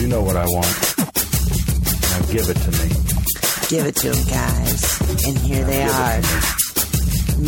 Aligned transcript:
You 0.00 0.08
know 0.08 0.22
what 0.22 0.36
I 0.36 0.44
want. 0.46 0.96
Now 2.10 2.20
give 2.32 2.48
it 2.48 2.56
to 2.56 2.70
me. 2.70 2.88
Give 3.68 3.86
it 3.86 3.96
to 3.96 4.10
them, 4.10 4.24
guys. 4.28 5.00
And 5.26 5.38
here 5.38 5.64
they 5.64 5.82
are 5.82 6.20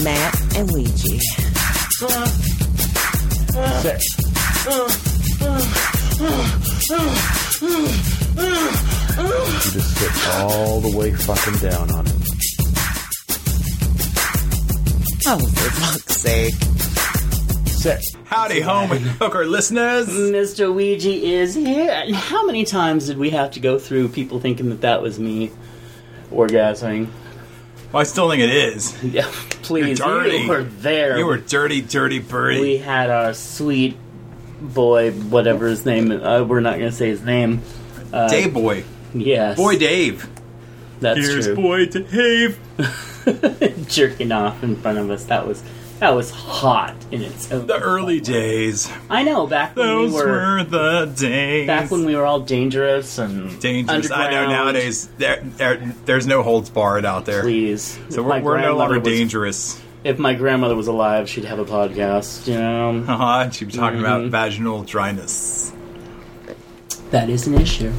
Matt 0.02 0.56
and 0.56 0.70
Ouija. 0.72 1.20
Sit. 3.82 4.02
You 9.16 9.72
just 9.72 9.90
sit 9.98 10.14
all 10.34 10.80
the 10.80 10.96
way 10.96 11.12
fucking 11.12 11.58
down 11.68 11.90
on 11.90 12.06
it. 12.06 12.12
Oh, 15.28 15.38
for 15.38 15.70
fuck's 15.70 16.16
sake. 16.22 16.54
Sit. 17.86 18.04
Howdy, 18.24 18.62
home 18.62 18.90
and 18.90 19.00
hooker 19.00 19.46
listeners. 19.46 20.08
Mr. 20.08 20.74
Ouija 20.74 21.08
is 21.08 21.54
here. 21.54 22.12
How 22.12 22.44
many 22.44 22.64
times 22.64 23.06
did 23.06 23.16
we 23.16 23.30
have 23.30 23.52
to 23.52 23.60
go 23.60 23.78
through 23.78 24.08
people 24.08 24.40
thinking 24.40 24.70
that 24.70 24.80
that 24.80 25.02
was 25.02 25.20
me 25.20 25.52
orgasming? 26.32 27.06
Well, 27.92 28.00
I 28.00 28.02
still 28.02 28.28
think 28.28 28.42
it 28.42 28.50
is. 28.50 29.00
Yeah, 29.04 29.30
please, 29.62 30.00
You're 30.00 30.08
dirty. 30.08 30.36
you 30.38 30.48
were 30.48 30.64
there. 30.64 31.16
You 31.16 31.26
were 31.26 31.36
dirty, 31.38 31.80
dirty 31.80 32.18
birdie. 32.18 32.60
We 32.60 32.76
had 32.78 33.08
our 33.08 33.32
sweet 33.34 33.96
boy, 34.60 35.12
whatever 35.12 35.68
his 35.68 35.86
name. 35.86 36.10
Uh, 36.10 36.42
we're 36.42 36.58
not 36.58 36.78
going 36.78 36.90
to 36.90 36.96
say 36.96 37.08
his 37.10 37.22
name. 37.22 37.62
Uh, 38.12 38.28
Dave 38.28 38.52
boy, 38.52 38.82
Yes, 39.14 39.56
boy 39.56 39.78
Dave. 39.78 40.28
That's 40.98 41.20
Here's 41.20 41.46
true. 41.46 41.54
boy 41.54 41.86
Dave. 41.86 42.58
Jerking 43.88 44.32
off 44.32 44.64
in 44.64 44.74
front 44.74 44.98
of 44.98 45.08
us. 45.08 45.26
That 45.26 45.46
was 45.46 45.62
that 46.00 46.10
was 46.14 46.30
hot 46.30 46.94
in 47.10 47.22
its 47.22 47.50
own. 47.50 47.66
The 47.66 47.78
early 47.78 48.20
days. 48.20 48.90
I 49.08 49.22
know. 49.22 49.46
Back 49.46 49.74
when 49.76 49.86
Those 49.86 50.12
we 50.12 50.18
were, 50.18 50.26
were 50.58 50.64
the 50.64 51.06
days. 51.16 51.66
back 51.66 51.90
when 51.90 52.04
we 52.04 52.14
were 52.14 52.24
all 52.26 52.40
dangerous 52.40 53.18
and 53.18 53.58
dangerous. 53.60 54.10
I 54.10 54.30
know 54.30 54.46
nowadays 54.48 55.08
there, 55.18 55.40
there, 55.42 55.76
there's 56.04 56.26
no 56.26 56.42
holds 56.42 56.68
barred 56.70 57.04
out 57.06 57.24
there. 57.24 57.42
Please. 57.42 57.98
So 58.10 58.22
we're, 58.22 58.40
we're 58.42 58.60
no 58.60 58.76
longer 58.76 59.00
was- 59.00 59.08
dangerous. 59.08 59.82
If 60.04 60.18
my 60.20 60.34
grandmother 60.34 60.76
was 60.76 60.86
alive, 60.86 61.28
she'd 61.28 61.46
have 61.46 61.58
a 61.58 61.64
podcast. 61.64 62.46
You 62.46 62.58
know, 62.58 63.04
Uh-huh. 63.08 63.50
She'd 63.50 63.66
be 63.68 63.72
talking 63.72 63.98
Mm-hmm. 64.00 64.04
about 64.06 64.30
vaginal 64.30 64.84
dryness. 64.84 65.72
that 67.10 67.28
is 67.30 67.46
an 67.46 67.54
issue. 67.54 67.92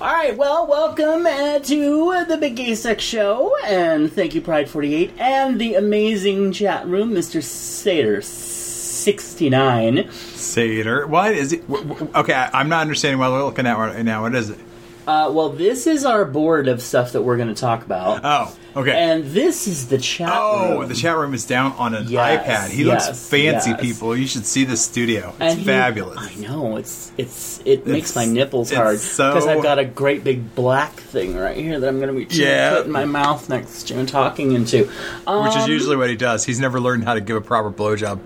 All 0.00 0.12
right, 0.12 0.36
well, 0.36 0.66
welcome 0.66 1.26
uh, 1.26 1.58
to 1.58 2.24
the 2.26 2.36
Big 2.36 2.54
Gay 2.54 2.74
Sex 2.74 3.02
Show, 3.02 3.56
and 3.64 4.12
thank 4.12 4.34
you, 4.34 4.40
Pride 4.40 4.70
Forty 4.70 4.94
Eight, 4.94 5.12
and 5.18 5.60
the 5.60 5.74
amazing 5.74 6.52
chat 6.52 6.86
room, 6.86 7.12
Mister 7.12 7.40
Sater 7.40 8.22
sixty 8.22 9.50
nine. 9.50 10.08
Satyr. 10.12 11.06
What 11.06 11.32
is 11.32 11.52
it? 11.52 11.64
Okay, 11.68 12.32
I'm 12.32 12.68
not 12.68 12.82
understanding 12.82 13.18
what 13.18 13.32
we're 13.32 13.44
looking 13.44 13.66
at 13.66 13.76
right 13.76 14.04
now. 14.04 14.22
What 14.22 14.34
is 14.36 14.50
it? 14.50 14.58
Uh, 15.06 15.30
well, 15.32 15.50
this 15.50 15.86
is 15.86 16.04
our 16.04 16.24
board 16.24 16.66
of 16.66 16.82
stuff 16.82 17.12
that 17.12 17.22
we're 17.22 17.36
going 17.36 17.48
to 17.48 17.54
talk 17.54 17.84
about, 17.84 18.20
Oh, 18.24 18.80
okay. 18.80 18.90
and 18.90 19.24
this 19.26 19.68
is 19.68 19.86
the 19.86 19.98
chat 19.98 20.28
Oh, 20.32 20.80
room. 20.80 20.88
the 20.88 20.96
chat 20.96 21.16
room 21.16 21.32
is 21.32 21.44
down 21.46 21.72
on 21.78 21.94
an 21.94 22.08
Yes, 22.08 22.44
iPad. 22.44 22.70
He 22.74 22.82
yes, 22.84 23.06
looks 23.06 23.28
fancy, 23.28 23.70
yes. 23.70 23.80
people. 23.80 24.16
You 24.16 24.26
should 24.26 24.44
see 24.44 24.64
the 24.64 24.76
studio. 24.76 25.28
It's 25.28 25.52
And 25.52 25.58
he- 25.60 25.64
fabulous. 25.64 26.18
I 26.18 26.34
know 26.40 26.76
it's 26.76 27.12
it's 27.16 27.60
it 27.64 27.86
makes 27.86 28.16
my 28.16 28.22
It's- 28.22 28.34
nipples 28.34 28.70
it's 28.72 28.76
hard 28.76 28.98
so- 28.98 29.32
because 29.34 29.46
I've 29.46 29.62
got 29.62 29.78
a 29.78 29.84
great 29.84 30.24
big 30.24 30.54
black 30.56 30.94
thing 30.94 31.36
right 31.36 31.56
here 31.56 31.78
that 31.78 31.86
I'm 31.88 32.00
going 32.00 32.12
to 32.12 32.26
be 32.26 32.34
Yeah. 32.34 32.74
putting 32.78 32.90
my 32.92 33.04
mouth 33.04 33.48
next 33.48 33.84
to 33.88 33.94
and 33.98 34.08
talking 34.08 34.52
into. 34.52 34.88
Um, 35.26 35.44
Which 35.44 35.54
is 35.56 35.68
usually 35.68 35.96
what 35.96 36.10
he 36.10 36.16
does. 36.16 36.44
He's 36.44 36.58
never 36.58 36.80
learned 36.80 37.04
how 37.04 37.14
to 37.14 37.20
give 37.20 37.36
a 37.36 37.40
proper 37.40 37.70
blowjob. 37.70 38.18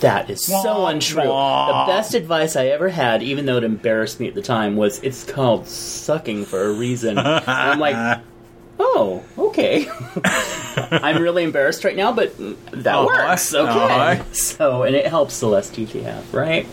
That 0.00 0.28
is 0.30 0.44
so 0.44 0.86
untrue. 0.86 1.22
The 1.22 1.84
best 1.88 2.14
advice 2.14 2.56
I 2.56 2.66
ever 2.66 2.88
had, 2.88 3.22
even 3.22 3.46
though 3.46 3.56
it 3.56 3.64
embarrassed 3.64 4.20
me 4.20 4.28
at 4.28 4.34
the 4.34 4.42
time, 4.42 4.76
was 4.76 5.02
it's 5.02 5.24
called 5.24 5.66
sucking 5.68 6.44
for 6.46 6.62
a 6.64 6.72
reason. 6.72 7.18
and 7.18 7.28
I'm 7.48 7.78
like. 7.78 8.20
Oh, 8.76 9.22
okay. 9.38 9.86
I'm 10.90 11.22
really 11.22 11.44
embarrassed 11.44 11.84
right 11.84 11.94
now, 11.96 12.10
but 12.12 12.36
that 12.72 12.96
Uh-huh, 12.96 13.06
works. 13.06 13.54
Okay. 13.54 13.70
uh-huh. 13.70 14.24
So, 14.32 14.82
and 14.82 14.96
it 14.96 15.06
helps 15.06 15.38
the 15.38 15.46
less 15.46 15.70
teeth 15.70 15.94
you 15.94 16.02
have, 16.02 16.34
right? 16.34 16.66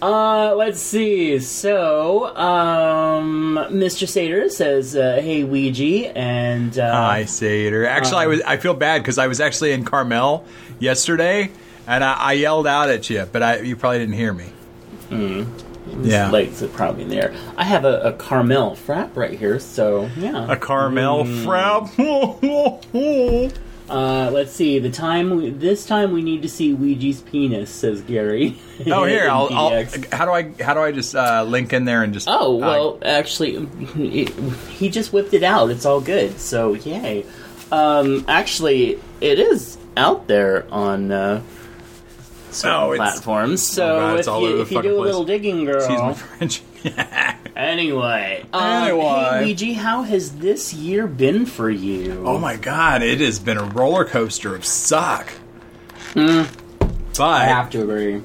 Uh, 0.00 0.54
let's 0.54 0.78
see. 0.80 1.40
So, 1.40 2.26
um, 2.36 3.56
Mr. 3.72 4.06
Sater 4.06 4.48
says, 4.48 4.94
uh, 4.94 5.18
"Hey, 5.20 5.42
Ouija," 5.42 6.16
and 6.16 6.78
uh, 6.78 6.92
Hi, 6.92 7.24
Satyr. 7.24 7.84
Actually, 7.84 8.22
I 8.22 8.26
was. 8.28 8.40
I 8.42 8.56
feel 8.56 8.74
bad 8.74 9.02
because 9.02 9.18
I 9.18 9.26
was 9.26 9.40
actually 9.40 9.72
in 9.72 9.84
Carmel 9.84 10.44
yesterday, 10.78 11.50
and 11.86 12.04
I, 12.04 12.14
I 12.14 12.32
yelled 12.32 12.66
out 12.66 12.88
at 12.88 13.08
you, 13.10 13.26
but 13.30 13.42
I 13.42 13.60
you 13.60 13.76
probably 13.76 13.98
didn't 13.98 14.14
hear 14.14 14.32
me. 14.32 14.52
Yeah, 16.02 16.30
Legs 16.30 16.62
are 16.62 16.68
probably 16.68 17.02
in 17.04 17.08
there. 17.10 17.34
I 17.56 17.64
have 17.64 17.84
a, 17.84 18.00
a 18.00 18.12
Carmel 18.14 18.74
frap 18.74 19.14
right 19.16 19.38
here, 19.38 19.58
so 19.60 20.10
yeah. 20.16 20.50
a 20.50 20.56
Carmel 20.56 21.24
frap. 21.24 21.90
Uh, 23.88 24.30
let's 24.32 24.52
see. 24.52 24.78
The 24.78 24.90
time 24.90 25.36
we, 25.36 25.50
this 25.50 25.84
time 25.84 26.12
we 26.12 26.22
need 26.22 26.40
to 26.42 26.48
see 26.48 26.72
Ouija's 26.72 27.20
penis, 27.20 27.70
says 27.70 28.00
Gary. 28.00 28.58
oh, 28.86 29.04
here. 29.04 29.28
I'll, 29.28 29.48
I'll. 29.52 29.84
How 30.12 30.24
do 30.24 30.30
I? 30.30 30.54
How 30.62 30.72
do 30.72 30.80
I 30.80 30.90
just 30.90 31.14
uh, 31.14 31.44
link 31.44 31.72
in 31.74 31.84
there 31.84 32.02
and 32.02 32.14
just? 32.14 32.26
Oh 32.26 32.56
uh, 32.56 32.66
well, 32.66 32.98
actually, 33.02 33.66
he, 33.66 34.24
he 34.70 34.88
just 34.88 35.12
whipped 35.12 35.34
it 35.34 35.42
out. 35.42 35.70
It's 35.70 35.84
all 35.84 36.00
good. 36.00 36.40
So 36.40 36.72
yay. 36.72 37.26
Um, 37.70 38.24
actually, 38.26 39.00
it 39.20 39.38
is 39.38 39.76
out 39.96 40.28
there 40.28 40.66
on 40.72 41.12
uh, 41.12 41.42
Oh, 42.64 42.92
it's- 42.92 43.10
platforms. 43.12 43.62
So 43.66 43.96
Oh, 43.96 44.00
God, 44.00 44.20
if 44.20 44.26
you, 44.26 44.60
if 44.60 44.70
you 44.72 44.82
do 44.82 44.94
a 44.94 44.96
place. 44.98 45.06
little 45.06 45.24
digging, 45.24 45.64
girl. 45.64 45.76
excuse 45.76 46.00
my 46.00 46.12
French. 46.14 46.62
Anyway, 47.56 48.44
um, 48.52 48.62
Anyway. 48.62 49.04
hey 49.04 49.44
Ouija, 49.44 49.74
how 49.74 50.02
has 50.02 50.38
this 50.38 50.74
year 50.74 51.06
been 51.06 51.46
for 51.46 51.70
you? 51.70 52.24
oh 52.26 52.36
my 52.36 52.56
God! 52.56 53.00
It 53.00 53.20
has 53.20 53.38
been 53.38 53.58
a 53.58 53.62
roller 53.64 54.04
coaster 54.04 54.56
of 54.56 54.64
suck. 54.64 55.32
I 56.16 56.48
But 57.16 57.20
I 57.20 57.44
have 57.44 57.70
to 57.70 57.82
agree. 57.82 58.22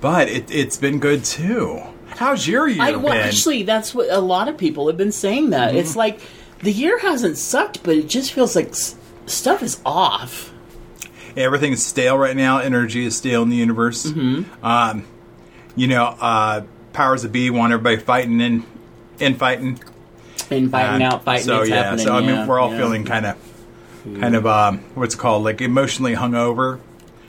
but 0.00 0.28
it, 0.28 0.50
it's 0.50 0.78
been 0.78 0.98
good 1.00 1.22
too. 1.24 1.82
How's 2.06 2.48
your 2.48 2.66
year 2.66 2.82
I, 2.82 2.90
well, 2.92 3.12
been? 3.12 3.22
actually, 3.26 3.62
that's 3.64 3.94
what 3.94 4.08
a 4.10 4.20
lot 4.20 4.48
of 4.48 4.56
people 4.56 4.86
have 4.86 4.96
been 4.96 5.12
saying. 5.12 5.50
That 5.50 5.68
Mm-hmm. 5.70 5.78
it's 5.78 5.96
like 5.96 6.20
the 6.60 6.72
year 6.72 6.98
hasn't 6.98 7.36
sucked, 7.36 7.82
but 7.82 7.94
it 7.94 8.08
just 8.08 8.32
feels 8.32 8.56
like 8.56 8.68
s- 8.68 8.96
stuff 9.26 9.62
is 9.62 9.80
off. 9.84 10.50
Everything 11.36 11.72
is 11.72 11.84
stale 11.84 12.16
right 12.18 12.36
now. 12.36 12.58
Energy 12.58 13.04
is 13.04 13.16
stale 13.16 13.42
in 13.42 13.50
the 13.50 13.56
universe. 13.56 14.06
Mm-hmm. 14.06 14.64
Um, 14.64 15.04
you 15.74 15.86
know, 15.88 16.04
uh, 16.20 16.62
powers 16.92 17.22
that 17.22 17.32
be 17.32 17.50
want 17.50 17.72
everybody 17.72 17.96
fighting 17.98 18.40
and. 18.40 18.64
And 19.18 19.38
fighting 19.38 19.80
And 20.50 20.70
fighting 20.70 21.02
out, 21.02 21.24
fighting. 21.24 21.46
So 21.46 21.62
yeah, 21.62 21.84
happening, 21.84 22.04
so 22.06 22.14
I 22.14 22.20
mean, 22.20 22.28
yeah, 22.30 22.46
we're 22.46 22.58
all 22.60 22.70
yeah. 22.70 22.76
feeling 22.78 23.04
kind 23.04 23.24
of, 23.26 23.36
kind 24.20 24.34
of, 24.36 24.46
um, 24.46 24.78
what's 24.94 25.14
it 25.14 25.18
called 25.18 25.42
like 25.44 25.60
emotionally 25.62 26.14
hungover 26.14 26.80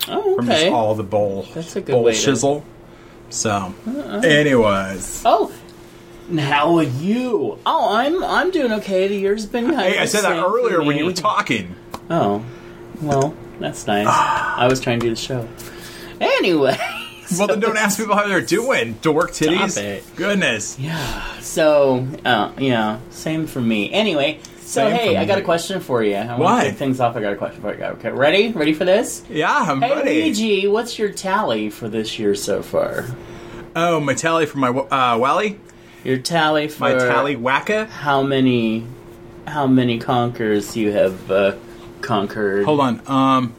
Oh, 0.09 0.35
from 0.35 0.47
just 0.47 0.63
okay. 0.66 0.69
all 0.72 0.96
the 0.96 1.03
bowl, 1.03 1.46
That's 1.53 1.75
a 1.78 1.81
good 1.81 1.94
bowl 1.94 2.03
way 2.03 2.13
to- 2.13 2.17
shizzle. 2.31 2.63
So, 3.29 3.73
anyways, 4.23 5.22
Oh, 5.26 5.52
how 6.37 6.76
are 6.78 6.84
you? 6.84 7.58
Oh, 7.66 7.96
I'm 7.96 8.23
I'm 8.23 8.52
doing 8.52 8.72
okay. 8.73 9.08
The 9.08 9.16
year's 9.16 9.46
been 9.46 9.66
kind 9.67 9.79
hey, 9.79 9.96
of 9.97 10.02
I 10.02 10.05
said 10.05 10.22
that 10.22 10.37
earlier 10.46 10.81
when 10.84 10.97
you 10.97 11.05
were 11.05 11.14
talking. 11.14 11.76
Oh, 12.09 12.43
well, 13.02 13.34
that's 13.59 13.87
nice. 13.87 14.07
I 14.09 14.67
was 14.69 14.79
trying 14.79 14.99
to 14.99 15.05
do 15.05 15.09
the 15.11 15.15
show. 15.19 15.47
Anyway. 16.19 16.77
Well, 17.37 17.47
then 17.47 17.59
don't 17.59 17.75
ask 17.75 17.97
people 17.99 18.15
how 18.15 18.25
they're 18.25 18.39
doing. 18.39 18.93
Dork 19.01 19.31
titties. 19.31 20.15
Goodness. 20.15 20.79
Yeah. 20.79 21.39
So, 21.41 22.07
uh, 22.23 22.53
yeah, 22.57 23.01
same 23.09 23.47
for 23.47 23.59
me. 23.59 23.91
Anyway, 23.91 24.39
so 24.61 24.87
Same 24.87 24.95
hey, 24.95 25.17
I 25.17 25.25
got 25.25 25.37
a 25.37 25.41
question 25.41 25.81
for 25.81 26.01
you. 26.01 26.15
I 26.15 26.37
want 26.37 26.63
to 26.63 26.69
kick 26.69 26.77
things 26.77 27.01
off. 27.01 27.17
I 27.17 27.21
got 27.21 27.33
a 27.33 27.35
question 27.35 27.59
for 27.61 27.75
you. 27.75 27.83
Okay, 27.83 28.11
ready? 28.11 28.53
Ready 28.53 28.71
for 28.71 28.85
this? 28.85 29.25
Yeah, 29.29 29.53
I'm 29.53 29.81
Hey, 29.81 29.93
ready. 29.93 30.21
Luigi, 30.21 30.67
what's 30.69 30.97
your 30.97 31.11
tally 31.11 31.69
for 31.69 31.89
this 31.89 32.17
year 32.17 32.33
so 32.33 32.61
far? 32.63 33.03
Oh, 33.75 33.99
my 33.99 34.13
tally 34.13 34.45
for 34.45 34.59
my 34.59 34.69
uh, 34.69 35.17
Wally, 35.17 35.59
Your 36.05 36.19
tally 36.19 36.69
for 36.69 36.79
my 36.83 36.93
tally 36.93 37.35
wacka. 37.35 37.89
how 37.89 38.23
many 38.23 38.87
how 39.45 39.67
many 39.67 39.99
conquerors 39.99 40.77
you 40.77 40.93
have 40.93 41.29
uh, 41.29 41.55
conquered? 42.02 42.66
Hold 42.66 42.79
on. 42.79 43.02
Um, 43.08 43.55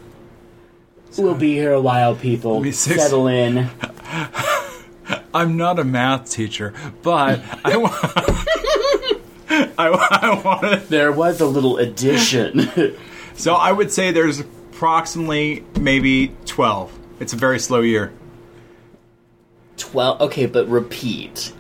We'll 1.17 1.35
be 1.35 1.55
here 1.55 1.73
a 1.73 1.81
while, 1.81 2.15
people. 2.15 2.63
six. 2.73 3.03
Settle 3.03 3.27
in. 3.27 3.69
I'm 5.35 5.57
not 5.57 5.79
a 5.79 5.85
math 5.85 6.31
teacher, 6.31 6.75
but 7.03 7.41
I 7.65 7.77
want. 7.77 7.95
I, 9.79 9.89
I 9.89 10.43
want 10.45 10.61
to. 10.61 10.89
There 10.89 11.11
was 11.11 11.41
a 11.41 11.47
little 11.47 11.79
addition. 11.79 12.71
So 13.39 13.55
I 13.55 13.71
would 13.71 13.93
say 13.93 14.11
there's 14.11 14.41
approximately 14.41 15.65
maybe 15.79 16.35
12. 16.47 16.99
It's 17.21 17.33
a 17.33 17.37
very 17.37 17.61
slow 17.61 17.83
year. 17.83 18.13
12. 19.77 20.21
Okay, 20.23 20.47
but 20.47 20.69
repeat. 20.69 21.53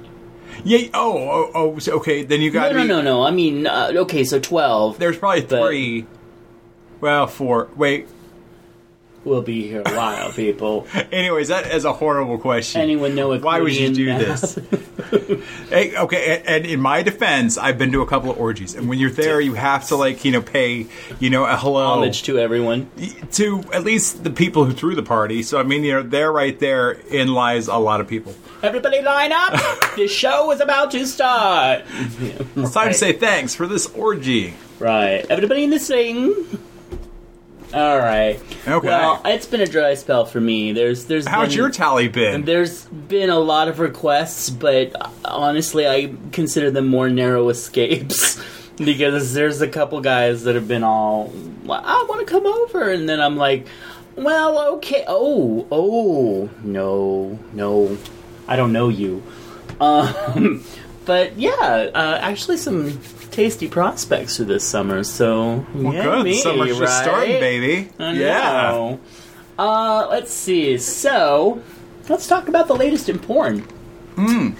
Yeah. 0.64 0.88
Oh. 0.92 1.16
Oh. 1.16 1.50
oh 1.54 1.78
so, 1.78 1.92
okay. 1.98 2.24
Then 2.24 2.40
you 2.40 2.50
got 2.50 2.72
No, 2.72 2.78
no, 2.78 2.96
no, 2.96 3.02
no. 3.02 3.22
I 3.22 3.30
mean, 3.30 3.68
uh, 3.68 3.92
okay, 3.94 4.24
so 4.24 4.40
12. 4.40 4.98
There's 4.98 5.18
probably 5.18 5.42
three. 5.42 6.06
Well, 7.00 7.26
four. 7.26 7.68
Wait. 7.76 8.08
We'll 9.24 9.42
be 9.42 9.66
here 9.66 9.82
a 9.84 9.94
while, 9.94 10.32
people. 10.32 10.86
Anyways, 11.12 11.48
that 11.48 11.74
is 11.74 11.84
a 11.84 11.92
horrible 11.92 12.38
question. 12.38 12.80
Anyone 12.80 13.14
know 13.14 13.36
Why 13.36 13.60
would 13.60 13.76
you 13.76 13.92
do 13.92 14.06
this? 14.06 14.58
Hey, 15.70 15.96
okay, 15.96 16.42
and, 16.46 16.66
in 16.66 16.80
my 16.80 17.02
defense, 17.02 17.56
I've 17.56 17.78
been 17.78 17.92
to 17.92 18.02
a 18.02 18.06
couple 18.06 18.30
of 18.30 18.38
orgies, 18.38 18.74
and 18.74 18.88
when 18.88 18.98
you're 18.98 19.10
there, 19.10 19.40
you 19.40 19.54
have 19.54 19.88
to 19.88 19.96
like 19.96 20.24
you 20.24 20.32
know 20.32 20.42
pay 20.42 20.86
you 21.18 21.30
know 21.30 21.44
a 21.44 21.56
hello 21.56 21.84
Homage 21.84 22.22
to 22.24 22.38
everyone. 22.38 22.90
to 23.32 23.62
at 23.72 23.84
least 23.84 24.24
the 24.24 24.30
people 24.30 24.64
who 24.64 24.72
threw 24.72 24.94
the 24.94 25.02
party. 25.02 25.42
So 25.42 25.58
I 25.58 25.62
mean, 25.62 25.84
you 25.84 25.94
know, 25.94 26.02
there 26.02 26.30
right 26.32 26.58
there 26.58 26.92
in 26.92 27.28
lies 27.28 27.68
a 27.68 27.76
lot 27.76 28.00
of 28.00 28.08
people. 28.08 28.34
Everybody 28.62 29.00
line 29.02 29.32
up! 29.32 29.52
the 29.96 30.08
show 30.08 30.50
is 30.52 30.60
about 30.60 30.90
to 30.90 31.06
start! 31.06 31.84
It's 32.56 32.74
time 32.74 32.88
to 32.88 32.94
say 32.94 33.12
thanks 33.12 33.54
for 33.54 33.66
this 33.66 33.86
orgy. 33.86 34.54
Right. 34.78 35.24
Everybody 35.30 35.64
in 35.64 35.70
this 35.70 35.86
thing. 35.88 36.34
All 37.74 37.98
right. 37.98 38.40
Okay. 38.66 38.86
Well, 38.86 39.20
it's 39.26 39.46
been 39.46 39.60
a 39.60 39.66
dry 39.66 39.94
spell 39.94 40.24
for 40.24 40.40
me. 40.40 40.72
There's, 40.72 41.04
there's. 41.04 41.26
How's 41.26 41.48
been, 41.48 41.56
your 41.58 41.70
tally 41.70 42.08
been? 42.08 42.44
There's 42.44 42.86
been 42.86 43.28
a 43.28 43.38
lot 43.38 43.68
of 43.68 43.78
requests, 43.78 44.48
but 44.48 44.94
honestly, 45.24 45.86
I 45.86 46.14
consider 46.32 46.70
them 46.70 46.86
more 46.86 47.10
narrow 47.10 47.48
escapes 47.50 48.42
because 48.76 49.34
there's 49.34 49.60
a 49.60 49.68
couple 49.68 50.00
guys 50.00 50.44
that 50.44 50.54
have 50.54 50.66
been 50.66 50.82
all, 50.82 51.32
"Well, 51.64 51.82
I 51.84 52.06
want 52.08 52.26
to 52.26 52.26
come 52.26 52.46
over, 52.46 52.90
and 52.90 53.06
then 53.06 53.20
I'm 53.20 53.36
like, 53.36 53.66
well, 54.18 54.74
okay. 54.74 55.04
Oh, 55.06 55.66
oh, 55.70 56.50
no, 56.64 57.38
no, 57.52 57.98
I 58.48 58.56
don't 58.56 58.72
know 58.72 58.88
you. 58.88 59.22
Um, 59.80 60.64
but 61.04 61.38
yeah, 61.38 61.90
uh, 61.94 62.18
actually, 62.20 62.56
some 62.56 62.98
tasty 63.38 63.68
prospects 63.68 64.36
for 64.36 64.42
this 64.42 64.64
summer. 64.64 65.04
So 65.04 65.64
Well, 65.72 65.94
yeah, 65.94 66.02
good. 66.02 66.24
me, 66.24 66.34
Summer's 66.34 66.76
just 66.76 67.02
starting, 67.02 67.38
baby. 67.38 67.88
I 67.96 68.12
yeah. 68.14 68.70
know. 68.72 69.00
Uh, 69.56 70.08
let's 70.10 70.32
see. 70.32 70.76
So, 70.76 71.62
let's 72.08 72.26
talk 72.26 72.48
about 72.48 72.66
the 72.66 72.74
latest 72.74 73.08
in 73.08 73.20
porn. 73.20 73.60
Hmm. 74.16 74.50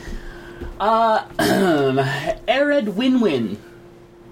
Uh, 0.78 1.24
Arad 2.48 2.86
Winwin. 2.86 3.56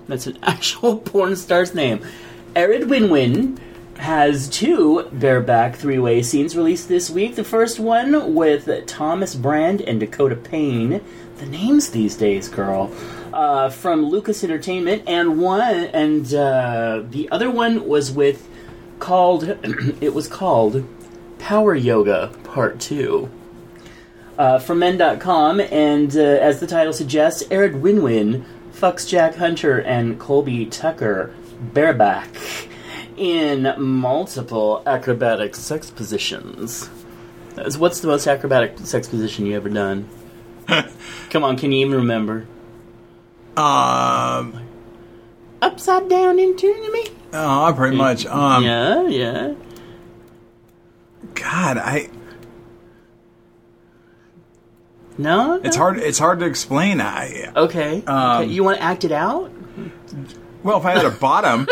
That's 0.06 0.28
an 0.28 0.38
actual 0.44 0.98
porn 0.98 1.34
star's 1.34 1.74
name. 1.74 2.06
Arad 2.54 2.82
Winwin 2.82 3.58
has 3.98 4.48
two 4.48 5.08
bareback 5.10 5.74
three-way 5.74 6.22
scenes 6.22 6.56
released 6.56 6.86
this 6.86 7.10
week. 7.10 7.34
The 7.34 7.42
first 7.42 7.80
one 7.80 8.32
with 8.36 8.68
Thomas 8.86 9.34
Brand 9.34 9.80
and 9.80 9.98
Dakota 9.98 10.36
Payne. 10.36 11.00
The 11.38 11.46
names 11.46 11.90
these 11.90 12.16
days, 12.16 12.48
girl. 12.48 12.92
Uh, 13.36 13.68
from 13.68 14.06
Lucas 14.06 14.42
Entertainment, 14.42 15.02
and 15.06 15.38
one 15.38 15.60
and 15.92 16.32
uh, 16.32 17.02
the 17.10 17.28
other 17.30 17.50
one 17.50 17.86
was 17.86 18.10
with 18.10 18.48
called. 18.98 19.44
it 20.00 20.14
was 20.14 20.26
called 20.26 20.88
Power 21.38 21.74
Yoga 21.74 22.32
Part 22.44 22.80
Two. 22.80 23.28
Uh, 24.38 24.58
from 24.58 24.78
Men.com, 24.78 25.60
and 25.60 26.16
uh, 26.16 26.20
as 26.20 26.60
the 26.60 26.66
title 26.66 26.94
suggests, 26.94 27.42
Arad 27.50 27.74
Winwin 27.74 28.46
fucks 28.72 29.06
Jack 29.06 29.34
Hunter 29.34 29.82
and 29.82 30.18
Colby 30.18 30.64
Tucker 30.64 31.34
bareback 31.60 32.30
in 33.18 33.74
multiple 33.76 34.82
acrobatic 34.86 35.54
sex 35.54 35.90
positions. 35.90 36.86
What's 37.76 38.00
the 38.00 38.08
most 38.08 38.26
acrobatic 38.26 38.78
sex 38.78 39.06
position 39.08 39.44
you 39.44 39.56
ever 39.56 39.68
done? 39.68 40.08
Come 41.28 41.44
on, 41.44 41.58
can 41.58 41.70
you 41.70 41.84
even 41.84 41.96
remember? 41.98 42.46
Um. 43.56 44.62
Upside 45.62 46.08
down 46.08 46.38
into 46.38 46.66
me? 46.92 47.06
Oh, 47.32 47.72
pretty 47.76 47.96
much. 47.96 48.26
Um. 48.26 48.62
yeah, 48.64 49.06
yeah. 49.08 49.54
God, 51.34 51.78
I. 51.78 52.10
No, 55.18 55.58
It's 55.64 55.76
hard. 55.76 55.98
It's 55.98 56.18
hard 56.18 56.40
to 56.40 56.44
explain. 56.46 57.00
I. 57.00 57.50
Okay. 57.56 58.02
Um, 58.06 58.42
okay. 58.42 58.50
You 58.52 58.62
want 58.64 58.76
to 58.78 58.82
act 58.82 59.04
it 59.04 59.12
out? 59.12 59.50
Well, 60.62 60.78
if 60.78 60.84
I 60.84 60.90
had 60.92 61.06
a 61.06 61.10
bottom, 61.10 61.66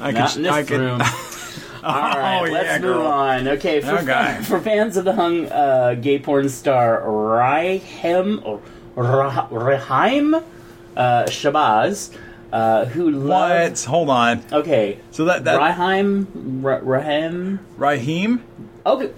I 0.00 0.10
could. 0.10 0.14
Not 0.18 0.36
in 0.36 0.42
this 0.42 0.52
I 0.52 0.62
could. 0.64 0.80
room. 0.80 1.00
All 1.84 1.92
right, 2.00 2.40
Oh, 2.40 2.50
let's 2.50 2.64
yeah, 2.66 2.78
move 2.78 2.96
girl. 2.96 3.06
on. 3.06 3.46
Okay, 3.48 3.80
for, 3.82 3.98
Okay. 3.98 4.38
for 4.44 4.58
fans 4.58 4.96
of 4.96 5.04
the 5.04 5.12
hung 5.12 5.46
uh, 5.52 5.94
gay 6.00 6.18
porn 6.18 6.48
star 6.48 7.02
Raheem 7.08 8.40
or 8.44 8.60
Rah- 8.96 9.48
Raheim 9.50 10.42
uh, 10.96 11.24
Shabazz, 11.24 12.14
uh, 12.52 12.84
who 12.86 13.10
loves 13.10 13.84
What? 13.86 13.90
Hold 13.90 14.10
on. 14.10 14.42
okay, 14.52 14.98
So 15.10 15.24
that 15.26 15.44
that 15.44 15.60
Raheim 15.60 16.26
Ra- 16.62 16.80
Raheem. 16.82 17.60
Raheem. 17.76 18.42
Okay, 18.86 19.10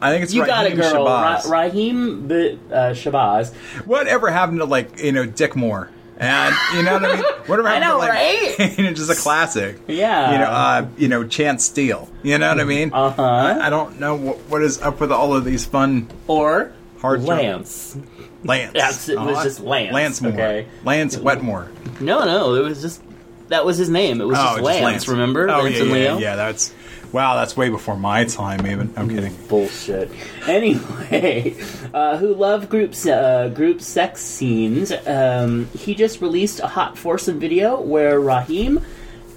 I 0.00 0.10
think 0.10 0.24
it's 0.24 0.34
you 0.34 0.44
got 0.44 0.66
it, 0.66 0.76
Raheem 0.76 0.92
girl. 0.92 1.04
Ra- 1.06 1.38
Shabazz. 1.38 1.50
Raheem 1.50 2.28
B- 2.28 2.58
uh, 2.70 2.74
Shabazz. 2.90 3.54
Whatever 3.86 4.30
happened 4.30 4.58
to 4.58 4.64
like 4.64 4.98
you 5.00 5.12
know 5.12 5.26
Dick 5.26 5.56
Moore? 5.56 5.90
And 6.18 6.54
you 6.76 6.84
know 6.84 6.92
what 6.94 7.04
I 7.04 7.14
mean? 7.16 7.24
Whatever 7.46 7.68
I 7.68 7.74
happened 7.80 7.88
know, 7.88 7.94
to 7.94 7.98
like 7.98 8.12
right? 8.58 8.74
you 8.78 8.84
know, 8.84 8.92
just 8.92 9.10
a 9.10 9.14
classic. 9.20 9.78
Yeah. 9.88 10.32
You 10.32 10.38
know, 10.38 10.44
uh, 10.44 10.86
you 10.96 11.08
know, 11.08 11.26
Chance 11.26 11.64
Steele. 11.64 12.08
You 12.22 12.38
know 12.38 12.48
what 12.48 12.60
I 12.60 12.64
mean? 12.64 12.92
Uh 12.92 13.10
huh. 13.10 13.22
I, 13.22 13.66
I 13.66 13.70
don't 13.70 13.98
know 13.98 14.14
what, 14.14 14.36
what 14.48 14.62
is 14.62 14.80
up 14.82 15.00
with 15.00 15.10
all 15.10 15.34
of 15.34 15.44
these 15.44 15.64
fun 15.64 16.08
Or 16.28 16.72
Hard 17.02 17.22
Lance. 17.24 17.96
Lance. 18.44 19.08
It 19.08 19.18
was 19.18 19.38
Oh, 19.38 19.42
just 19.44 19.60
Lance, 19.60 19.92
Lance 19.92 20.20
Moore. 20.22 20.32
okay. 20.32 20.66
Lance 20.84 21.16
Wetmore. 21.18 21.70
No, 22.00 22.24
no, 22.24 22.54
it 22.54 22.62
was 22.64 22.80
just 22.80 23.02
that 23.48 23.66
was 23.66 23.76
his 23.76 23.90
name. 23.90 24.20
It 24.20 24.24
was 24.26 24.38
Oh, 24.38 24.42
just, 24.42 24.54
just 24.56 24.64
Lance, 24.64 24.84
Lance. 24.84 25.08
Remember? 25.08 25.50
Oh 25.50 25.62
Lance 25.62 25.76
yeah, 25.76 25.82
and 25.82 25.90
yeah, 25.90 25.96
Leo. 25.96 26.18
yeah. 26.18 26.36
That's 26.36 26.72
wow. 27.12 27.34
That's 27.36 27.56
way 27.56 27.68
before 27.68 27.96
my 27.96 28.24
time. 28.24 28.66
Even 28.66 28.92
I'm 28.96 29.08
kidding. 29.08 29.34
Bullshit. 29.48 30.10
Anyway, 30.46 31.56
uh, 31.94 32.16
who 32.18 32.34
love 32.34 32.68
group 32.68 32.94
se- 32.94 33.10
uh, 33.12 33.48
group 33.48 33.80
sex 33.82 34.20
scenes? 34.22 34.92
Um, 35.06 35.66
he 35.76 35.94
just 35.94 36.20
released 36.20 36.60
a 36.60 36.66
hot 36.68 36.96
foursome 36.96 37.38
video 37.38 37.80
where 37.80 38.18
Raheem 38.20 38.80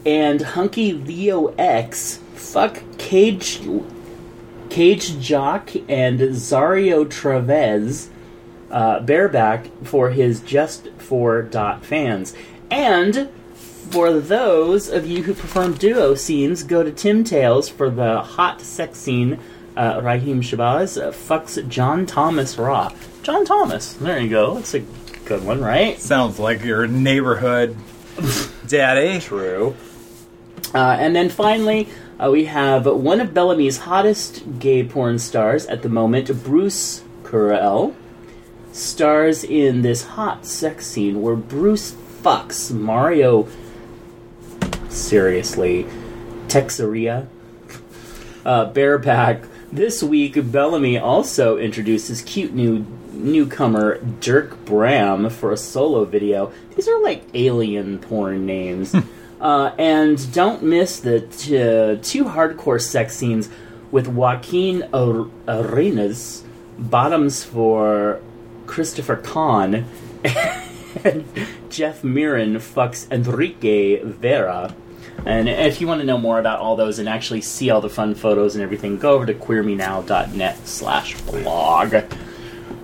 and 0.06 0.40
hunky 0.42 0.94
Leo 0.94 1.48
X 1.58 2.20
fuck 2.36 2.82
Cage 2.98 3.60
Cage 4.70 5.20
Jock 5.20 5.72
and 5.88 6.20
Zario 6.20 7.10
Travez 7.10 8.10
uh, 8.72 9.00
bareback 9.02 9.68
for 9.84 10.10
his 10.10 10.42
Just 10.42 10.90
for 10.98 11.42
Dot 11.42 11.86
fans. 11.86 12.36
And 12.70 13.30
for 13.56 14.14
those 14.14 14.90
of 14.90 15.06
you 15.06 15.24
who 15.24 15.34
perform 15.34 15.74
duo 15.74 16.16
scenes, 16.16 16.64
go 16.64 16.84
to 16.84 16.92
Tim 16.92 17.24
Tales 17.24 17.70
for 17.70 17.90
the 17.90 18.22
hot 18.22 18.62
sex 18.62 18.98
scene. 18.98 19.40
Uh, 19.78 20.00
Raheem 20.02 20.42
Shabazz 20.42 21.02
uh, 21.02 21.12
fucks 21.12 21.66
John 21.68 22.06
Thomas 22.06 22.58
Raw. 22.58 22.92
John 23.24 23.46
Thomas. 23.46 23.94
There 23.94 24.20
you 24.20 24.30
go. 24.30 24.56
That's 24.56 24.74
a 24.74 24.80
good 25.26 25.44
one, 25.46 25.62
right? 25.62 26.00
Sounds 26.00 26.40
like 26.40 26.64
your 26.64 26.88
neighborhood 26.88 27.76
daddy. 28.68 29.20
True. 29.20 29.76
Uh, 30.74 30.98
and 31.00 31.16
then 31.16 31.30
finally, 31.30 31.90
uh, 32.24 32.30
we 32.32 32.46
have 32.46 32.86
one 32.86 33.20
of 33.20 33.30
BelAmi's 33.30 33.80
hottest 33.80 34.60
gay 34.60 34.84
porn 34.84 35.20
stars 35.20 35.66
at 35.66 35.82
the 35.82 35.90
moment, 35.90 36.44
Bruce 36.44 37.04
Curell, 37.24 37.96
stars 38.72 39.44
in 39.44 39.82
this 39.82 40.04
hot 40.04 40.46
sex 40.46 40.86
scene 40.88 41.22
where 41.22 41.36
Bruce 41.36 41.94
fucks 42.22 42.72
Mario. 42.72 43.48
Seriously, 44.90 45.86
Texeria. 46.48 47.28
Uh, 48.46 48.66
bareback. 48.66 49.44
This 49.72 50.02
week, 50.02 50.52
Bellamy 50.52 50.98
also 50.98 51.58
introduces 51.58 52.22
cute 52.22 52.54
new 52.54 52.86
newcomer 53.12 54.00
Dirk 54.20 54.64
Bram 54.66 55.30
for 55.30 55.52
a 55.52 55.58
solo 55.58 56.06
video. 56.06 56.52
These 56.76 56.88
are 56.88 57.02
like 57.02 57.24
alien 57.34 58.00
porn 58.00 58.46
names. 58.46 58.96
Uh, 59.42 59.72
and 59.78 60.32
don't 60.34 60.64
miss 60.64 61.00
the 61.00 61.22
t- 61.22 61.58
uh, 61.58 61.98
two 62.02 62.26
hardcore 62.26 62.82
sex 62.82 63.16
scenes 63.16 63.50
with 63.92 64.08
Joaquin 64.08 64.84
Ar- 64.94 65.28
Arenas, 65.48 66.44
bottoms 66.78 67.44
for 67.44 68.22
Christopher 68.66 69.18
Kahn, 69.18 69.86
and 71.04 71.26
Jeff 71.70 72.04
Mirren 72.04 72.56
fucks 72.56 73.10
Enrique 73.12 74.02
Vera. 74.04 74.76
And 75.26 75.50
if 75.50 75.82
you 75.82 75.88
want 75.88 76.02
to 76.02 76.06
know 76.06 76.18
more 76.18 76.40
about 76.40 76.60
all 76.60 76.76
those 76.76 77.00
and 77.00 77.10
actually 77.10 77.42
see 77.42 77.70
all 77.70 77.82
the 77.82 77.90
fun 77.90 78.16
photos 78.16 78.56
and 78.56 78.64
everything, 78.64 78.98
go 78.98 79.14
over 79.14 79.26
to 79.26 79.34
queermenow.net 79.34 80.68
slash 80.68 81.20
blog. 81.22 81.96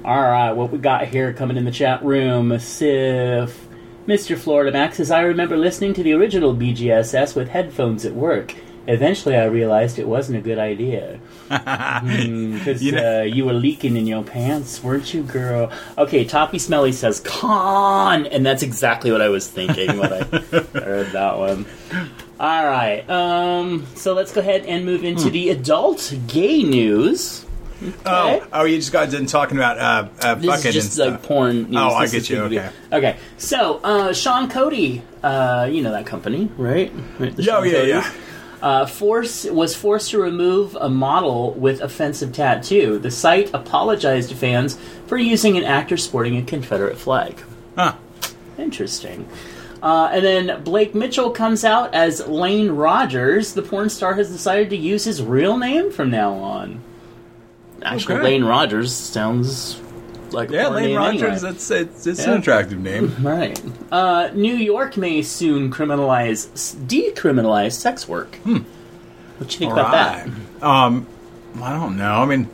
All 0.04 0.22
right, 0.22 0.52
what 0.52 0.72
we 0.72 0.80
got 0.80 1.08
here 1.08 1.34
coming 1.34 1.58
in 1.58 1.66
the 1.66 1.72
chat 1.72 2.04
room, 2.04 2.58
Sif. 2.58 3.68
Mr. 4.12 4.38
Florida 4.38 4.74
Max 4.74 4.98
says, 4.98 5.10
I 5.10 5.22
remember 5.22 5.56
listening 5.56 5.94
to 5.94 6.04
the 6.04 6.12
original 6.12 6.54
BGSS 6.54 7.34
with 7.34 7.48
headphones 7.48 8.04
at 8.06 8.14
work. 8.14 8.54
Eventually, 8.88 9.38
I 9.38 9.46
realized 9.46 10.00
it 10.00 10.08
wasn't 10.08 10.40
a 10.40 10.42
good 10.42 10.58
idea. 10.60 11.18
Because 11.50 12.84
You 12.84 12.92
know- 12.94 13.20
uh, 13.22 13.24
you 13.24 13.46
were 13.46 13.54
leaking 13.54 13.96
in 13.96 14.08
your 14.08 14.24
pants, 14.24 14.84
weren't 14.84 15.14
you, 15.14 15.24
girl? 15.24 15.72
Okay, 15.98 16.26
Toppy 16.26 16.60
Smelly 16.60 16.92
says, 16.92 17.22
con! 17.22 18.26
And 18.26 18.46
that's 18.46 18.64
exactly 18.64 19.12
what 19.14 19.22
I 19.22 19.30
was 19.30 19.48
thinking 19.48 19.98
when 19.98 20.12
I 20.12 20.18
heard 20.74 21.12
that 21.14 21.38
one. 21.38 21.66
All 22.40 22.66
right, 22.66 23.08
um, 23.10 23.86
so 23.96 24.14
let's 24.14 24.34
go 24.34 24.42
ahead 24.42 24.66
and 24.66 24.84
move 24.84 25.06
into 25.06 25.30
the 25.30 25.50
adult 25.52 26.14
gay 26.28 26.64
news. 26.64 27.46
Oh, 28.06 28.46
oh, 28.54 28.64
you 28.66 28.78
just 28.78 28.92
got 28.92 29.10
done 29.10 29.26
talking 29.26 29.58
about 29.58 29.80
uh, 29.80 30.10
uh, 30.22 30.36
This 30.36 30.46
fucking 30.46 30.70
is 30.70 30.74
just 30.76 31.00
and 31.00 31.12
like 31.12 31.20
stuff. 31.20 31.28
porn 31.28 31.64
news. 31.64 31.76
Oh, 31.78 31.90
I 31.90 32.04
This 32.04 32.12
get 32.12 32.22
is 32.22 32.30
you, 32.30 32.38
okay. 32.44 32.70
Okay. 32.94 33.18
So, 33.38 33.80
uh, 33.84 34.14
Sean 34.14 34.50
Cody, 34.50 35.02
uh, 35.24 35.68
you 35.72 35.82
know 35.82 35.92
that 35.92 36.06
company, 36.06 36.50
right? 36.58 36.92
right 37.20 37.36
the 37.36 37.42
Oh, 37.42 37.46
Sean 37.64 37.66
yeah, 37.66 37.72
Codys? 37.74 37.88
yeah. 37.88 38.12
Uh, 38.62 38.86
force 38.86 39.46
was 39.46 39.76
forced 39.76 40.12
to 40.12 40.22
remove 40.22 40.76
a 40.80 40.88
model 40.88 41.54
with 41.54 41.82
offensive 41.82 42.32
tattoo. 42.32 43.00
The 43.00 43.10
site 43.10 43.50
apologized 43.56 44.30
to 44.30 44.36
fans 44.36 44.78
for 45.08 45.18
using 45.18 45.58
an 45.58 45.64
actor 45.64 45.98
sporting 45.98 46.38
a 46.38 46.44
Confederate 46.44 46.98
flag. 47.00 47.42
Huh. 47.76 47.96
Interesting. 48.60 49.28
Uh, 49.82 50.12
and 50.14 50.24
then 50.24 50.64
Blake 50.64 50.94
Mitchell 50.94 51.32
comes 51.32 51.66
out 51.66 51.96
as 51.96 52.28
Lane 52.28 52.70
Rogers. 52.70 53.54
The 53.56 53.64
porn 53.64 53.90
star 53.90 54.14
has 54.14 54.30
decided 54.30 54.70
to 54.70 54.78
use 54.78 55.06
his 55.06 55.24
real 55.24 55.58
name 55.58 55.92
from 55.92 56.12
now 56.12 56.34
on. 56.36 56.82
Actually, 57.84 58.16
Okay. 58.16 58.24
Lane 58.24 58.44
Rogers 58.44 58.94
sounds 58.94 59.80
like 60.32 60.50
Yeah, 60.52 60.68
Lane 60.70 60.96
Rogers. 60.96 61.22
anyway. 61.24 61.40
That's 61.40 61.72
it's, 61.72 62.08
it's 62.08 62.20
Yeah. 62.26 62.34
an 62.34 62.40
attractive 62.40 62.80
name. 62.80 63.16
Right. 63.22 63.60
Uh, 63.92 64.30
New 64.34 64.56
York 64.56 64.98
may 64.98 65.22
soon 65.22 65.72
criminalize, 65.72 66.48
decriminalize 66.88 67.74
sex 67.74 68.08
work. 68.08 68.36
What 68.44 69.52
you 69.54 69.60
think 69.60 69.74
about 69.74 69.92
that? 69.92 70.30
Um, 70.62 71.08
I 71.62 71.74
don't 71.74 71.98
know. 71.98 72.16
I 72.22 72.26
mean, 72.26 72.48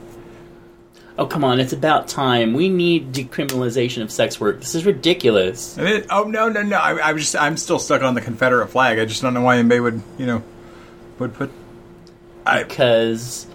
Oh, 1.19 1.25
come 1.25 1.43
on! 1.43 1.59
It's 1.59 1.73
about 1.73 2.07
time. 2.07 2.53
We 2.53 2.69
need 2.69 3.11
decriminalization 3.11 4.03
of 4.03 4.11
sex 4.11 4.39
work. 4.39 4.59
This 4.59 4.75
is 4.75 4.85
ridiculous. 4.85 5.75
I 5.75 5.81
mean, 5.81 6.05
oh 6.11 6.25
no, 6.25 6.47
no, 6.47 6.61
no. 6.61 6.77
I, 6.77 7.09
I 7.09 7.13
was 7.13 7.23
just, 7.23 7.35
I'm 7.35 7.57
still 7.57 7.79
stuck 7.79 8.03
on 8.03 8.13
the 8.13 8.21
Confederate 8.21 8.67
flag. 8.67 8.99
I 8.99 9.05
just 9.05 9.23
don't 9.23 9.33
know 9.33 9.41
why 9.41 9.57
anybody 9.57 9.79
would, 9.79 9.99
you 10.19 10.27
know, 10.27 10.43
would 11.17 11.33
put. 11.33 11.49
I, 12.45 12.61
Because. 12.61 13.47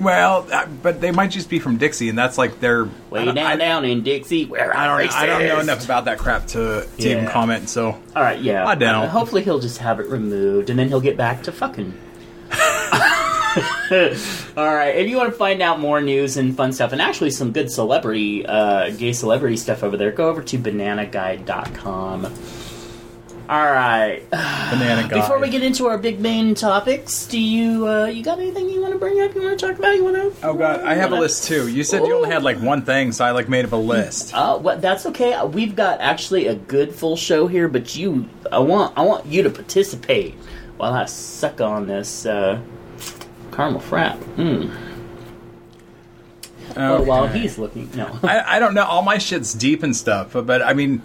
Well, 0.00 0.46
uh, 0.52 0.66
but 0.82 1.00
they 1.00 1.10
might 1.10 1.30
just 1.30 1.50
be 1.50 1.58
from 1.58 1.76
Dixie, 1.76 2.08
and 2.08 2.16
that's 2.18 2.38
like 2.38 2.60
their. 2.60 2.88
Way 3.10 3.24
down, 3.24 3.38
I, 3.38 3.56
down 3.56 3.84
in 3.84 4.02
Dixie, 4.02 4.44
where 4.44 4.76
I 4.76 4.86
don't. 4.86 5.14
I 5.14 5.26
don't 5.26 5.46
know 5.46 5.60
enough 5.60 5.84
about 5.84 6.04
that 6.06 6.18
crap 6.18 6.46
to, 6.48 6.86
to 6.98 7.10
even 7.10 7.26
comment. 7.26 7.68
So 7.68 7.86
All 8.14 8.22
right, 8.22 8.40
yeah. 8.40 8.66
I 8.66 8.74
don't. 8.74 8.94
Uh, 8.94 9.08
hopefully, 9.08 9.42
he'll 9.42 9.60
just 9.60 9.78
have 9.78 10.00
it 10.00 10.06
removed, 10.06 10.70
and 10.70 10.78
then 10.78 10.88
he'll 10.88 11.00
get 11.00 11.16
back 11.16 11.42
to 11.44 11.52
fucking. 11.52 11.98
All 14.56 14.74
right. 14.74 14.94
If 14.96 15.08
you 15.08 15.16
want 15.16 15.30
to 15.30 15.36
find 15.36 15.62
out 15.62 15.80
more 15.80 16.00
news 16.00 16.36
and 16.36 16.56
fun 16.56 16.72
stuff, 16.72 16.92
and 16.92 17.02
actually 17.02 17.30
some 17.30 17.52
good 17.52 17.70
celebrity, 17.70 18.46
uh, 18.46 18.90
gay 18.90 19.12
celebrity 19.12 19.56
stuff 19.56 19.82
over 19.82 19.96
there, 19.96 20.12
go 20.12 20.28
over 20.28 20.42
to 20.42 20.58
bananaguide.com. 20.58 22.32
All 23.48 23.64
right. 23.72 24.22
banana 24.30 25.08
guy. 25.08 25.20
Before 25.20 25.38
we 25.38 25.48
get 25.48 25.62
into 25.62 25.86
our 25.86 25.96
big 25.96 26.20
main 26.20 26.54
topics, 26.54 27.26
do 27.26 27.40
you 27.40 27.88
uh, 27.88 28.04
you 28.06 28.22
got 28.22 28.38
anything 28.38 28.68
you 28.68 28.82
want 28.82 28.92
to 28.92 28.98
bring 28.98 29.20
up? 29.20 29.34
You 29.34 29.42
want 29.42 29.58
to 29.58 29.66
talk 29.66 29.78
about? 29.78 29.96
You 29.96 30.04
want 30.04 30.16
to? 30.16 30.46
Oh 30.46 30.54
god, 30.54 30.80
I 30.80 30.94
have 30.94 31.12
a 31.12 31.16
list 31.16 31.44
too. 31.44 31.68
You 31.68 31.82
said 31.82 32.06
you 32.06 32.14
only 32.14 32.28
had 32.28 32.42
like 32.42 32.58
one 32.58 32.82
thing, 32.82 33.12
so 33.12 33.24
I 33.24 33.30
like 33.30 33.48
made 33.48 33.64
up 33.64 33.72
a 33.72 33.76
list. 33.76 34.34
Uh, 34.34 34.58
well, 34.60 34.78
that's 34.78 35.06
okay. 35.06 35.42
We've 35.46 35.74
got 35.74 36.00
actually 36.00 36.46
a 36.46 36.56
good 36.56 36.94
full 36.94 37.16
show 37.16 37.46
here, 37.46 37.68
but 37.68 37.96
you, 37.96 38.28
I 38.52 38.58
want, 38.58 38.96
I 38.98 39.02
want 39.02 39.24
you 39.24 39.42
to 39.44 39.50
participate 39.50 40.34
while 40.76 40.92
I 40.92 41.06
suck 41.06 41.62
on 41.62 41.86
this 41.86 42.26
uh, 42.26 42.60
caramel 43.52 43.80
frap. 43.80 44.18
Mm. 44.36 44.76
Oh, 46.76 47.02
while 47.02 47.26
he's 47.26 47.58
looking, 47.58 47.90
no. 47.96 48.18
I, 48.22 48.56
I 48.56 48.58
don't 48.58 48.74
know. 48.74 48.84
All 48.84 49.02
my 49.02 49.16
shit's 49.16 49.54
deep 49.54 49.82
and 49.82 49.96
stuff, 49.96 50.34
but, 50.34 50.46
but 50.46 50.62
I 50.62 50.74
mean, 50.74 51.02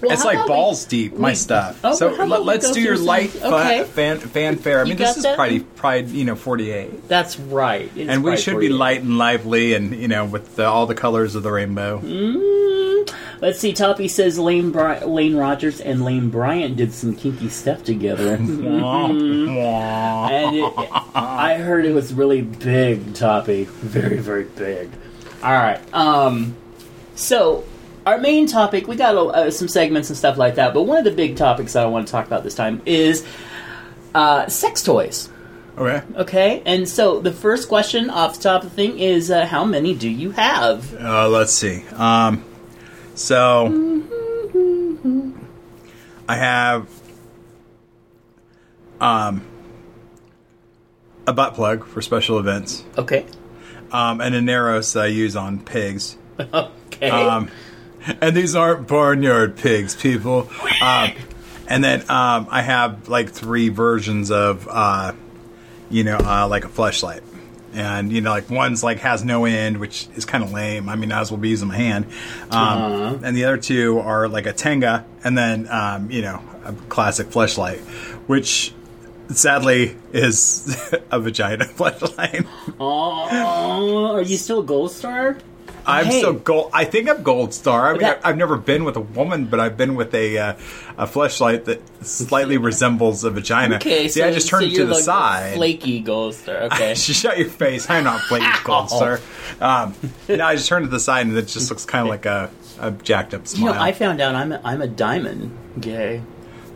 Well, 0.00 0.12
it's 0.12 0.24
like 0.24 0.34
about 0.36 0.48
we- 0.48 0.54
balls 0.54 0.84
deep. 0.84 1.14
My 1.16 1.30
we- 1.30 1.34
stuff. 1.34 1.80
Oh, 1.84 1.94
so 1.94 2.10
let, 2.12 2.64
us 2.64 2.72
do 2.72 2.80
your 2.80 2.98
light 2.98 3.34
okay. 3.36 3.84
fan, 3.84 4.18
fanfare. 4.18 4.80
I 4.80 4.84
mean, 4.84 4.96
this 4.96 5.16
is 5.16 5.24
probably 5.24 5.60
probably 5.60 6.18
you 6.18 6.24
know 6.24 6.36
forty 6.36 6.70
eight. 6.70 7.08
That's 7.08 7.38
right. 7.38 7.90
It's 7.96 8.08
And 8.10 8.22
we 8.24 8.36
should 8.36 8.58
be 8.60 8.68
light 8.68 9.02
and 9.02 9.18
lively, 9.18 9.74
and 9.74 9.94
you 9.94 10.08
know, 10.08 10.24
with 10.24 10.56
the, 10.56 10.66
all 10.66 10.86
the 10.86 10.94
colors 10.94 11.34
of 11.34 11.42
the 11.42 11.52
rainbow. 11.52 12.00
Mm, 12.00 13.10
let's 13.40 13.58
see. 13.60 13.72
Toppy 13.72 14.08
says 14.08 14.38
Lane, 14.38 14.70
Bri- 14.70 15.00
Lane 15.00 15.36
Rogers 15.36 15.80
and 15.80 16.04
Lane 16.04 16.30
Bryant 16.30 16.76
did 16.76 16.92
some 16.92 17.14
kinky 17.14 17.48
stuff 17.48 17.84
together. 17.84 18.38
And 20.34 20.56
it, 20.56 20.72
I 21.14 21.58
heard 21.58 21.84
it 21.86 21.92
was 21.92 22.12
really 22.12 22.42
big, 22.42 23.14
Toppy. 23.14 23.64
Very, 23.64 24.18
very 24.18 24.44
big. 24.44 24.90
All 25.42 25.52
right. 25.52 25.80
Um, 25.94 26.56
so 27.14 27.64
our 28.06 28.18
main 28.18 28.46
topic, 28.46 28.86
we 28.86 28.96
got 28.96 29.14
uh, 29.16 29.50
some 29.50 29.68
segments 29.68 30.08
and 30.10 30.16
stuff 30.16 30.36
like 30.36 30.56
that, 30.56 30.74
but 30.74 30.82
one 30.82 30.98
of 30.98 31.04
the 31.04 31.10
big 31.10 31.36
topics 31.36 31.72
that 31.72 31.82
I 31.84 31.86
want 31.86 32.06
to 32.06 32.10
talk 32.12 32.26
about 32.26 32.42
this 32.44 32.54
time 32.54 32.82
is 32.86 33.24
uh, 34.14 34.46
sex 34.48 34.82
toys. 34.82 35.28
okay. 35.78 36.02
Okay, 36.16 36.62
and 36.66 36.88
so 36.88 37.20
the 37.20 37.32
first 37.32 37.68
question 37.68 38.10
off 38.10 38.36
the 38.36 38.42
top 38.42 38.62
of 38.62 38.70
the 38.70 38.76
thing 38.76 38.98
is, 38.98 39.30
uh, 39.30 39.46
how 39.46 39.64
many 39.64 39.94
do 39.94 40.08
you 40.08 40.30
have? 40.32 40.94
Uh, 40.94 41.28
let's 41.28 41.52
see. 41.52 41.84
Um, 41.96 42.44
so 43.14 44.02
I 46.28 46.36
have 46.36 46.88
um 49.00 49.42
a 51.26 51.32
butt 51.32 51.54
plug 51.54 51.86
for 51.86 52.02
special 52.02 52.38
events, 52.38 52.84
Okay. 52.98 53.24
um, 53.92 54.20
and 54.20 54.34
Aneros 54.34 54.92
that 54.92 55.04
I 55.04 55.06
use 55.06 55.36
on 55.36 55.58
pigs. 55.60 56.16
Okay. 56.94 57.10
Um, 57.10 57.50
and 58.20 58.36
these 58.36 58.54
aren't 58.54 58.86
barnyard 58.88 59.56
pigs, 59.56 59.94
people. 59.94 60.48
Um, 60.82 61.12
and 61.68 61.82
then 61.82 62.00
um, 62.10 62.46
I 62.50 62.62
have 62.62 63.08
like 63.08 63.30
three 63.30 63.68
versions 63.70 64.30
of, 64.30 64.68
uh, 64.70 65.12
you 65.90 66.04
know, 66.04 66.16
uh, 66.18 66.46
like 66.48 66.64
a 66.64 66.68
fleshlight. 66.68 67.22
And 67.72 68.12
you 68.12 68.20
know, 68.20 68.30
like 68.30 68.50
one's 68.50 68.84
like 68.84 69.00
has 69.00 69.24
no 69.24 69.46
end, 69.46 69.78
which 69.78 70.06
is 70.14 70.24
kind 70.24 70.44
of 70.44 70.52
lame. 70.52 70.88
I 70.88 70.94
mean, 70.94 71.10
I 71.10 71.20
as 71.20 71.32
well 71.32 71.40
be 71.40 71.48
using 71.48 71.66
my 71.68 71.76
hand. 71.76 72.06
Um, 72.50 73.24
And 73.24 73.36
the 73.36 73.46
other 73.46 73.56
two 73.56 73.98
are 73.98 74.28
like 74.28 74.46
a 74.46 74.52
Tenga, 74.52 75.04
and 75.24 75.36
then 75.36 75.66
um, 75.68 76.08
you 76.08 76.22
know, 76.22 76.40
a 76.64 76.72
classic 76.88 77.28
fleshlight, 77.30 77.80
which 78.28 78.72
sadly 79.30 79.96
is 80.12 80.76
a 81.10 81.18
vagina 81.18 81.64
fleshlight. 81.76 82.46
oh, 82.78 84.14
are 84.14 84.22
you 84.22 84.36
still 84.36 84.60
a 84.60 84.64
gold 84.64 84.92
star? 84.92 85.36
I'm 85.86 86.06
Hey. 86.06 86.18
still 86.18 86.32
gold. 86.32 86.70
I 86.72 86.84
think 86.84 87.08
I'm 87.08 87.22
gold 87.22 87.52
star. 87.54 87.88
I 87.88 87.92
mean, 87.92 88.00
That- 88.02 88.20
I've 88.24 88.36
never 88.36 88.56
been 88.56 88.84
with 88.84 88.96
a 88.96 89.00
woman, 89.00 89.46
but 89.46 89.60
I've 89.60 89.76
been 89.76 89.94
with 89.94 90.14
a 90.14 90.38
uh, 90.38 90.54
a 90.96 91.06
fleshlight 91.06 91.64
that 91.64 91.80
slightly 92.04 92.56
resembles 92.70 93.24
a 93.24 93.30
vagina. 93.30 93.76
Okay, 93.76 94.08
See, 94.08 94.20
so 94.20 94.26
I 94.28 94.32
just 94.32 94.48
turned 94.48 94.62
so 94.62 94.66
it 94.66 94.70
to 94.70 94.76
you're 94.76 94.86
the 94.86 94.94
like 94.94 95.02
side. 95.04 95.54
flaky 95.56 96.00
gold 96.00 96.34
star. 96.34 96.54
Okay. 96.64 96.94
Shut 96.94 97.38
your 97.38 97.48
face! 97.48 97.88
I'm 97.90 98.04
not 98.04 98.20
flaky 98.22 98.46
gold 98.64 98.88
star. 98.90 99.20
Um, 99.60 99.94
no, 100.28 100.44
I 100.44 100.54
just 100.56 100.68
turned 100.68 100.84
to 100.86 100.90
the 100.90 101.00
side, 101.00 101.26
and 101.26 101.36
it 101.36 101.46
just 101.48 101.70
looks 101.70 101.84
kind 101.84 102.02
of 102.02 102.08
like 102.08 102.26
a, 102.26 102.50
a 102.80 102.90
jacked 102.90 103.34
up 103.34 103.42
You 103.42 103.46
smile. 103.46 103.74
know, 103.74 103.80
I 103.80 103.92
found 103.92 104.20
out 104.20 104.34
I'm 104.34 104.52
a, 104.52 104.60
I'm 104.64 104.80
a 104.82 104.88
diamond 104.88 105.56
gay. 105.80 106.22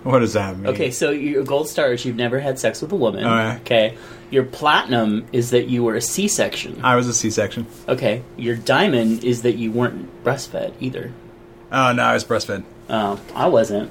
what 0.12 0.20
does 0.20 0.32
that 0.32 0.56
mean? 0.56 0.68
Okay, 0.68 0.90
so 0.90 1.10
your 1.10 1.44
gold 1.44 1.68
star 1.68 1.92
is 1.92 2.04
you've 2.04 2.16
never 2.16 2.40
had 2.40 2.58
sex 2.58 2.80
with 2.80 2.90
a 2.92 2.96
woman. 2.96 3.26
Okay. 3.26 3.56
Okay. 3.60 3.98
Your 4.30 4.44
platinum 4.44 5.26
is 5.32 5.50
that 5.50 5.68
you 5.68 5.84
were 5.84 5.96
a 5.96 6.00
C-section. 6.00 6.80
I 6.82 6.96
was 6.96 7.08
a 7.08 7.14
C-section. 7.14 7.66
Okay. 7.88 8.22
Your 8.36 8.56
diamond 8.56 9.22
is 9.24 9.42
that 9.42 9.56
you 9.56 9.70
weren't 9.70 10.24
breastfed 10.24 10.72
either. 10.80 11.12
Oh 11.70 11.92
no, 11.92 12.02
I 12.02 12.14
was 12.14 12.24
breastfed. 12.24 12.64
Oh, 12.88 13.20
I 13.34 13.48
wasn't. 13.48 13.90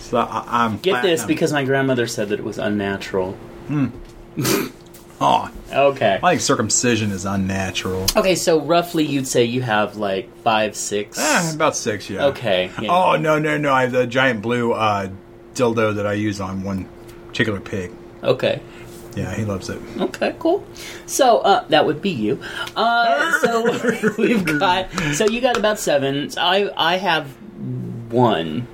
So 0.00 0.18
I, 0.18 0.44
I'm 0.64 0.78
Get 0.78 1.02
this 1.02 1.24
because 1.24 1.52
my 1.52 1.64
grandmother 1.64 2.06
said 2.06 2.28
that 2.28 2.38
it 2.38 2.44
was 2.44 2.58
unnatural. 2.58 3.36
oh, 5.20 5.50
Okay. 5.72 6.20
I 6.22 6.30
think 6.32 6.40
circumcision 6.40 7.10
is 7.10 7.24
unnatural. 7.24 8.06
Okay, 8.16 8.34
so 8.34 8.60
roughly 8.60 9.04
you'd 9.04 9.26
say 9.26 9.44
you 9.44 9.62
have 9.62 9.96
like 9.96 10.34
five, 10.42 10.76
six. 10.76 11.18
Eh, 11.18 11.54
about 11.54 11.74
six, 11.76 12.08
yeah. 12.10 12.26
Okay. 12.26 12.70
yeah. 12.80 12.90
Oh 12.90 13.16
no 13.16 13.38
no 13.38 13.56
no! 13.56 13.72
I 13.72 13.82
have 13.82 13.92
the 13.92 14.06
giant 14.06 14.42
blue 14.42 14.72
uh, 14.72 15.08
dildo 15.54 15.94
that 15.94 16.06
I 16.06 16.12
use 16.14 16.40
on 16.40 16.62
one 16.62 16.88
particular 17.28 17.60
pig. 17.60 17.92
Okay. 18.22 18.60
Yeah, 19.16 19.32
he 19.34 19.44
loves 19.44 19.68
it. 19.70 19.80
Okay, 20.00 20.34
cool. 20.40 20.66
So 21.06 21.38
uh, 21.38 21.64
that 21.68 21.86
would 21.86 22.02
be 22.02 22.10
you. 22.10 22.42
Uh, 22.74 23.38
so 23.40 24.14
we've 24.18 24.44
got. 24.58 24.90
So 25.14 25.24
you 25.26 25.40
got 25.40 25.56
about 25.56 25.78
seven. 25.78 26.30
I 26.36 26.70
I 26.76 26.96
have 26.96 27.28
one. 28.10 28.66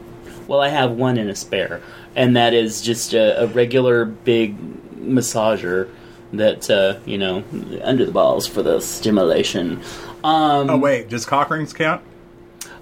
Well, 0.47 0.61
I 0.61 0.69
have 0.69 0.93
one 0.93 1.19
in 1.19 1.29
a 1.29 1.37
spare, 1.37 1.83
and 2.17 2.37
that 2.37 2.55
is 2.55 2.81
just 2.81 3.13
a, 3.13 3.43
a 3.43 3.47
regular 3.49 4.05
big 4.07 4.57
massager 4.97 5.91
that 6.33 6.71
uh, 6.71 6.99
you 7.05 7.19
know 7.19 7.45
under 7.83 8.07
the 8.07 8.13
balls 8.13 8.47
for 8.47 8.63
the 8.63 8.81
stimulation. 8.81 9.83
Um, 10.25 10.71
Oh 10.71 10.79
wait, 10.79 11.09
does 11.11 11.27
cock 11.27 11.51
rings 11.51 11.73
count? 11.73 12.03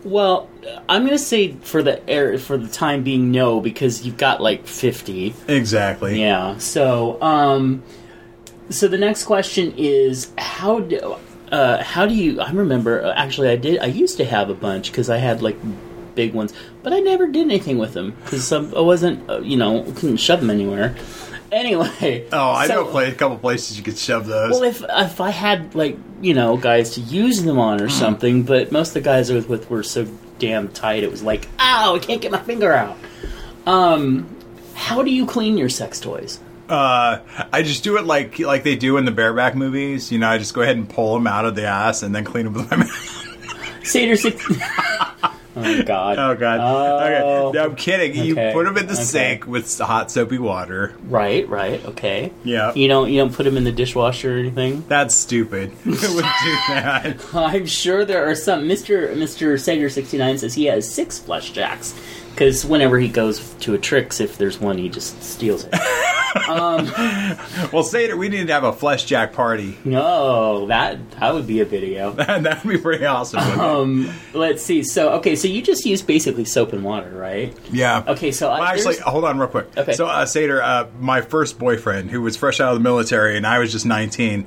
Well, 0.08 0.48
I'm 0.88 1.04
gonna 1.04 1.18
say 1.18 1.52
for 1.52 1.82
the 1.82 2.08
air 2.08 2.38
for 2.38 2.56
the 2.56 2.68
time 2.68 3.02
being, 3.02 3.30
no, 3.30 3.60
because 3.60 4.06
you've 4.06 4.16
got 4.16 4.40
like 4.40 4.66
50. 4.66 5.34
Exactly. 5.48 6.20
Yeah. 6.20 6.56
So, 6.58 7.20
um, 7.22 7.82
so 8.70 8.88
the 8.88 8.98
next 8.98 9.24
question 9.24 9.74
is 9.76 10.32
how 10.38 10.80
do 10.80 11.16
uh, 11.52 11.82
how 11.82 12.06
do 12.06 12.14
you? 12.14 12.40
I 12.40 12.50
remember 12.52 13.04
uh, 13.04 13.14
actually 13.14 13.48
I 13.48 13.56
did 13.56 13.80
I 13.80 13.86
used 13.86 14.16
to 14.18 14.24
have 14.24 14.50
a 14.50 14.54
bunch 14.54 14.90
because 14.90 15.10
I 15.10 15.18
had 15.18 15.42
like 15.42 15.56
big 16.14 16.34
ones, 16.34 16.52
but 16.82 16.92
I 16.92 17.00
never 17.00 17.26
did 17.26 17.42
anything 17.42 17.78
with 17.78 17.94
them 17.94 18.16
because 18.24 18.50
I 18.52 18.80
wasn't 18.80 19.28
uh, 19.28 19.40
you 19.40 19.56
know 19.56 19.82
couldn't 19.96 20.18
shove 20.18 20.40
them 20.40 20.50
anywhere. 20.50 20.96
Anyway. 21.50 22.26
Oh, 22.32 22.50
I 22.50 22.66
so- 22.66 22.74
know 22.74 22.88
a, 22.88 22.90
place, 22.90 23.12
a 23.12 23.16
couple 23.16 23.38
places 23.38 23.78
you 23.78 23.84
could 23.84 23.98
shove 23.98 24.26
those. 24.26 24.50
well, 24.52 24.62
if 24.64 24.82
if 24.88 25.20
I 25.20 25.30
had 25.30 25.74
like 25.74 25.96
you 26.20 26.34
know 26.34 26.56
guys 26.56 26.90
to 26.94 27.00
use 27.00 27.42
them 27.42 27.58
on 27.58 27.80
or 27.80 27.88
something, 27.88 28.42
but 28.42 28.70
most 28.72 28.88
of 28.88 28.94
the 28.94 29.00
guys 29.00 29.30
I 29.30 29.34
was 29.34 29.46
with 29.46 29.70
were 29.70 29.82
so 29.82 30.06
damn 30.38 30.68
tight, 30.68 31.02
it 31.02 31.10
was 31.10 31.22
like, 31.22 31.48
ow, 31.58 31.94
I 31.96 31.98
can't 31.98 32.20
get 32.20 32.30
my 32.32 32.40
finger 32.40 32.72
out. 32.72 32.96
Um, 33.66 34.28
how 34.74 35.02
do 35.02 35.10
you 35.10 35.26
clean 35.26 35.58
your 35.58 35.68
sex 35.68 36.00
toys? 36.00 36.38
Uh, 36.68 37.20
I 37.52 37.62
just 37.62 37.82
do 37.82 37.96
it 37.96 38.04
like 38.04 38.38
like 38.38 38.62
they 38.62 38.76
do 38.76 38.98
in 38.98 39.04
the 39.06 39.10
bareback 39.10 39.54
movies. 39.56 40.12
You 40.12 40.18
know, 40.18 40.28
I 40.28 40.38
just 40.38 40.52
go 40.54 40.60
ahead 40.60 40.76
and 40.76 40.88
pull 40.88 41.14
them 41.14 41.26
out 41.26 41.44
of 41.46 41.54
the 41.54 41.64
ass 41.66 42.02
and 42.02 42.14
then 42.14 42.24
clean 42.24 42.44
them 42.44 42.54
with 42.54 42.70
my 42.70 42.76
mouth. 42.78 43.84
Seder 43.84 44.16
six. 44.16 44.46
oh 45.64 45.82
God. 45.82 46.18
Oh 46.18 46.34
god. 46.34 46.60
Oh. 46.60 47.48
Okay. 47.48 47.58
No, 47.58 47.64
I'm 47.64 47.76
kidding. 47.76 48.14
You 48.14 48.32
Okay. 48.32 48.52
put 48.52 48.64
them 48.64 48.76
in 48.76 48.86
the 48.86 48.92
Okay. 48.94 49.02
sink 49.02 49.46
with 49.46 49.78
hot 49.78 50.10
soapy 50.10 50.38
water. 50.38 50.94
Right. 51.08 51.48
Right. 51.48 51.84
Okay. 51.86 52.32
Yeah. 52.44 52.72
You 52.74 52.88
don't. 52.88 53.10
You 53.10 53.18
don't 53.20 53.34
put 53.34 53.44
them 53.44 53.56
in 53.56 53.64
the 53.64 53.72
dishwasher 53.72 54.36
or 54.36 54.38
anything. 54.38 54.84
That's 54.88 55.14
stupid. 55.14 55.70
Who 55.84 55.90
would 55.90 56.24
do 56.24 56.56
that? 56.68 57.16
I'm 57.34 57.66
sure 57.66 58.04
there 58.04 58.28
are 58.28 58.34
some. 58.34 58.66
Mister 58.68 59.14
Mister 59.14 59.56
Sager 59.58 59.88
sixty 59.90 60.18
nine 60.18 60.38
says 60.38 60.54
he 60.54 60.66
has 60.66 60.90
six 60.90 61.18
flesh 61.18 61.50
jacks 61.52 61.94
because 62.38 62.64
whenever 62.64 63.00
he 63.00 63.08
goes 63.08 63.52
to 63.54 63.74
a 63.74 63.78
tricks, 63.78 64.20
if 64.20 64.38
there's 64.38 64.60
one, 64.60 64.78
he 64.78 64.88
just 64.88 65.20
steals 65.24 65.64
it. 65.70 65.74
Well, 67.72 67.82
say 67.82 68.04
it. 68.04 68.16
We 68.16 68.28
need 68.28 68.46
to 68.46 68.52
have 68.52 68.62
a 68.62 68.72
flesh 68.72 69.06
jack 69.06 69.32
party. 69.32 69.76
no, 69.84 70.66
that 70.66 71.10
that 71.12 71.34
would 71.34 71.46
be 71.46 71.60
a 71.60 71.64
video. 71.64 72.10
that 72.12 72.64
would 72.64 72.70
be 72.70 72.78
pretty 72.78 73.04
awesome. 73.06 73.40
Um, 73.40 74.12
let's 74.34 74.62
see. 74.62 74.82
So, 74.82 75.10
okay, 75.14 75.34
so 75.36 75.48
you 75.48 75.62
just 75.62 75.84
use 75.86 76.02
basically 76.02 76.44
soap 76.44 76.74
and 76.74 76.84
water, 76.84 77.10
right? 77.10 77.56
yeah. 77.72 78.04
Okay, 78.06 78.30
so 78.30 78.50
I, 78.50 78.60
Well, 78.60 78.68
actually, 78.68 78.94
there's- 78.96 79.08
hold 79.08 79.24
on 79.24 79.38
real 79.38 79.48
quick. 79.48 79.76
Okay. 79.76 79.94
So, 79.94 80.06
uh, 80.06 80.26
Seder, 80.26 80.62
uh, 80.62 80.86
my 81.00 81.22
first 81.22 81.58
boyfriend, 81.58 82.10
who 82.10 82.20
was 82.22 82.36
fresh 82.36 82.60
out 82.60 82.68
of 82.72 82.74
the 82.78 82.82
military, 82.84 83.36
and 83.36 83.46
I 83.46 83.58
was 83.58 83.72
just 83.72 83.86
19, 83.86 84.46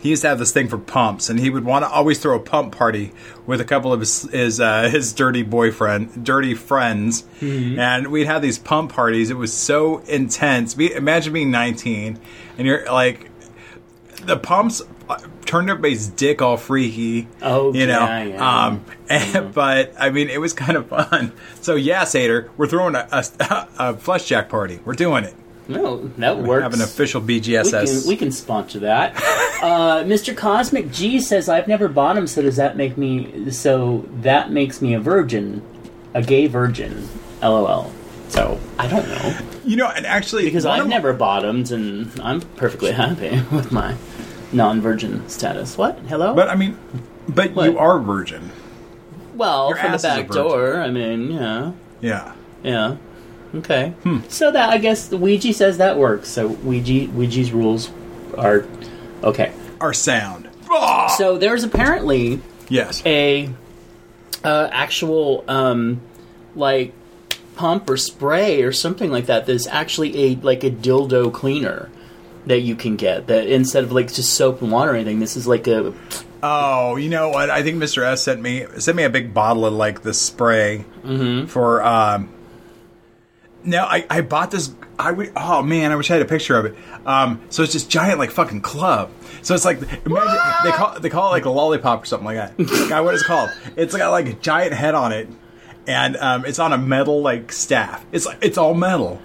he 0.00 0.10
used 0.10 0.22
to 0.22 0.28
have 0.28 0.38
this 0.38 0.52
thing 0.52 0.68
for 0.68 0.78
pumps, 0.78 1.28
and 1.28 1.40
he 1.40 1.50
would 1.50 1.64
want 1.64 1.84
to 1.84 1.88
always 1.88 2.18
throw 2.20 2.36
a 2.36 2.40
pump 2.40 2.76
party 2.76 3.12
with 3.46 3.60
a 3.60 3.64
couple 3.64 3.92
of 3.92 4.00
his 4.00 4.22
his, 4.30 4.60
uh, 4.60 4.88
his 4.88 5.12
dirty 5.12 5.42
boyfriend, 5.42 6.24
dirty 6.24 6.54
friends, 6.54 7.22
Mm-hmm. 7.40 7.78
and 7.78 8.08
we'd 8.08 8.26
have 8.26 8.42
these 8.42 8.58
pump 8.58 8.92
parties. 8.92 9.30
It 9.30 9.36
was 9.36 9.52
so 9.52 9.98
intense. 10.00 10.74
Be, 10.74 10.92
imagine 10.92 11.32
being 11.32 11.50
19, 11.50 12.18
and 12.58 12.66
you're 12.66 12.84
like, 12.92 13.30
the 14.24 14.36
pumps 14.36 14.82
uh, 15.08 15.18
turned 15.46 15.70
everybody's 15.70 16.06
dick 16.08 16.42
all 16.42 16.56
freaky. 16.56 17.26
Oh, 17.40 17.72
you 17.72 17.86
know. 17.86 18.00
yeah, 18.04 18.22
yeah. 18.24 18.64
Um, 18.66 18.84
and- 19.08 19.54
but 19.54 19.94
I 19.98 20.10
mean, 20.10 20.28
it 20.28 20.40
was 20.40 20.52
kind 20.52 20.76
of 20.76 20.88
fun. 20.88 21.32
So 21.60 21.74
yeah, 21.74 22.04
Seder, 22.04 22.50
we're 22.56 22.66
throwing 22.66 22.94
a, 22.94 23.06
a, 23.12 23.68
a 23.78 23.94
flesh 23.96 24.26
jack 24.26 24.48
party. 24.48 24.80
We're 24.84 24.94
doing 24.94 25.24
it. 25.24 25.34
No, 25.68 26.08
that 26.18 26.38
We 26.38 26.48
works. 26.48 26.62
have 26.62 26.74
an 26.74 26.80
official 26.80 27.20
we 27.20 27.40
BGSS. 27.40 28.00
can, 28.02 28.08
we 28.08 28.16
can 28.16 28.30
sponsor 28.32 28.78
that. 28.80 29.14
uh, 29.62 30.02
Mr. 30.04 30.36
Cosmic 30.36 30.90
G 30.90 31.20
says, 31.20 31.48
"I've 31.48 31.68
never 31.68 31.88
them, 31.88 32.26
so 32.26 32.42
does 32.42 32.56
that 32.56 32.76
make 32.76 32.96
me? 32.96 33.50
So 33.50 34.04
that 34.22 34.50
makes 34.50 34.80
me 34.82 34.94
a 34.94 35.00
virgin, 35.00 35.62
a 36.14 36.22
gay 36.22 36.46
virgin." 36.46 37.08
LOL. 37.42 37.92
So 38.28 38.58
I 38.78 38.88
don't 38.88 39.06
know 39.08 39.38
you 39.64 39.76
know, 39.76 39.88
and 39.88 40.04
actually, 40.06 40.44
because 40.44 40.64
I've 40.66 40.82
of- 40.82 40.88
never 40.88 41.12
bottomed, 41.12 41.70
and 41.70 42.10
I'm 42.20 42.40
perfectly 42.40 42.92
happy 42.92 43.30
with 43.54 43.70
my 43.70 43.94
non-virgin 44.52 45.28
status. 45.28 45.76
What? 45.76 45.98
Hello? 46.08 46.34
But 46.34 46.48
I 46.48 46.54
mean, 46.54 46.76
but 47.28 47.52
What? 47.52 47.70
you 47.70 47.78
are 47.78 47.98
virgin. 47.98 48.50
well, 49.34 49.68
your 49.68 49.76
from 49.76 49.88
the 49.92 49.94
ass 49.94 50.04
is 50.04 50.10
a 50.10 50.16
back 50.22 50.28
door. 50.30 50.80
I 50.80 50.90
mean, 50.90 51.30
yeah. 51.32 51.72
Yeah. 52.00 52.32
Yeah. 52.62 52.96
Okay. 53.54 53.94
Hmm. 54.02 54.18
So 54.28 54.50
that 54.50 54.70
I 54.70 54.78
guess 54.78 55.08
the 55.08 55.16
Ouija 55.16 55.52
says 55.52 55.78
that 55.78 55.96
works. 55.96 56.28
So 56.28 56.48
Ouija 56.48 57.10
Ouija's 57.12 57.52
rules 57.52 57.90
are 58.36 58.66
okay. 59.22 59.52
Are 59.80 59.92
sound. 59.94 60.48
So 61.16 61.38
there's 61.38 61.64
apparently 61.64 62.40
Yes. 62.68 63.02
a 63.06 63.48
uh, 64.44 64.68
actual 64.70 65.44
um, 65.48 66.00
like 66.54 66.92
pump 67.56 67.88
or 67.88 67.96
spray 67.96 68.62
or 68.62 68.72
something 68.72 69.10
like 69.10 69.26
that. 69.26 69.46
That's 69.46 69.66
actually 69.66 70.32
a 70.32 70.34
like 70.36 70.62
a 70.64 70.70
dildo 70.70 71.32
cleaner 71.32 71.88
that 72.46 72.60
you 72.60 72.76
can 72.76 72.96
get. 72.96 73.28
That 73.28 73.46
instead 73.46 73.84
of 73.84 73.92
like 73.92 74.12
just 74.12 74.34
soap 74.34 74.60
and 74.60 74.70
water 74.70 74.92
or 74.92 74.94
anything, 74.94 75.20
this 75.20 75.36
is 75.36 75.46
like 75.46 75.66
a 75.66 75.94
Oh, 76.42 76.96
you 76.96 77.08
know 77.08 77.30
what? 77.30 77.50
I 77.50 77.62
think 77.62 77.82
Mr. 77.82 78.04
S 78.04 78.22
sent 78.22 78.40
me 78.42 78.66
sent 78.78 78.96
me 78.96 79.04
a 79.04 79.10
big 79.10 79.32
bottle 79.32 79.64
of 79.64 79.72
like 79.72 80.02
the 80.02 80.12
spray 80.12 80.84
Mm-hmm. 81.02 81.46
for. 81.46 81.82
um 81.82 82.28
No, 83.64 83.84
I 83.84 84.06
I 84.08 84.20
bought 84.20 84.50
this. 84.50 84.72
I 84.98 85.12
would, 85.12 85.32
oh 85.36 85.62
man, 85.62 85.92
I 85.92 85.96
wish 85.96 86.10
I 86.10 86.14
had 86.14 86.22
a 86.22 86.28
picture 86.28 86.56
of 86.56 86.64
it. 86.66 86.76
Um, 87.06 87.40
so 87.50 87.62
it's 87.62 87.72
this 87.72 87.84
giant 87.84 88.18
like 88.18 88.30
fucking 88.30 88.60
club. 88.62 89.10
So 89.42 89.54
it's 89.54 89.64
like 89.64 89.78
imagine 90.04 90.38
they 90.64 90.70
call 90.72 91.00
they 91.00 91.10
call 91.10 91.28
it 91.28 91.30
like 91.30 91.44
a 91.44 91.50
lollipop 91.50 92.02
or 92.02 92.06
something 92.06 92.26
like 92.26 92.36
that. 92.36 92.56
God, 92.88 93.04
what 93.04 93.14
is 93.14 93.22
it 93.22 93.26
called? 93.26 93.50
It's 93.76 93.96
got 93.96 94.10
like 94.10 94.26
a 94.26 94.34
giant 94.34 94.74
head 94.74 94.94
on 94.94 95.12
it, 95.12 95.28
and 95.86 96.16
um, 96.16 96.44
it's 96.44 96.58
on 96.58 96.72
a 96.72 96.78
metal 96.78 97.22
like 97.22 97.52
staff. 97.52 98.04
It's 98.12 98.26
like 98.26 98.38
it's 98.42 98.58
all 98.58 98.74
metal. 98.74 99.20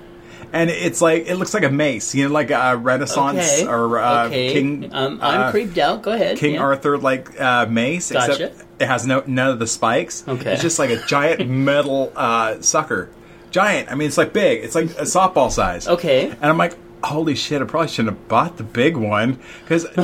And 0.51 0.69
it's 0.69 1.01
like 1.01 1.25
it 1.25 1.37
looks 1.37 1.55
like 1.55 1.63
a 1.63 1.71
mace, 1.71 2.13
you 2.13 2.27
know, 2.27 2.33
like 2.33 2.51
a 2.51 2.77
Renaissance 2.77 3.61
okay. 3.61 3.67
or 3.67 3.97
uh, 3.97 4.27
okay. 4.27 4.53
King. 4.53 4.93
um, 4.93 5.19
I'm 5.19 5.41
uh, 5.41 5.51
creeped 5.51 5.79
out. 5.79 6.03
Go 6.03 6.11
ahead. 6.11 6.37
King 6.37 6.55
yeah. 6.55 6.61
Arthur 6.61 6.99
like 6.99 7.41
uh, 7.41 7.65
mace, 7.65 8.11
Gotcha. 8.11 8.31
except 8.33 8.63
it 8.79 8.85
has 8.85 9.07
no 9.07 9.23
none 9.25 9.49
of 9.49 9.57
the 9.57 9.65
spikes. 9.65 10.23
Okay. 10.27 10.53
it's 10.53 10.61
just 10.61 10.77
like 10.77 10.91
a 10.91 11.03
giant 11.07 11.49
metal 11.49 12.13
uh, 12.15 12.61
sucker. 12.61 13.09
Giant. 13.53 13.89
I 13.89 13.95
mean, 13.95 14.07
it's 14.09 14.17
like 14.17 14.33
big. 14.33 14.63
It's 14.65 14.75
like 14.75 14.85
a 14.97 15.03
softball 15.03 15.49
size. 15.49 15.87
Okay. 15.87 16.29
And 16.29 16.43
I'm 16.45 16.57
like, 16.57 16.75
holy 17.03 17.35
shit! 17.35 17.61
I 17.61 17.65
probably 17.65 17.87
shouldn't 17.87 18.17
have 18.17 18.27
bought 18.27 18.57
the 18.57 18.63
big 18.63 18.97
one 18.97 19.39
because 19.63 19.85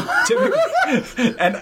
and 1.40 1.58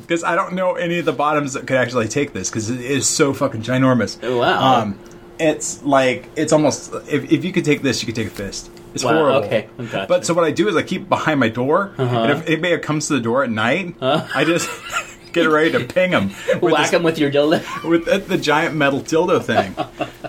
because 0.00 0.24
I 0.24 0.34
don't 0.34 0.54
know 0.54 0.74
any 0.74 0.98
of 0.98 1.04
the 1.04 1.12
bottoms 1.12 1.52
that 1.54 1.66
could 1.66 1.76
actually 1.76 2.08
take 2.08 2.32
this 2.32 2.50
because 2.50 2.70
it 2.70 2.80
is 2.80 3.06
so 3.06 3.32
fucking 3.32 3.62
ginormous. 3.62 4.18
Oh, 4.22 4.38
Wow. 4.38 4.80
Um, 4.82 4.98
it's 5.38 5.82
like 5.84 6.28
it's 6.36 6.52
almost 6.52 6.92
if, 7.08 7.30
if 7.30 7.44
you 7.44 7.52
could 7.52 7.64
take 7.64 7.82
this, 7.82 8.02
you 8.02 8.06
could 8.06 8.16
take 8.16 8.26
a 8.26 8.30
fist. 8.30 8.70
It's 8.94 9.04
Wow, 9.04 9.12
horrible. 9.14 9.44
okay, 9.46 9.68
gotcha. 9.76 10.06
But 10.08 10.26
so 10.26 10.34
what 10.34 10.44
I 10.44 10.50
do 10.50 10.66
is 10.68 10.74
I 10.74 10.82
keep 10.82 11.02
it 11.02 11.08
behind 11.08 11.38
my 11.38 11.48
door, 11.48 11.92
Uh-huh. 11.98 12.22
and 12.22 12.32
if 12.32 12.46
anybody 12.48 12.78
comes 12.78 13.06
to 13.08 13.12
the 13.14 13.20
door 13.20 13.44
at 13.44 13.50
night, 13.50 13.94
I 14.00 14.44
just 14.44 14.68
get 15.32 15.44
ready 15.48 15.70
to 15.72 15.84
ping 15.84 16.10
them 16.10 16.30
Whack 16.60 16.84
this- 16.84 16.90
him 16.90 17.02
with 17.04 17.18
your 17.18 17.30
dildo. 17.30 17.88
with 17.88 18.06
the, 18.06 18.18
the 18.18 18.38
giant 18.38 18.74
metal 18.74 19.00
dildo 19.00 19.40
thing, 19.44 19.74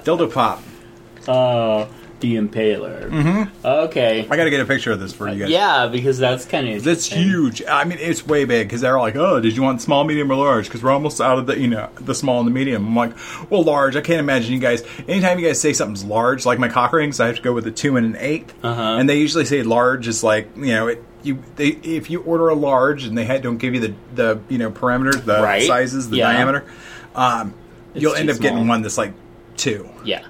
dildo 0.04 0.32
pop. 0.32 0.62
Uh, 1.30 1.88
the 2.20 2.36
Impaler. 2.36 3.10
Mm-hmm. 3.10 3.66
Okay. 3.66 4.28
I 4.30 4.36
got 4.36 4.44
to 4.44 4.50
get 4.50 4.60
a 4.60 4.66
picture 4.66 4.92
of 4.92 5.00
this 5.00 5.14
for 5.14 5.30
you 5.30 5.40
guys. 5.40 5.50
Yeah, 5.50 5.88
because 5.88 6.18
that's 6.18 6.44
kind 6.44 6.68
of 6.68 6.84
That's 6.84 7.06
huge. 7.06 7.64
I 7.66 7.86
mean, 7.86 7.98
it's 8.02 8.28
way 8.28 8.44
big 8.44 8.68
because 8.68 8.82
they're 8.82 9.00
like, 9.00 9.16
"Oh, 9.16 9.40
did 9.40 9.56
you 9.56 9.64
want 9.64 9.82
small, 9.82 10.04
medium, 10.04 10.30
or 10.30 10.36
large?" 10.36 10.66
Because 10.66 10.84
we're 10.84 10.92
almost 10.92 11.22
out 11.22 11.40
of 11.40 11.48
the, 11.48 11.58
you 11.58 11.68
know, 11.68 11.88
the 12.02 12.14
small 12.14 12.40
and 12.40 12.48
the 12.48 12.52
medium. 12.52 12.86
I'm 12.88 12.96
like, 12.96 13.14
"Well, 13.50 13.64
large." 13.64 13.96
I 13.96 14.02
can't 14.02 14.20
imagine 14.20 14.52
you 14.52 14.60
guys. 14.60 14.84
Anytime 15.08 15.40
you 15.40 15.48
guys 15.48 15.62
say 15.62 15.72
something's 15.72 16.04
large, 16.04 16.46
like 16.46 16.60
my 16.60 16.68
cock 16.68 16.92
rings, 16.92 17.22
I 17.22 17.28
have 17.28 17.38
to 17.38 17.42
go 17.42 17.54
with 17.54 17.66
a 17.68 17.72
two 17.72 17.96
and 17.96 18.06
an 18.06 18.18
8 18.20 18.52
Uh-huh. 18.64 18.82
and 19.00 19.08
they 19.08 19.18
usually 19.18 19.46
say 19.46 19.64
large 19.64 20.06
is 20.08 20.22
like, 20.22 20.50
you 20.58 20.74
know, 20.74 20.88
it. 20.88 21.02
You 21.24 21.42
they 21.56 21.68
if 21.68 22.10
you 22.10 22.22
order 22.24 22.50
a 22.50 22.54
large 22.56 23.06
and 23.06 23.18
they 23.18 23.24
had, 23.26 23.42
don't 23.44 23.58
give 23.60 23.74
you 23.76 23.80
the 23.80 23.94
the 24.16 24.40
you 24.50 24.58
know 24.58 24.72
parameters, 24.72 25.24
the 25.24 25.42
Right. 25.42 25.64
sizes, 25.64 26.10
the 26.10 26.18
Yeah. 26.18 26.34
diameter, 26.34 26.66
um, 27.16 27.54
you'll 27.94 28.16
end 28.16 28.30
up 28.30 28.40
getting 28.40 28.68
one 28.68 28.82
that's 28.82 28.98
like 28.98 29.14
two. 29.58 29.90
Yeah. 30.06 30.22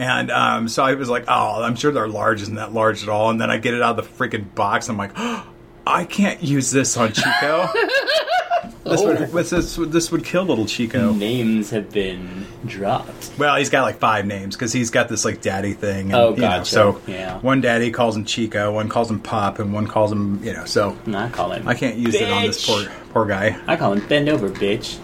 And 0.00 0.30
um, 0.30 0.66
so 0.68 0.82
I 0.82 0.94
was 0.94 1.10
like, 1.10 1.24
oh, 1.28 1.62
I'm 1.62 1.76
sure 1.76 1.92
their 1.92 2.08
large 2.08 2.40
isn't 2.40 2.54
that 2.54 2.72
large 2.72 3.02
at 3.02 3.10
all. 3.10 3.28
And 3.28 3.38
then 3.38 3.50
I 3.50 3.58
get 3.58 3.74
it 3.74 3.82
out 3.82 3.98
of 3.98 4.06
the 4.18 4.24
freaking 4.24 4.54
box. 4.54 4.88
I'm 4.88 4.96
like, 4.96 5.12
oh, 5.16 5.46
I 5.86 6.04
can't 6.06 6.42
use 6.42 6.70
this 6.70 6.96
on 6.96 7.12
Chico. 7.12 7.68
this, 8.84 9.02
would, 9.02 9.18
this, 9.18 9.76
this, 9.76 10.10
would- 10.10 10.24
kill 10.24 10.44
little 10.44 10.64
Chico. 10.64 11.12
Names 11.12 11.68
have 11.68 11.90
been 11.92 12.46
dropped. 12.64 13.30
Well, 13.38 13.56
he's 13.56 13.68
got 13.68 13.82
like 13.82 13.98
five 13.98 14.24
names 14.24 14.56
because 14.56 14.72
he's 14.72 14.88
got 14.88 15.10
this 15.10 15.26
like 15.26 15.42
daddy 15.42 15.74
thing. 15.74 16.12
And, 16.12 16.14
Oh, 16.14 16.30
you 16.34 16.40
know, 16.40 16.62
so 16.64 16.98
Yeah. 17.06 17.38
one 17.40 17.60
daddy 17.60 17.90
calls 17.90 18.16
him 18.16 18.24
Chico, 18.24 18.72
one 18.72 18.88
calls 18.88 19.10
him 19.10 19.20
Pop, 19.20 19.58
and 19.58 19.72
one 19.74 19.86
calls 19.86 20.10
him, 20.12 20.42
you 20.42 20.54
know. 20.54 20.64
So 20.64 20.96
I 21.14 21.28
call 21.28 21.52
him. 21.52 21.68
I 21.68 21.74
can't 21.74 21.96
use 21.96 22.14
it 22.14 22.30
on 22.30 22.42
this 22.46 22.66
poor 22.66 22.86
poor 23.12 23.26
guy. 23.26 23.58
I 23.66 23.76
call 23.76 23.92
him 23.92 24.06
bend 24.06 24.30
over, 24.30 24.48
bitch. 24.48 24.98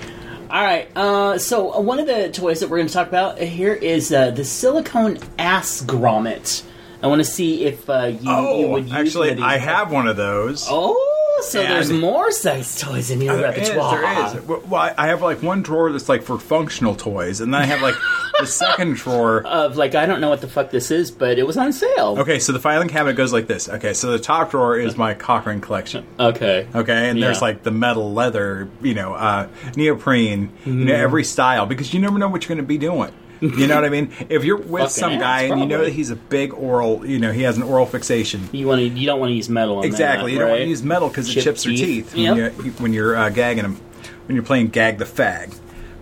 All 0.48 0.62
right. 0.62 0.88
Uh, 0.96 1.38
so 1.38 1.78
one 1.80 1.98
of 1.98 2.06
the 2.06 2.30
toys 2.30 2.60
that 2.60 2.70
we're 2.70 2.76
going 2.78 2.86
to 2.88 2.94
talk 2.94 3.08
about 3.08 3.38
here 3.38 3.72
is 3.74 4.12
uh, 4.12 4.30
the 4.30 4.44
silicone 4.44 5.18
ass 5.38 5.82
grommet. 5.82 6.62
I 7.02 7.08
want 7.08 7.20
to 7.20 7.24
see 7.24 7.64
if 7.64 7.88
uh, 7.90 8.04
you, 8.06 8.18
you 8.18 8.20
Oh, 8.26 8.70
would 8.70 8.84
use 8.84 8.92
actually, 8.92 9.28
one 9.28 9.30
of 9.30 9.36
these. 9.38 9.44
I 9.44 9.58
have 9.58 9.92
one 9.92 10.06
of 10.08 10.16
those. 10.16 10.66
Oh, 10.68 10.94
so 11.42 11.60
And- 11.60 11.70
there's 11.72 11.92
more 11.92 12.30
sex 12.32 12.80
toys 12.80 13.10
in 13.10 13.20
your 13.20 13.36
There 13.36 13.50
is, 13.52 13.68
repertoire. 13.70 14.00
there 14.00 14.26
is. 14.40 14.42
Well, 14.66 14.92
I 14.96 15.06
have 15.08 15.22
like 15.22 15.42
one 15.42 15.62
drawer 15.62 15.92
that's 15.92 16.08
like 16.08 16.22
for 16.22 16.38
functional 16.38 16.94
toys, 16.94 17.40
and 17.40 17.52
then 17.52 17.60
I 17.62 17.64
have 17.66 17.82
like 17.82 17.94
the 18.40 18.46
second 18.46 18.96
drawer. 18.96 19.42
Of 19.46 19.76
like, 19.76 19.94
I 19.94 20.06
don't 20.06 20.20
know 20.20 20.28
what 20.28 20.40
the 20.40 20.48
fuck 20.48 20.70
this 20.70 20.90
is, 20.90 21.10
but 21.10 21.38
it 21.38 21.46
was 21.46 21.56
on 21.56 21.72
sale. 21.72 22.16
Okay, 22.18 22.38
so 22.38 22.52
the 22.52 22.58
filing 22.60 22.88
cabinet 22.88 23.14
goes 23.14 23.32
like 23.32 23.46
this. 23.46 23.68
Okay, 23.68 23.92
so 23.94 24.10
the 24.10 24.18
top 24.18 24.50
drawer 24.50 24.76
is 24.78 24.96
my 24.96 25.14
cock 25.14 25.46
ring 25.46 25.60
collection. 25.60 26.06
Okay. 26.18 26.66
Okay, 26.74 27.08
and 27.10 27.22
there's 27.22 27.42
like 27.42 27.62
the 27.62 27.70
metal, 27.70 28.12
leather, 28.12 28.68
you 28.82 28.94
know, 28.94 29.14
uh, 29.14 29.48
neoprene, 29.76 30.50
you 30.64 30.72
know, 30.72 30.92
Mm-hmm. 30.92 31.02
every 31.02 31.24
style 31.24 31.66
because 31.66 31.92
you 31.94 32.00
never 32.00 32.18
know 32.18 32.28
what 32.28 32.42
you're 32.44 32.56
going 32.56 32.64
to 32.64 32.68
be 32.68 32.78
doing. 32.78 33.12
You 33.40 33.66
know 33.66 33.74
what 33.74 33.84
I 33.84 33.88
mean? 33.90 34.12
If 34.30 34.44
you're 34.44 34.56
with 34.56 34.82
Fucking 34.84 34.88
some 34.88 35.12
ass, 35.12 35.20
guy 35.20 35.40
and 35.42 35.60
you 35.60 35.66
know 35.66 35.74
probably. 35.76 35.90
that 35.90 35.96
he's 35.96 36.10
a 36.10 36.16
big 36.16 36.54
oral, 36.54 37.04
you 37.06 37.18
know, 37.18 37.32
he 37.32 37.42
has 37.42 37.56
an 37.56 37.62
oral 37.62 37.84
fixation. 37.86 38.48
You 38.52 38.66
want 38.66 38.80
to? 38.80 38.88
You 38.88 39.06
don't 39.06 39.20
want 39.20 39.30
to 39.30 39.34
use 39.34 39.48
metal. 39.48 39.78
On 39.78 39.84
Exactly. 39.84 40.30
That, 40.30 40.32
you 40.32 40.38
don't 40.38 40.48
want 40.48 40.58
right? 40.60 40.64
to 40.64 40.70
use 40.70 40.82
metal 40.82 41.08
because 41.08 41.28
it 41.28 41.34
Chip 41.34 41.44
chips 41.44 41.66
your 41.66 41.74
teeth. 41.76 42.12
teeth 42.12 42.14
when, 42.28 42.36
Yep. 42.36 42.54
you, 42.64 42.70
when 42.72 42.92
you're 42.92 43.14
uh, 43.16 43.28
gagging 43.30 43.62
them, 43.64 43.80
when 44.26 44.36
you're 44.36 44.44
playing 44.44 44.68
gag 44.68 44.98
the 44.98 45.04
fag. 45.04 45.54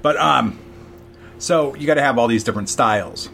But 0.03 0.17
um, 0.17 0.59
so 1.39 1.75
you 1.75 1.87
got 1.87 1.95
to 1.95 2.03
have 2.03 2.19
all 2.19 2.29
these 2.29 2.45
different 2.45 2.69
styles, 2.69 3.29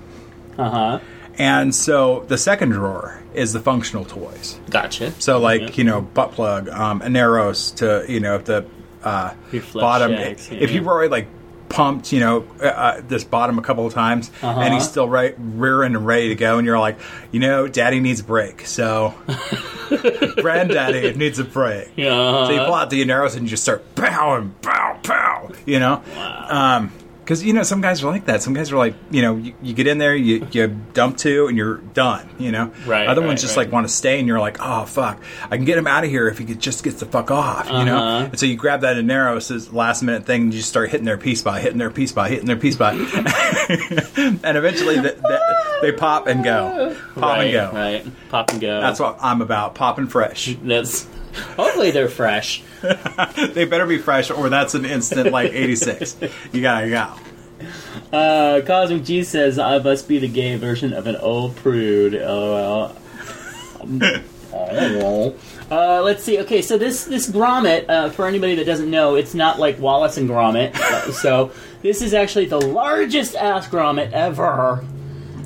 Uh 0.56 0.70
huh. 0.70 1.00
and 1.36 1.74
so 1.74 2.24
the 2.28 2.38
second 2.38 2.70
drawer 2.70 3.20
is 3.34 3.52
the 3.52 3.60
functional 3.60 4.04
toys. 4.04 4.58
Gotcha. 4.70 5.12
So 5.20 5.38
like 5.38 5.60
Yeah. 5.60 5.68
you 5.74 5.84
know 5.84 6.00
butt 6.00 6.32
plug, 6.32 6.68
um, 6.70 7.00
Aneros 7.00 7.74
to 7.76 8.10
you 8.10 8.20
know 8.20 8.36
if 8.36 8.44
the 8.46 8.64
uh, 9.04 9.34
Your 9.52 9.62
flesh 9.62 9.82
bottom. 9.82 10.12
if 10.12 10.50
yeah. 10.50 10.66
you've 10.68 10.86
already 10.88 11.10
like 11.10 11.26
pumped, 11.70 12.12
you 12.12 12.20
know 12.20 12.46
uh, 12.60 12.66
uh, 12.66 13.00
this 13.08 13.24
bottom 13.24 13.58
a 13.58 13.62
couple 13.62 13.86
of 13.86 13.94
times, 13.94 14.30
Uh-huh. 14.42 14.60
and 14.60 14.74
he's 14.74 14.86
still 14.86 15.08
right 15.08 15.34
rearing 15.38 15.94
and 15.96 16.04
ready 16.04 16.28
to 16.28 16.34
go, 16.34 16.58
and 16.58 16.66
you're 16.66 16.78
like, 16.78 16.98
you 17.32 17.40
know, 17.40 17.66
Daddy 17.66 18.00
needs 18.00 18.20
a 18.20 18.24
break. 18.24 18.66
So 18.66 19.14
granddaddy 20.36 21.14
needs 21.14 21.38
a 21.38 21.44
break. 21.44 21.90
Yeah. 21.96 22.46
So 22.46 22.50
you 22.52 22.58
pull 22.60 22.74
out 22.74 22.90
the 22.90 23.02
Aneros 23.04 23.34
and 23.34 23.42
you 23.44 23.48
just 23.48 23.62
start 23.62 23.94
pow 23.94 24.34
and 24.36 24.60
pow 24.62 24.98
pow. 25.02 25.50
You 25.66 25.78
know. 25.80 26.02
Um, 26.48 26.92
because 27.30 27.44
you 27.44 27.52
know 27.52 27.62
some 27.62 27.80
guys 27.80 28.02
are 28.02 28.10
like 28.10 28.24
that. 28.26 28.42
Some 28.42 28.54
guys 28.54 28.72
are 28.72 28.76
like, 28.76 28.96
you 29.12 29.22
know, 29.22 29.36
you, 29.36 29.54
you 29.62 29.72
get 29.72 29.86
in 29.86 29.98
there, 29.98 30.16
you, 30.16 30.44
you 30.50 30.66
dump 30.66 31.16
two, 31.16 31.46
and 31.46 31.56
you're 31.56 31.76
done. 31.76 32.28
You 32.40 32.50
know, 32.50 32.72
Right, 32.84 33.06
Other 33.06 33.20
right, 33.20 33.28
ones 33.28 33.40
just 33.40 33.56
right. 33.56 33.66
like 33.66 33.72
want 33.72 33.86
to 33.86 33.92
stay, 33.92 34.18
and 34.18 34.26
you're 34.26 34.40
like, 34.40 34.56
oh 34.58 34.84
fuck, 34.84 35.22
I 35.48 35.56
can 35.56 35.64
get 35.64 35.78
him 35.78 35.86
out 35.86 36.02
of 36.02 36.10
here 36.10 36.26
if 36.26 36.38
he 36.38 36.44
could 36.44 36.58
just 36.58 36.82
gets 36.82 36.98
the 36.98 37.06
fuck 37.06 37.30
off. 37.30 37.66
You 37.70 37.84
know, 37.84 37.98
Uh-huh. 37.98 38.24
and 38.30 38.38
so 38.40 38.46
you 38.46 38.56
grab 38.56 38.80
that 38.80 38.96
this 38.96 39.72
last 39.72 40.02
minute 40.02 40.24
thing, 40.26 40.42
and 40.42 40.52
you 40.52 40.58
just 40.58 40.70
start 40.70 40.90
hitting 40.90 41.06
their 41.06 41.18
P 41.18 41.36
spot, 41.36 41.60
hitting 41.60 41.78
their 41.78 41.92
P 41.92 42.08
spot, 42.08 42.30
hitting 42.30 42.46
their 42.46 42.56
P 42.56 42.72
spot, 42.72 42.94
and 42.96 44.56
eventually 44.56 44.96
the, 44.96 45.12
the, 45.22 45.78
they 45.82 45.92
pop 45.92 46.26
and 46.26 46.42
go, 46.42 46.96
pop 47.14 47.22
right, 47.22 47.44
and 47.44 47.52
go. 47.52 47.70
Right. 47.72 48.06
Pop 48.30 48.50
and 48.50 48.60
go. 48.60 48.80
That's 48.80 48.98
what 48.98 49.18
I'm 49.20 49.40
about, 49.40 49.76
popping 49.76 50.08
fresh. 50.08 50.56
That's. 50.64 51.06
Hopefully 51.56 51.90
they're 51.90 52.08
fresh. 52.08 52.62
they 53.52 53.64
better 53.64 53.86
be 53.86 53.98
fresh, 53.98 54.30
or 54.30 54.48
that's 54.48 54.74
an 54.74 54.84
instant 54.84 55.30
like 55.30 55.52
86. 55.52 56.16
You 56.52 56.62
gotta 56.62 56.88
go. 56.90 58.16
Uh, 58.16 58.60
Cosmic 58.66 59.04
G 59.04 59.22
says 59.22 59.58
I 59.58 59.78
must 59.78 60.08
be 60.08 60.18
the 60.18 60.28
gay 60.28 60.56
version 60.56 60.92
of 60.92 61.06
an 61.06 61.16
old 61.16 61.56
prude. 61.56 62.14
LOL. 62.14 62.96
Oh. 64.52 65.34
Uh, 65.70 66.02
let's 66.02 66.24
see. 66.24 66.40
Okay, 66.40 66.60
so 66.62 66.76
this 66.76 67.04
this 67.04 67.30
grommet, 67.30 67.88
uh, 67.88 68.10
for 68.10 68.26
anybody 68.26 68.56
that 68.56 68.64
doesn't 68.64 68.90
know, 68.90 69.14
it's 69.14 69.34
not 69.34 69.60
like 69.60 69.78
Wallace 69.78 70.16
and 70.16 70.28
Gromit. 70.28 70.74
Uh, 70.74 71.12
so 71.12 71.52
this 71.82 72.02
is 72.02 72.12
actually 72.12 72.46
the 72.46 72.58
largest 72.60 73.36
ass 73.36 73.68
grommet 73.68 74.10
ever. 74.10 74.84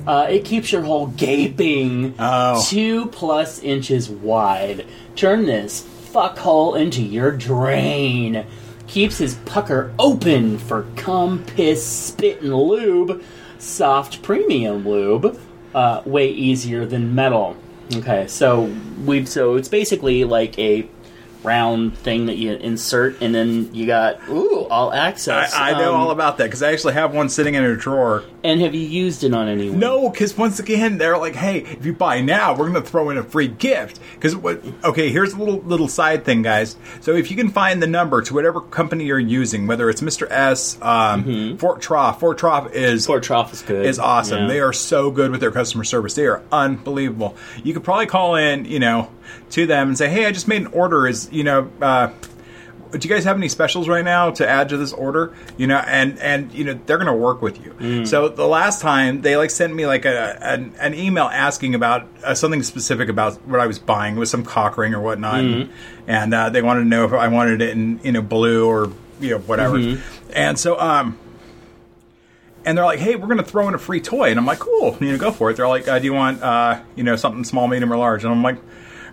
Uh, 0.07 0.25
it 0.27 0.43
keeps 0.43 0.71
your 0.71 0.81
hole 0.81 1.05
gaping 1.07 2.15
Oh. 2.17 2.63
two 2.67 3.05
plus 3.07 3.59
inches 3.59 4.09
wide. 4.09 4.87
Turn 5.15 5.45
this 5.45 5.87
fuckhole 6.11 6.79
into 6.79 7.01
your 7.01 7.31
drain. 7.31 8.45
Keeps 8.87 9.17
his 9.17 9.35
pucker 9.45 9.93
open 9.97 10.57
for 10.57 10.83
cum, 10.95 11.43
piss, 11.45 11.85
spit, 11.85 12.41
and 12.41 12.53
lube. 12.53 13.23
Soft 13.57 14.21
premium 14.21 14.87
lube. 14.87 15.39
Uh, 15.73 16.01
way 16.05 16.29
easier 16.29 16.85
than 16.85 17.15
metal. 17.15 17.57
Okay, 17.93 18.27
so 18.27 18.73
we've 19.05 19.27
so 19.27 19.55
it's 19.55 19.67
basically 19.67 20.23
like 20.23 20.57
a 20.57 20.83
round 21.45 21.97
thing 21.97 22.25
that 22.25 22.37
you 22.37 22.53
insert, 22.53 23.21
and 23.21 23.33
then 23.33 23.73
you 23.73 23.85
got 23.85 24.19
ooh 24.29 24.65
all 24.65 24.91
I, 24.91 24.97
access. 24.97 25.53
I 25.55 25.71
know 25.73 25.93
Um, 25.93 26.01
all 26.01 26.11
about 26.11 26.37
that 26.39 26.45
because 26.45 26.63
I 26.63 26.71
actually 26.73 26.93
have 26.93 27.13
one 27.13 27.29
sitting 27.29 27.53
in 27.55 27.63
a 27.63 27.75
drawer. 27.75 28.23
And 28.43 28.61
have 28.61 28.75
you 28.75 28.81
used 28.81 29.23
it 29.23 29.33
on 29.33 29.47
anyone? 29.47 29.79
No, 29.79 30.09
because 30.09 30.37
once 30.37 30.59
again, 30.59 30.97
they're 30.97 31.17
like, 31.17 31.35
"Hey, 31.35 31.59
if 31.59 31.85
you 31.85 31.93
buy 31.93 32.21
now, 32.21 32.51
we're 32.53 32.69
going 32.69 32.81
to 32.83 32.87
throw 32.89 33.09
in 33.09 33.17
a 33.17 33.23
free 33.23 33.47
gift." 33.47 33.99
Because 34.15 34.35
what? 34.35 34.61
Okay, 34.83 35.09
here's 35.11 35.33
a 35.33 35.37
little 35.37 35.61
little 35.61 35.87
side 35.87 36.25
thing, 36.25 36.41
guys. 36.41 36.75
So 37.01 37.13
if 37.15 37.31
you 37.31 37.37
can 37.37 37.49
find 37.49 37.81
the 37.81 37.87
number 37.87 38.21
to 38.21 38.33
whatever 38.33 38.61
company 38.61 39.05
you're 39.05 39.17
using, 39.19 39.65
whether 39.67 39.89
it's 39.89 40.01
Mr. 40.01 40.29
S, 40.29 40.77
um, 40.81 41.57
Fort 41.57 41.81
Troff, 41.81 42.19
Fort 42.19 42.37
Troff 42.39 42.71
is 42.73 43.05
Fort 43.07 43.23
Troff 43.23 43.51
is 43.53 43.61
good. 43.61 43.85
is 43.85 43.97
awesome. 43.99 44.43
Yeah. 44.43 44.47
They 44.47 44.59
are 44.59 44.73
so 44.73 45.09
good 45.11 45.31
with 45.31 45.39
their 45.39 45.51
customer 45.51 45.83
service. 45.83 46.13
They 46.13 46.27
are 46.27 46.41
unbelievable. 46.51 47.35
You 47.63 47.73
could 47.73 47.83
probably 47.83 48.05
call 48.05 48.35
in, 48.35 48.65
you 48.65 48.79
know, 48.79 49.09
to 49.55 49.65
them 49.65 49.89
and 49.89 49.97
say, 49.97 50.07
"Hey, 50.09 50.25
I 50.25 50.31
just 50.31 50.47
made 50.47 50.61
an 50.61 50.67
order. 50.67 51.07
Is 51.07 51.27
you 51.31 51.43
know." 51.43 51.69
Uh, 51.81 52.11
do 52.91 53.05
you 53.05 53.13
guys 53.13 53.25
have 53.25 53.35
any 53.35 53.49
specials 53.49 53.89
right 53.89 54.05
now 54.05 54.31
to 54.31 54.47
add 54.47 54.69
to 54.69 54.77
this 54.77 54.93
order? 54.93 55.33
You 55.57 55.67
know, 55.67 55.77
and 55.79 56.17
and 56.19 56.53
you 56.53 56.63
know 56.63 56.79
they're 56.85 56.97
going 56.97 57.07
to 57.07 57.13
work 57.13 57.41
with 57.41 57.59
you. 57.65 57.71
Mm. 57.73 58.07
So 58.07 58.29
the 58.29 58.47
last 58.47 58.79
time 58.79 59.21
they 59.21 59.35
like 59.35 59.49
sent 59.49 59.73
me 59.75 59.85
like 59.85 60.05
a 60.05 60.37
an, 60.41 60.73
an 60.79 60.93
email 60.93 61.25
asking 61.25 61.75
about 61.75 62.07
uh, 62.23 62.33
something 62.35 62.63
specific 62.63 63.09
about 63.09 63.33
what 63.47 63.59
I 63.59 63.67
was 63.67 63.79
buying 63.79 64.15
with 64.15 64.29
some 64.29 64.45
cock 64.45 64.77
ring 64.77 64.93
or 64.93 65.01
whatnot, 65.01 65.41
Mm-hmm. 65.43 65.71
and 66.07 66.33
uh, 66.33 66.49
they 66.51 66.61
wanted 66.61 66.81
to 66.81 66.87
know 66.87 67.03
if 67.05 67.11
I 67.11 67.27
wanted 67.27 67.61
it 67.61 67.71
in 67.71 67.99
you 68.01 68.13
know 68.13 68.21
blue 68.21 68.65
or 68.65 68.89
you 69.19 69.31
know 69.31 69.39
whatever. 69.39 69.77
Mm-hmm. 69.77 70.31
And 70.33 70.57
so 70.57 70.79
um, 70.79 71.17
and 72.65 72.77
they're 72.77 72.85
like, 72.85 72.99
"Hey, 72.99 73.15
we're 73.15 73.27
going 73.27 73.37
to 73.37 73.43
throw 73.43 73.67
in 73.67 73.73
a 73.73 73.79
free 73.79 73.99
toy," 73.99 74.29
and 74.29 74.39
I'm 74.39 74.45
like, 74.45 74.59
"Cool, 74.59 74.95
you 75.01 75.11
know, 75.11 75.17
go 75.17 75.31
for 75.31 75.49
it." 75.49 75.57
They're 75.57 75.67
like, 75.67 75.87
uh, 75.87 75.99
"Do 75.99 76.05
you 76.05 76.13
want, 76.13 76.41
uh, 76.41 76.81
you 76.95 77.03
know, 77.03 77.15
something 77.17 77.43
small, 77.43 77.67
medium, 77.67 77.91
or 77.91 77.97
large?" 77.97 78.23
And 78.23 78.31
I'm 78.31 78.43
like, 78.43 78.57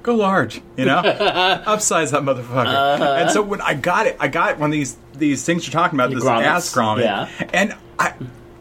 "Go 0.03 0.15
large," 0.15 0.61
you 0.77 0.85
know, 0.85 1.03
upsize 1.67 2.11
that 2.13 2.23
motherfucker. 2.23 2.67
Uh-huh. 2.67 3.17
And 3.19 3.31
so 3.31 3.43
when 3.43 3.61
I 3.61 3.75
got 3.75 4.07
it, 4.07 4.17
I 4.21 4.29
got 4.29 4.59
one 4.59 4.71
of 4.71 4.73
these 4.73 4.97
these 5.15 5.45
things 5.45 5.67
you're 5.67 5.73
talking 5.73 5.99
about, 5.99 6.11
The 6.11 6.17
this 6.17 6.25
grommets, 6.25 6.43
ass 6.45 6.73
grommet, 6.75 7.01
yeah. 7.05 7.29
and 7.53 7.75
I. 7.99 8.15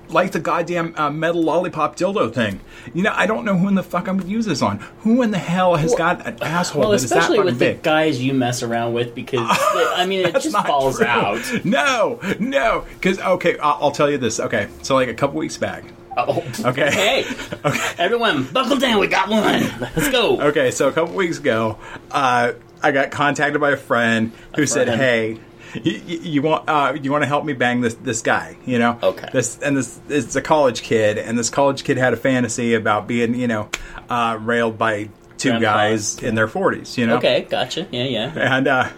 Like 0.09 0.33
the 0.33 0.41
goddamn 0.41 0.93
uh, 0.97 1.09
metal 1.09 1.41
lollipop 1.41 1.95
dildo 1.95 2.33
thing, 2.33 2.59
you 2.93 3.01
know. 3.01 3.13
I 3.15 3.25
don't 3.27 3.45
know 3.45 3.55
who 3.55 3.69
in 3.69 3.75
the 3.75 3.81
fuck 3.83 4.09
I'm 4.09 4.17
gonna 4.17 4.29
use 4.29 4.45
this 4.45 4.61
on. 4.61 4.79
Who 5.03 5.21
in 5.21 5.31
the 5.31 5.37
hell 5.37 5.75
has 5.75 5.95
got 5.95 6.27
an 6.27 6.35
asshole 6.43 6.81
Well, 6.81 6.89
that 6.89 7.01
especially 7.01 7.39
with 7.39 7.57
big? 7.57 7.77
the 7.77 7.81
guys 7.83 8.21
you 8.21 8.33
mess 8.33 8.61
around 8.61 8.91
with, 8.91 9.15
because 9.15 9.39
I 9.49 10.05
mean, 10.05 10.25
it 10.25 10.33
just 10.33 10.51
falls 10.67 10.97
true. 10.97 11.05
out. 11.05 11.39
No, 11.63 12.19
no, 12.41 12.83
because 12.95 13.19
okay, 13.21 13.57
I'll, 13.59 13.77
I'll 13.83 13.91
tell 13.91 14.09
you 14.11 14.17
this. 14.17 14.41
Okay, 14.41 14.67
so 14.81 14.95
like 14.95 15.07
a 15.07 15.13
couple 15.13 15.37
weeks 15.39 15.55
back. 15.55 15.85
Oh, 16.17 16.43
Okay. 16.65 16.87
okay. 17.65 17.95
Everyone, 17.97 18.43
buckle 18.43 18.77
down. 18.77 18.99
We 18.99 19.07
got 19.07 19.29
one. 19.29 19.43
Let's 19.79 20.09
go. 20.09 20.41
Okay, 20.41 20.71
so 20.71 20.87
a 20.89 20.91
couple 20.91 21.15
weeks 21.15 21.37
ago, 21.39 21.77
uh, 22.11 22.53
I 22.83 22.91
got 22.91 23.11
contacted 23.11 23.61
by 23.61 23.71
a 23.71 23.77
friend 23.77 24.31
who 24.55 24.65
said, 24.65 24.87
friend. 24.87 24.99
"Hey, 25.01 25.39
you, 25.83 25.91
you, 26.19 26.41
want 26.41 26.67
uh, 26.67 26.97
you 27.01 27.11
want 27.11 27.21
to 27.23 27.27
help 27.27 27.45
me 27.45 27.53
bang 27.53 27.79
this 27.81 27.93
this 27.95 28.21
guy? 28.21 28.57
You 28.65 28.77
know, 28.79 28.99
Okay. 29.01 29.29
This 29.31 29.59
and 29.59 29.77
this 29.77 29.99
it's 30.09 30.35
a 30.35 30.41
college 30.41 30.81
kid, 30.81 31.17
and 31.17 31.37
this 31.39 31.49
college 31.49 31.83
kid 31.83 31.97
had 31.97 32.13
a 32.13 32.17
fantasy 32.17 32.73
about 32.73 33.07
being 33.07 33.33
you 33.35 33.47
know 33.47 33.69
uh, 34.09 34.37
railed 34.41 34.77
by 34.77 35.09
two 35.37 35.49
Grandpa. 35.49 35.59
guys 35.77 36.21
in 36.21 36.35
their 36.35 36.47
forties. 36.49 36.97
You 36.97 37.07
know, 37.07 37.17
Okay, 37.17 37.47
gotcha. 37.49 37.87
Yeah, 37.91 38.03
yeah. 38.03 38.31
and 38.57 38.67
uh, 38.67 38.89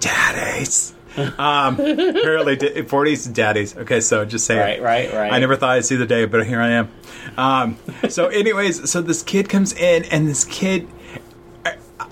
daddies." 0.00 0.92
Um, 1.38 1.74
apparently, 1.80 2.82
forties 2.82 3.26
daddies. 3.26 3.76
Okay, 3.76 4.00
so 4.00 4.24
just 4.24 4.46
say 4.46 4.58
Right, 4.58 4.82
right, 4.82 5.12
right. 5.12 5.32
I 5.32 5.38
never 5.38 5.56
thought 5.56 5.70
I'd 5.70 5.84
see 5.84 5.96
the 5.96 6.06
day, 6.06 6.24
but 6.26 6.46
here 6.46 6.60
I 6.60 6.70
am. 6.70 6.90
Um, 7.36 7.78
so, 8.08 8.26
anyways, 8.28 8.90
so 8.90 9.02
this 9.02 9.22
kid 9.22 9.48
comes 9.48 9.72
in, 9.72 10.04
and 10.04 10.28
this 10.28 10.44
kid. 10.44 10.88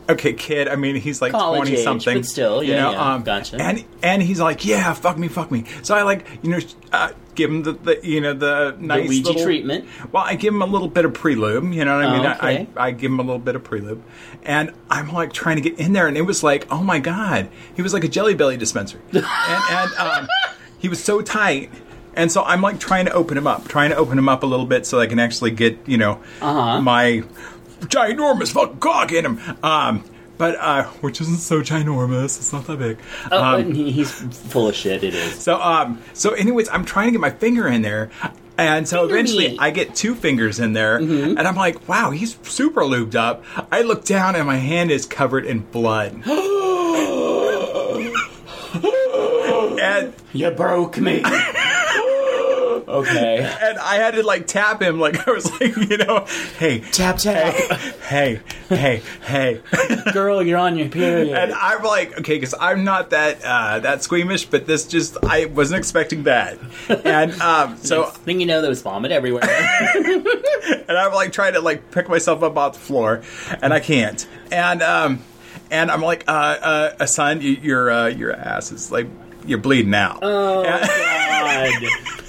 Okay, 0.08 0.34
kid. 0.34 0.68
I 0.68 0.76
mean, 0.76 0.96
he's 0.96 1.22
like 1.22 1.32
College 1.32 1.58
twenty 1.60 1.76
age, 1.78 1.84
something. 1.84 2.18
but 2.18 2.26
still, 2.26 2.62
you 2.62 2.72
yeah, 2.72 2.82
know, 2.82 2.90
yeah, 2.92 3.14
um, 3.14 3.22
gotcha. 3.22 3.56
And 3.60 3.84
and 4.02 4.22
he's 4.22 4.38
like, 4.40 4.64
yeah, 4.64 4.92
fuck 4.92 5.16
me, 5.16 5.28
fuck 5.28 5.50
me. 5.50 5.64
So 5.82 5.94
I 5.94 6.02
like, 6.02 6.26
you 6.42 6.50
know, 6.50 6.58
uh, 6.92 7.12
give 7.34 7.50
him 7.50 7.62
the, 7.62 7.72
the 7.72 8.00
you 8.06 8.20
know 8.20 8.34
the 8.34 8.76
nice 8.78 9.08
Ouija 9.08 9.28
little, 9.28 9.44
treatment. 9.44 9.86
Well, 10.12 10.22
I 10.22 10.34
give 10.34 10.52
him 10.52 10.60
a 10.62 10.66
little 10.66 10.88
bit 10.88 11.04
of 11.06 11.14
prelude. 11.14 11.74
You 11.74 11.84
know 11.86 11.96
what 11.96 12.04
I 12.06 12.16
mean? 12.16 12.26
Oh, 12.26 12.32
okay. 12.32 12.68
I, 12.76 12.82
I 12.84 12.86
I 12.88 12.90
give 12.90 13.10
him 13.10 13.18
a 13.18 13.22
little 13.22 13.38
bit 13.38 13.56
of 13.56 13.64
prelude, 13.64 14.02
and 14.42 14.72
I'm 14.90 15.10
like 15.12 15.32
trying 15.32 15.56
to 15.56 15.62
get 15.62 15.78
in 15.78 15.94
there, 15.94 16.06
and 16.06 16.16
it 16.18 16.22
was 16.22 16.42
like, 16.42 16.66
oh 16.70 16.82
my 16.82 16.98
god, 16.98 17.48
he 17.74 17.80
was 17.80 17.94
like 17.94 18.04
a 18.04 18.08
Jelly 18.08 18.34
Belly 18.34 18.56
dispenser, 18.58 19.00
and, 19.12 19.24
and 19.24 19.94
um, 19.98 20.28
he 20.78 20.88
was 20.88 21.02
so 21.02 21.22
tight. 21.22 21.70
And 22.16 22.30
so 22.30 22.44
I'm 22.44 22.60
like 22.60 22.78
trying 22.78 23.06
to 23.06 23.12
open 23.12 23.36
him 23.36 23.48
up, 23.48 23.66
trying 23.66 23.90
to 23.90 23.96
open 23.96 24.16
him 24.16 24.28
up 24.28 24.44
a 24.44 24.46
little 24.46 24.66
bit 24.66 24.86
so 24.86 25.00
I 25.00 25.08
can 25.08 25.18
actually 25.18 25.50
get, 25.50 25.76
you 25.88 25.98
know, 25.98 26.20
Uh-huh. 26.40 26.80
my 26.80 27.24
ginormous 27.82 28.52
fucking 28.52 28.78
cock 28.78 29.12
in 29.12 29.24
him. 29.26 29.40
Um, 29.62 30.04
but 30.36 30.56
uh, 30.58 30.84
which 31.00 31.20
isn't 31.20 31.38
so 31.38 31.60
ginormous. 31.60 32.36
It's 32.38 32.52
not 32.52 32.66
that 32.66 32.78
big. 32.78 32.98
Oh, 33.30 33.56
Um, 33.60 33.72
he's 33.72 34.10
full 34.10 34.68
of 34.68 34.74
shit. 34.74 35.04
It 35.04 35.14
is. 35.14 35.34
So 35.38 35.60
um 35.60 36.02
so 36.12 36.32
anyways, 36.32 36.68
I'm 36.70 36.84
trying 36.84 37.06
to 37.08 37.12
get 37.12 37.20
my 37.20 37.30
finger 37.30 37.68
in 37.68 37.82
there. 37.82 38.10
And 38.56 38.88
so 38.88 39.00
Finger 39.00 39.14
eventually 39.14 39.48
me. 39.48 39.56
I 39.58 39.70
get 39.70 39.94
two 39.96 40.14
fingers 40.14 40.60
in 40.60 40.72
there 40.74 40.98
Mm-hmm. 41.00 41.38
and 41.38 41.46
I'm 41.48 41.56
like, 41.56 41.88
wow, 41.88 42.10
he's 42.10 42.36
super 42.42 42.82
lubed 42.82 43.14
up. 43.16 43.44
I 43.72 43.82
look 43.82 44.04
down 44.04 44.36
and 44.36 44.46
my 44.46 44.56
hand 44.56 44.90
is 44.92 45.06
covered 45.06 45.44
in 45.44 45.60
blood. 45.60 46.20
and 49.80 50.12
You 50.32 50.50
broke 50.50 50.98
me. 50.98 51.22
okay. 53.00 53.38
and 53.62 53.78
I 53.78 53.96
had 53.96 54.14
to 54.14 54.22
like 54.22 54.46
tap 54.46 54.80
him 54.82 54.98
like 55.00 55.26
I 55.26 55.30
was 55.32 55.50
like, 55.60 55.76
you 55.76 55.96
know, 55.98 56.26
hey, 56.58 56.80
Tap 56.92 57.18
tap. 57.18 57.54
hey, 58.02 58.40
hey, 58.68 59.02
hey. 59.22 59.60
Girl, 60.12 60.42
you're 60.42 60.58
on 60.58 60.76
your 60.76 60.88
period. 60.88 61.36
And 61.36 61.52
I'm 61.52 61.82
like, 61.82 62.18
okay, 62.20 62.34
because 62.36 62.54
I'm 62.58 62.84
not 62.84 63.10
that 63.10 63.42
uh, 63.44 63.80
that 63.80 64.02
squeamish, 64.02 64.46
but 64.46 64.66
this 64.66 64.86
just 64.86 65.16
I 65.24 65.46
wasn't 65.46 65.78
expecting 65.78 66.24
that. 66.24 66.58
And 67.04 67.32
um, 67.40 67.76
so 67.78 68.02
Next 68.02 68.16
thing 68.18 68.40
you 68.40 68.46
know, 68.46 68.60
there 68.60 68.70
was 68.70 68.82
vomit 68.82 69.12
everywhere. 69.12 69.44
and 69.44 70.96
I'm 70.98 71.12
like 71.12 71.32
trying 71.32 71.54
to 71.54 71.60
like 71.60 71.90
pick 71.90 72.08
myself 72.08 72.42
up 72.42 72.56
off 72.56 72.74
the 72.74 72.80
floor, 72.80 73.22
and 73.62 73.72
I 73.72 73.80
can't. 73.80 74.26
And 74.52 74.82
um, 74.82 75.20
and 75.70 75.90
I'm 75.90 76.02
like, 76.02 76.24
uh, 76.28 76.30
uh, 76.30 76.94
uh 77.00 77.06
son, 77.06 77.40
you, 77.40 77.50
your 77.52 77.90
uh, 77.90 78.06
your 78.08 78.32
ass 78.32 78.70
is 78.72 78.90
like 78.92 79.06
you're 79.46 79.58
bleeding 79.58 79.94
out. 79.94 80.20
Oh 80.22 80.62
And- 80.62 80.88
God. 80.88 82.20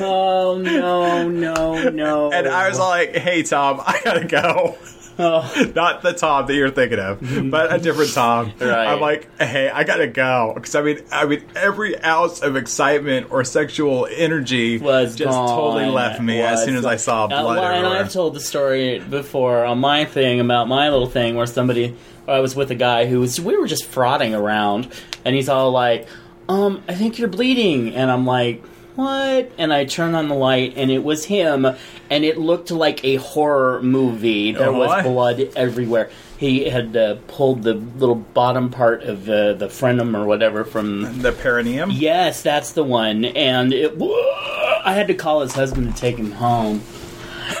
Oh 0.00 0.60
no 0.62 1.28
no 1.28 1.88
no. 1.90 2.32
And 2.32 2.48
I 2.48 2.68
was 2.68 2.78
like, 2.78 3.14
"Hey 3.16 3.42
Tom, 3.42 3.80
I 3.84 4.00
gotta 4.04 4.26
go." 4.26 4.78
Oh. 5.18 5.72
Not 5.74 6.00
the 6.00 6.14
Tom 6.14 6.46
that 6.46 6.54
you're 6.54 6.70
thinking 6.70 6.98
of, 6.98 7.50
but 7.50 7.74
a 7.74 7.78
different 7.78 8.14
Tom. 8.14 8.52
Right. 8.58 8.86
I'm 8.86 9.00
like, 9.00 9.28
"Hey, 9.38 9.68
I 9.68 9.84
gotta 9.84 10.06
go," 10.06 10.52
because 10.54 10.74
I 10.74 10.80
mean, 10.82 11.00
I 11.12 11.26
mean, 11.26 11.44
every 11.54 12.00
ounce 12.02 12.40
of 12.40 12.56
excitement 12.56 13.30
or 13.30 13.44
sexual 13.44 14.08
energy 14.10 14.78
was 14.78 15.16
just 15.16 15.30
gone. 15.30 15.48
totally 15.48 15.86
left 15.90 16.22
me 16.22 16.40
as 16.40 16.64
soon 16.64 16.74
as 16.76 16.86
I 16.86 16.96
saw 16.96 17.26
blood 17.26 17.42
Uh, 17.42 17.60
well, 17.60 17.72
and. 17.72 17.86
I've 17.86 18.10
told 18.10 18.34
the 18.34 18.40
story 18.40 18.98
before 19.00 19.64
on 19.64 19.78
my 19.78 20.06
thing 20.06 20.40
about 20.40 20.68
my 20.68 20.88
little 20.88 21.08
thing 21.08 21.36
where 21.36 21.44
somebody 21.46 21.94
I 22.26 22.38
was 22.40 22.56
with 22.56 22.70
a 22.70 22.74
guy 22.76 23.04
who 23.06 23.20
was 23.20 23.38
we 23.38 23.58
were 23.58 23.66
just 23.66 23.90
frauding 23.90 24.38
around, 24.38 24.88
and 25.26 25.36
he's 25.36 25.50
all 25.50 25.70
like, 25.70 26.06
"Um, 26.48 26.82
I 26.88 26.94
think 26.94 27.18
you're 27.18 27.28
bleeding," 27.28 27.94
and 27.94 28.10
I'm 28.10 28.24
like. 28.24 28.64
What? 29.00 29.52
And 29.56 29.72
I 29.72 29.86
turned 29.86 30.14
on 30.14 30.28
the 30.28 30.34
light, 30.34 30.74
and 30.76 30.90
it 30.90 31.02
was 31.02 31.24
him, 31.24 31.64
and 32.10 32.24
it 32.24 32.36
looked 32.36 32.70
like 32.70 33.02
a 33.02 33.16
horror 33.16 33.80
movie. 33.80 34.52
There 34.52 34.70
was 34.70 35.02
blood 35.02 35.40
everywhere. 35.56 36.10
He 36.36 36.68
had 36.68 36.94
uh, 36.94 37.16
pulled 37.26 37.62
the 37.62 37.72
little 37.72 38.14
bottom 38.14 38.68
part 38.68 39.02
of 39.04 39.26
uh, 39.26 39.54
the 39.54 39.68
frenum 39.68 40.14
or 40.14 40.26
whatever 40.26 40.64
from 40.64 41.22
the 41.22 41.32
perineum. 41.32 41.90
Yes, 41.90 42.42
that's 42.42 42.72
the 42.72 42.84
one. 42.84 43.24
And 43.24 43.72
it, 43.72 43.94
I 44.84 44.92
had 44.92 45.06
to 45.06 45.14
call 45.14 45.40
his 45.40 45.54
husband 45.54 45.94
to 45.94 45.98
take 45.98 46.16
him 46.16 46.32
home. 46.32 46.82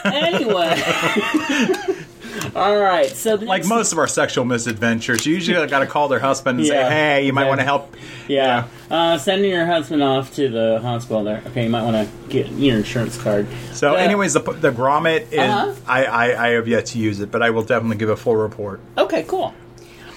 Anyway. 0.04 0.80
All 2.56 2.76
right. 2.80 3.08
So 3.10 3.36
the 3.36 3.46
Like 3.46 3.64
most 3.66 3.92
of 3.92 3.98
our 3.98 4.06
sexual 4.08 4.44
misadventures, 4.44 5.24
you 5.26 5.34
usually 5.34 5.66
got 5.68 5.80
to 5.80 5.86
call 5.86 6.08
their 6.08 6.18
husband 6.18 6.58
and 6.58 6.66
Yeah. 6.66 6.88
say, 6.88 6.94
"Hey, 6.94 7.26
you 7.26 7.32
might 7.32 7.42
Yeah. 7.44 7.48
want 7.48 7.60
to 7.60 7.64
help." 7.64 7.94
Yeah. 8.28 8.64
Uh, 8.90 9.18
sending 9.18 9.50
your 9.50 9.66
husband 9.66 10.02
off 10.02 10.34
to 10.36 10.48
the 10.48 10.80
hospital 10.82 11.22
there. 11.22 11.42
Okay, 11.48 11.64
you 11.64 11.70
might 11.70 11.82
want 11.84 11.96
to 11.96 12.08
get 12.28 12.48
your 12.52 12.76
insurance 12.78 13.16
card. 13.16 13.46
So, 13.72 13.94
anyways, 13.94 14.32
the 14.34 14.40
the 14.40 14.70
grommet 14.72 15.26
is 15.30 15.38
Uh-huh. 15.38 15.72
I, 15.86 16.04
I 16.04 16.46
I 16.46 16.48
have 16.50 16.66
yet 16.66 16.86
to 16.86 16.98
use 16.98 17.20
it, 17.20 17.30
but 17.30 17.42
I 17.42 17.50
will 17.50 17.62
definitely 17.62 17.98
give 17.98 18.08
a 18.10 18.16
full 18.16 18.36
report. 18.36 18.80
Okay, 18.98 19.24
cool. 19.28 19.54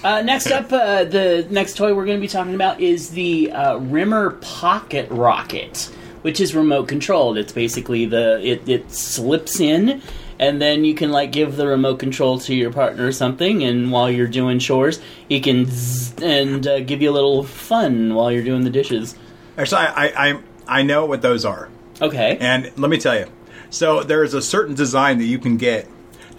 Uh, 0.02 0.20
next 0.20 0.50
up, 0.50 0.70
uh, 0.72 1.04
the 1.04 1.46
next 1.50 1.76
toy 1.78 1.94
we're 1.94 2.04
going 2.04 2.18
to 2.18 2.20
be 2.20 2.28
talking 2.28 2.54
about 2.54 2.78
is 2.80 3.10
the 3.10 3.50
uh, 3.52 3.76
Rimmer 3.78 4.32
Pocket 4.42 5.06
Rocket, 5.10 5.88
which 6.22 6.40
is 6.40 6.54
remote 6.54 6.88
controlled. 6.88 7.38
It's 7.38 7.52
basically 7.52 8.04
the 8.04 8.38
it, 8.44 8.68
it 8.68 8.92
slips 8.92 9.60
in, 9.60 10.02
and 10.38 10.60
then 10.60 10.84
you 10.84 10.94
can 10.94 11.10
like 11.12 11.32
give 11.32 11.56
the 11.56 11.66
remote 11.66 11.98
control 11.98 12.38
to 12.40 12.54
your 12.54 12.72
partner 12.72 13.06
or 13.06 13.12
something, 13.12 13.62
and 13.62 13.90
while 13.92 14.10
you're 14.10 14.26
doing 14.28 14.58
chores, 14.58 15.00
he 15.28 15.40
can 15.40 15.66
zzz 15.66 16.14
and 16.22 16.66
uh, 16.66 16.80
give 16.80 17.02
you 17.02 17.10
a 17.10 17.12
little 17.12 17.44
fun 17.44 18.14
while 18.14 18.30
you're 18.32 18.44
doing 18.44 18.64
the 18.64 18.70
dishes. 18.70 19.14
Actually, 19.58 19.82
I 19.82 20.06
I 20.06 20.28
I, 20.30 20.40
I 20.66 20.82
know 20.82 21.06
what 21.06 21.22
those 21.22 21.44
are, 21.44 21.68
Okay. 22.02 22.36
and 22.40 22.72
let 22.76 22.90
me 22.90 22.98
tell 22.98 23.16
you. 23.18 23.26
So 23.70 24.02
there 24.02 24.22
is 24.24 24.34
a 24.34 24.42
certain 24.42 24.74
design 24.74 25.18
that 25.18 25.24
you 25.24 25.38
can 25.38 25.56
get 25.56 25.86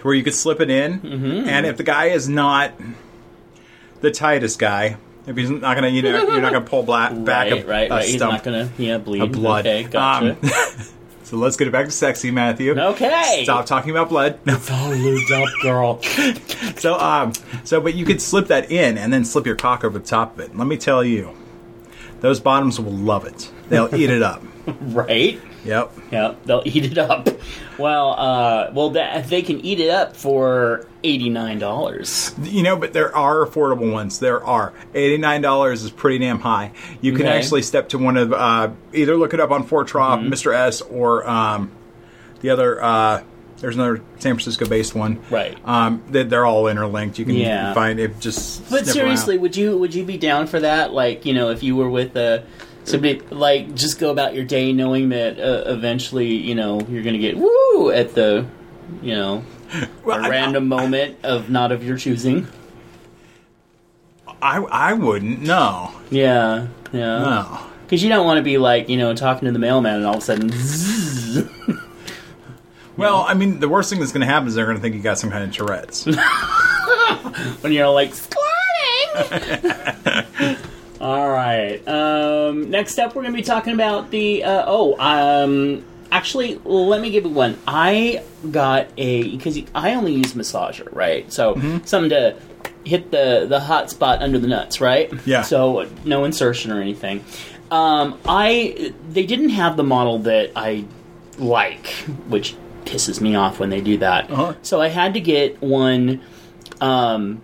where 0.02 0.14
you 0.14 0.24
could 0.24 0.36
slip 0.36 0.60
it 0.62 0.70
in, 0.70 1.00
Mm-hmm. 1.02 1.50
and 1.50 1.66
if 1.66 1.78
the 1.78 1.84
guy 1.84 2.06
is 2.08 2.30
not 2.30 2.72
the 4.02 4.12
tightest 4.12 4.60
guy, 4.60 4.98
if 5.26 5.36
he's 5.36 5.50
not 5.50 5.74
gonna, 5.76 5.88
you 5.88 6.02
know, 6.02 6.10
you're 6.12 6.42
not 6.42 6.54
gonna 6.54 6.66
pull 6.66 6.84
black, 6.84 7.12
back 7.26 7.52
right, 7.52 7.64
a, 7.64 7.66
right, 7.68 7.92
a 7.92 7.94
right. 7.96 8.06
He's 8.06 8.20
not 8.20 8.44
gonna, 8.44 8.70
yeah, 8.78 8.98
bleed. 9.00 9.22
of 9.24 9.32
blood. 9.32 9.66
Okay, 9.66 9.84
gotcha. 9.84 10.32
Um, 10.32 10.38
so 11.26 11.38
let's 11.38 11.58
get 11.58 11.68
it 11.68 11.72
back 11.72 11.86
to 11.86 11.92
sexy, 11.92 12.30
Matthew. 12.32 12.80
okay. 12.80 13.42
Stop 13.44 13.66
talking 13.66 13.92
about 13.92 14.10
blood. 14.10 14.40
No. 14.46 14.56
It's 14.58 14.70
all 14.72 14.92
lubed 14.92 15.32
up, 15.32 15.50
girl. 15.62 16.02
So, 16.80 17.00
um, 17.00 17.34
so, 17.64 17.82
but 17.82 17.96
you 17.96 18.06
could 18.06 18.22
slip 18.22 18.48
that 18.48 18.72
in 18.72 18.98
and 18.98 19.12
then 19.12 19.26
slip 19.26 19.46
your 19.46 19.56
cock 19.56 19.84
over 19.84 19.98
the 19.98 20.06
top 20.06 20.34
of 20.34 20.40
it. 20.42 20.56
Let 20.56 20.68
me 20.68 20.78
tell 20.78 21.04
you, 21.04 21.36
those 22.22 22.40
bottoms 22.40 22.80
will 22.80 22.92
love 22.92 23.26
it. 23.26 23.52
They'll 23.70 23.94
eat 23.96 24.10
it 24.10 24.22
up. 24.22 24.44
right. 24.82 25.40
Yep. 25.66 25.92
Yeah, 26.12 26.36
they'll 26.46 26.62
eat 26.66 26.86
it 26.86 26.98
up. 26.98 27.28
Well, 27.78 28.12
uh, 28.18 28.72
well, 28.74 28.92
that, 28.92 29.28
they 29.28 29.42
can 29.42 29.60
eat 29.66 29.80
it 29.80 29.90
up 29.90 30.16
for 30.16 30.86
eighty 31.04 31.30
nine 31.30 31.60
dollars. 31.60 32.34
You 32.42 32.64
know, 32.64 32.76
but 32.78 32.94
there 32.94 33.14
are 33.16 33.46
affordable 33.46 33.92
ones. 33.92 34.20
There 34.20 34.44
are. 34.46 34.74
$89 34.94 35.74
is 35.74 35.92
pretty 35.92 36.20
damn 36.20 36.40
high. 36.40 36.72
You 37.02 37.12
can 37.14 37.26
Okay. 37.26 37.38
actually 37.38 37.62
step 37.64 37.90
to 37.90 37.98
one 37.98 38.16
of, 38.18 38.32
uh, 38.32 38.70
either 38.94 39.16
look 39.18 39.34
it 39.34 39.40
up 39.40 39.52
on 39.52 39.64
Fort 39.66 39.88
Troff, 39.88 40.26
Mr. 40.26 40.54
S, 40.54 40.82
or, 40.82 41.28
um, 41.30 41.72
the 42.42 42.50
other, 42.52 42.82
uh, 42.84 43.22
there's 43.60 43.76
another 43.76 43.98
San 44.20 44.34
Francisco 44.36 44.68
based 44.68 44.94
one. 44.96 45.20
Right. 45.30 45.58
Um, 45.66 46.04
they, 46.10 46.24
they're 46.24 46.46
all 46.46 46.68
interlinked. 46.68 47.18
You 47.20 47.26
can 47.26 47.36
Yeah. 47.36 47.74
find 47.74 48.00
it 48.00 48.20
just. 48.20 48.70
But 48.70 48.86
seriously, 48.86 49.36
around. 49.36 49.42
would 49.44 49.56
you 49.58 49.78
would 49.78 49.96
you 49.96 50.04
be 50.04 50.18
down 50.18 50.48
for 50.48 50.60
that? 50.60 50.94
Like, 50.94 51.26
you 51.26 51.34
know, 51.34 51.50
if 51.50 51.64
you 51.64 51.76
were 51.76 51.90
with 51.90 52.16
uh, 52.86 52.90
somebody, 52.92 53.20
like, 53.32 53.74
just 53.76 54.00
go 54.00 54.12
about 54.12 54.34
your 54.34 54.44
day 54.46 54.72
knowing 54.74 55.10
that 55.10 55.40
uh, 55.40 55.64
eventually, 55.72 56.34
you 56.34 56.56
know, 56.56 56.80
you're 56.90 57.04
going 57.04 57.14
to 57.14 57.20
get 57.20 57.38
woo 57.38 57.92
at 57.92 58.14
the, 58.16 58.46
you 59.02 59.14
know, 59.14 59.44
Well, 60.04 60.20
a 60.20 60.24
I- 60.24 60.30
random 60.30 60.68
moment 60.68 61.18
of 61.24 61.50
not 61.50 61.72
of 61.72 61.84
your 61.84 61.98
choosing. 61.98 62.48
I, 64.42 64.58
I 64.60 64.94
wouldn't. 64.94 65.42
No. 65.42 65.92
Yeah, 66.12 66.68
yeah. 66.92 67.00
No. 67.20 67.60
Because 67.84 68.04
you 68.04 68.10
don't 68.10 68.26
want 68.26 68.38
to 68.38 68.44
be 68.44 68.58
like, 68.58 68.90
you 68.90 68.98
know, 68.98 69.14
talking 69.16 69.46
to 69.48 69.52
the 69.52 69.60
mailman 69.60 69.96
and 69.98 70.06
all 70.06 70.16
of 70.16 70.20
a 70.22 70.26
sudden, 70.26 70.50
zzz. 70.52 71.44
Well, 72.98 73.26
I 73.28 73.34
mean, 73.34 73.60
the 73.60 73.68
worst 73.68 73.90
thing 73.90 74.00
that's 74.00 74.14
going 74.14 74.22
to 74.26 74.28
happen 74.28 74.48
is 74.48 74.56
they're 74.56 74.64
going 74.66 74.78
to 74.78 74.82
think 74.82 74.96
you 74.96 75.02
got 75.02 75.20
some 75.20 75.30
kind 75.30 75.44
of 75.44 75.52
Tourette's. 75.54 76.06
when 77.62 77.74
you're 77.74 77.90
like 77.90 78.14
squirting. 78.14 78.42
All 81.02 81.30
right. 81.30 81.86
Um, 81.88 82.70
next 82.70 82.98
up, 83.00 83.16
we're 83.16 83.24
going 83.24 83.34
to 83.34 83.38
be 83.38 83.44
talking 83.44 83.74
about 83.74 84.12
the. 84.12 84.44
Uh, 84.44 84.64
oh, 84.66 84.96
um, 85.00 85.84
actually, 86.12 86.60
let 86.64 87.02
me 87.02 87.10
give 87.10 87.26
you 87.26 87.32
one. 87.32 87.58
I 87.68 88.24
got 88.50 88.88
a 88.98 89.36
because 89.36 89.60
I 89.74 89.96
only 89.96 90.14
use 90.14 90.34
massager, 90.34 90.94
right? 90.94 91.32
So 91.32 91.56
something 91.86 92.10
to 92.10 92.38
hit 92.86 93.12
the 93.12 93.46
the 93.48 93.60
hot 93.60 93.90
spot 93.90 94.22
under 94.22 94.40
the 94.40 94.48
nuts, 94.48 94.80
right? 94.80 95.12
Yeah. 95.26 95.42
So 95.42 95.90
no 96.06 96.24
insertion 96.24 96.72
or 96.72 96.82
anything. 96.82 97.24
Um, 97.72 98.20
I 98.26 98.94
they 99.10 99.26
didn't 99.26 99.50
have 99.50 99.76
the 99.76 99.84
model 99.84 100.20
that 100.20 100.52
I 100.56 100.86
like, 101.38 101.88
which 102.28 102.56
pisses 102.86 103.20
me 103.20 103.36
off 103.36 103.60
when 103.60 103.70
they 103.70 103.82
do 103.82 103.98
that. 103.98 104.30
Uh-huh. 104.30 104.54
So 104.62 104.80
I 104.80 104.88
had 104.88 105.16
to 105.16 105.20
get 105.20 105.62
one 105.62 106.22
um, 106.80 107.42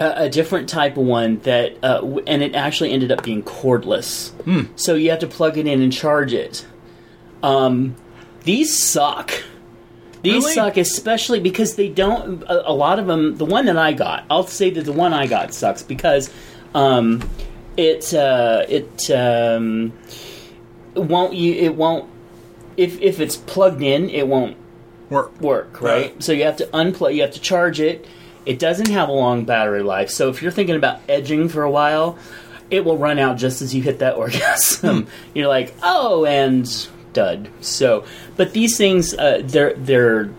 a, 0.00 0.24
a 0.24 0.28
different 0.28 0.68
type 0.68 0.96
of 0.96 1.04
one 1.04 1.38
that, 1.40 1.76
uh, 1.82 2.00
w- 2.00 2.22
and 2.26 2.42
it 2.42 2.54
actually 2.54 2.92
ended 2.92 3.10
up 3.12 3.22
being 3.22 3.42
cordless. 3.42 4.32
So 4.78 4.94
you 4.94 5.10
have 5.10 5.18
to 5.20 5.26
plug 5.26 5.58
it 5.58 5.66
in 5.66 5.82
and 5.82 5.92
charge 5.92 6.32
it. 6.32 6.64
Um, 7.42 7.96
these 8.44 8.76
suck. 8.76 9.32
These 10.22 10.42
Really? 10.44 10.54
suck, 10.54 10.76
especially 10.76 11.38
because 11.40 11.76
they 11.76 11.88
don't. 11.88 12.42
A, 12.44 12.70
a 12.70 12.72
lot 12.72 12.98
of 12.98 13.06
them. 13.06 13.36
The 13.36 13.44
one 13.44 13.66
that 13.66 13.76
I 13.76 13.92
got, 13.92 14.24
I'll 14.28 14.46
say 14.46 14.70
that 14.70 14.84
the 14.84 14.92
one 14.92 15.12
I 15.12 15.26
got 15.28 15.54
sucks 15.54 15.82
because 15.84 16.28
um, 16.74 17.28
it 17.76 18.12
uh, 18.12 18.64
it 18.68 19.10
um, 19.12 19.92
won't 20.94 21.34
you 21.34 21.54
it 21.54 21.76
won't 21.76 22.10
if 22.76 23.00
if 23.00 23.20
it's 23.20 23.36
plugged 23.36 23.80
in 23.82 24.10
it 24.10 24.26
won't 24.26 24.56
Work. 25.10 25.40
work, 25.40 25.80
right? 25.80 26.12
Right. 26.12 26.22
So 26.22 26.32
you 26.32 26.44
have 26.44 26.56
to 26.56 26.66
unplug, 26.66 27.14
you 27.14 27.22
have 27.22 27.30
to 27.32 27.40
charge 27.40 27.80
it. 27.80 28.04
It 28.48 28.58
doesn't 28.58 28.88
have 28.90 29.08
a 29.08 29.12
long 29.12 29.44
battery 29.44 29.82
life. 29.82 30.08
So 30.10 30.28
if 30.30 30.40
you're 30.42 30.50
thinking 30.50 30.74
about 30.76 31.00
edging 31.08 31.48
for 31.48 31.62
a 31.62 31.70
while, 31.70 32.18
it 32.70 32.84
will 32.84 32.96
run 32.98 33.18
out 33.18 33.36
just 33.36 33.62
as 33.62 33.74
you 33.74 33.82
hit 33.82 33.98
that 34.00 34.16
orgasm. 34.22 35.06
you're 35.34 35.48
like, 35.48 35.74
"Oh, 35.82 36.24
and 36.24 36.66
dud." 37.12 37.48
So, 37.60 38.04
but 38.36 38.52
these 38.54 38.76
things 38.76 39.14
uh, 39.14 39.42
they're 39.44 39.74
they're 39.74 40.30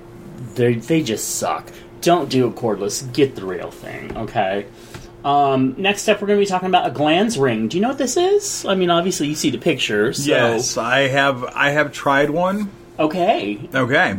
they 0.55 0.73
they 0.75 1.03
just 1.03 1.35
suck. 1.37 1.71
don't 2.01 2.29
do 2.29 2.47
a 2.47 2.51
cordless. 2.51 3.11
Get 3.13 3.35
the 3.35 3.45
real 3.45 3.71
thing, 3.71 4.15
okay? 4.17 4.65
Um, 5.23 5.75
next 5.77 6.07
up, 6.07 6.21
we're 6.21 6.27
going 6.27 6.39
to 6.39 6.45
be 6.45 6.49
talking 6.49 6.69
about 6.69 6.87
a 6.89 6.93
glans 6.97 7.39
ring. 7.39 7.67
Do 7.67 7.75
you 7.77 7.81
know 7.81 7.89
what 7.89 7.97
this 7.97 8.15
is? 8.15 8.63
I 8.65 8.75
mean, 8.75 8.89
obviously, 8.89 9.27
you 9.27 9.35
see 9.35 9.49
the 9.49 9.57
picture. 9.57 10.13
So, 10.13 10.23
Yes, 10.31 10.77
I 10.77 11.09
have. 11.09 11.43
I 11.43 11.71
have 11.71 11.91
tried 11.91 12.29
one. 12.29 12.71
Okay. 12.97 13.59
Okay. 13.73 14.17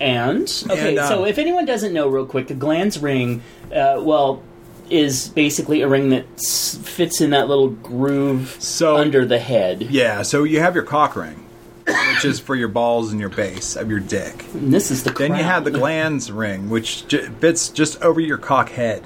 And 0.00 0.42
okay, 0.70 0.90
And, 0.90 0.98
uh, 0.98 1.08
so 1.08 1.24
if 1.24 1.38
anyone 1.38 1.64
doesn't 1.66 1.92
know, 1.92 2.08
real 2.08 2.26
quick, 2.26 2.50
a 2.50 2.54
glans 2.54 3.00
ring, 3.02 3.42
uh, 3.74 4.00
well, 4.00 4.42
is 4.90 5.28
basically 5.30 5.82
a 5.82 5.88
ring 5.88 6.10
that 6.10 6.24
s- 6.36 6.78
fits 6.82 7.20
in 7.20 7.30
that 7.30 7.48
little 7.48 7.70
groove 7.70 8.56
So- 8.60 8.96
under 8.96 9.24
the 9.24 9.38
head. 9.38 9.82
Yeah. 9.90 10.22
So 10.22 10.44
you 10.44 10.60
have 10.60 10.74
your 10.74 10.84
cock 10.84 11.16
ring, 11.16 11.44
which 11.86 12.24
is 12.24 12.38
for 12.38 12.54
your 12.54 12.68
balls 12.68 13.10
and 13.10 13.18
your 13.20 13.28
base 13.30 13.74
of 13.74 13.90
your 13.90 13.98
dick. 14.00 14.44
And 14.54 14.72
this 14.72 14.90
is 14.92 15.02
the 15.02 15.10
Then 15.10 15.34
you 15.36 15.42
have 15.42 15.64
the 15.64 15.72
glans 15.72 16.30
ring, 16.32 16.70
which 16.70 17.06
j- 17.08 17.26
fits 17.40 17.68
just 17.68 18.00
over 18.02 18.20
your 18.20 18.38
cock 18.38 18.70
head. 18.70 19.02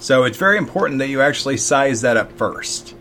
So 0.00 0.24
it's 0.24 0.38
very 0.38 0.58
important 0.58 0.98
that 0.98 1.08
you 1.08 1.20
actually 1.22 1.56
size 1.56 2.00
that 2.00 2.16
up 2.16 2.36
first. 2.36 2.94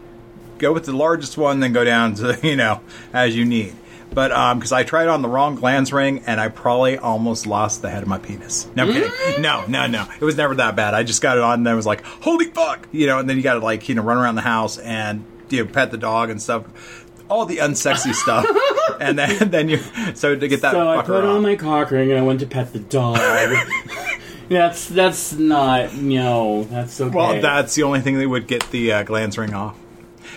Go 0.60 0.72
with 0.72 0.84
the 0.86 0.96
largest 0.96 1.36
one, 1.40 1.60
then 1.60 1.74
go 1.74 1.84
down 1.84 2.14
to 2.16 2.38
you 2.44 2.56
know 2.56 2.82
as 3.14 3.36
you 3.36 3.46
need. 3.46 3.74
But 4.14 4.56
because 4.56 4.72
I 4.74 4.84
tried 4.84 5.08
on 5.08 5.22
the 5.22 5.30
wrong 5.30 5.58
glans 5.58 5.94
ring 5.94 6.24
and 6.28 6.40
I 6.40 6.50
probably 6.50 6.98
almost 6.98 7.48
lost 7.48 7.82
the 7.82 7.90
head 7.90 8.04
of 8.04 8.10
my 8.10 8.18
penis. 8.18 8.68
No 8.76 8.84
I'm 8.84 8.92
kidding. 8.92 9.42
No, 9.42 9.66
no, 9.68 9.88
no. 9.88 10.06
It 10.20 10.26
was 10.26 10.36
never 10.36 10.56
that 10.56 10.76
bad. 10.76 10.94
I 10.94 11.04
just 11.04 11.22
got 11.22 11.38
it 11.38 11.44
on 11.44 11.60
and 11.60 11.70
I 11.70 11.76
was 11.76 11.86
like, 11.86 12.04
holy 12.04 12.48
fuck, 12.48 12.88
you 12.92 13.08
know. 13.08 13.20
And 13.20 13.30
then 13.30 13.38
you 13.38 13.44
got 13.44 13.54
to 13.54 13.60
like 13.60 13.88
you 13.88 13.96
know 13.96 14.02
run 14.02 14.18
around 14.18 14.36
the 14.36 14.42
house 14.42 14.78
and 14.78 15.24
you 15.50 15.64
know 15.64 15.72
pet 15.72 15.92
the 15.92 15.98
dog 15.98 16.30
and 16.30 16.42
stuff, 16.42 16.66
all 17.30 17.46
the 17.46 17.58
unsexy 17.58 18.14
stuff. 18.14 18.46
And 19.00 19.18
then 19.18 19.50
then 19.50 19.70
you 19.70 19.80
so 20.14 20.36
to 20.36 20.48
get 20.48 20.62
that. 20.62 20.74
So 20.74 20.88
I 20.88 21.02
put 21.02 21.24
on 21.24 21.42
my 21.42 21.56
cock 21.56 21.90
ring 21.90 22.12
and 22.12 22.20
I 22.20 22.24
went 22.24 22.42
to 22.42 22.46
pet 22.46 22.72
the 22.72 22.80
dog. 22.80 23.18
that's 24.50 24.88
that's 24.90 25.34
not 25.34 25.94
no. 25.96 26.66
That's 26.66 27.00
okay. 27.02 27.16
Well, 27.16 27.42
that's 27.42 27.74
the 27.74 27.84
only 27.84 28.02
thing 28.02 28.20
that 28.20 28.30
would 28.30 28.48
get 28.48 28.70
the 28.70 28.92
uh, 28.92 29.04
glans 29.04 29.38
ring 29.40 29.54
off. 29.54 29.81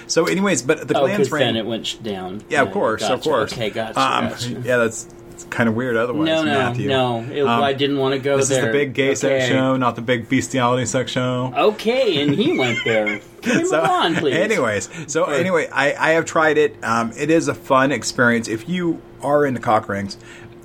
So, 0.06 0.26
anyways, 0.26 0.62
but 0.62 0.86
the 0.86 0.98
oh, 0.98 1.06
ring. 1.06 1.22
then 1.30 1.56
it 1.56 1.66
went 1.66 2.02
down. 2.02 2.42
yeah, 2.48 2.62
of 2.62 2.72
course, 2.72 3.02
of 3.02 3.22
course. 3.22 3.52
Okay, 3.52 3.70
gotcha. 3.70 4.00
Um, 4.00 4.28
gotcha. 4.28 4.50
Yeah, 4.50 4.76
that's 4.78 5.08
it's 5.34 5.44
kind 5.44 5.68
of 5.68 5.74
weird. 5.74 5.96
Otherwise, 5.96 6.26
No, 6.26 6.44
no, 6.44 6.52
Matthew. 6.52 6.88
no. 6.88 7.20
It, 7.22 7.42
Um, 7.42 7.62
I 7.62 7.72
didn't 7.72 7.98
want 7.98 8.14
to 8.14 8.20
go 8.20 8.36
This 8.36 8.50
is 8.50 8.60
the 8.60 8.70
big 8.70 8.94
gay 8.94 9.14
sex 9.16 9.48
show, 9.48 9.76
not 9.76 9.96
the 9.96 10.02
big 10.02 10.28
bestiality 10.28 10.86
sex 10.86 11.10
show. 11.10 11.52
Okay, 11.56 12.22
and 12.22 12.34
he 12.34 12.56
went 12.56 12.78
there. 12.84 13.20
Move 13.46 13.72
on, 13.72 14.14
please? 14.14 14.36
anyways, 14.36 14.88
so 15.08 15.24
anyway, 15.24 15.68
I, 15.70 15.94
I 15.94 16.10
have 16.12 16.24
tried 16.24 16.56
it. 16.56 16.76
Um, 16.82 17.12
it 17.16 17.30
is 17.30 17.48
a 17.48 17.54
fun 17.54 17.92
experience. 17.92 18.48
If 18.48 18.68
you 18.68 19.02
are 19.22 19.44
into 19.44 19.60
cock 19.60 19.88
rings, 19.88 20.16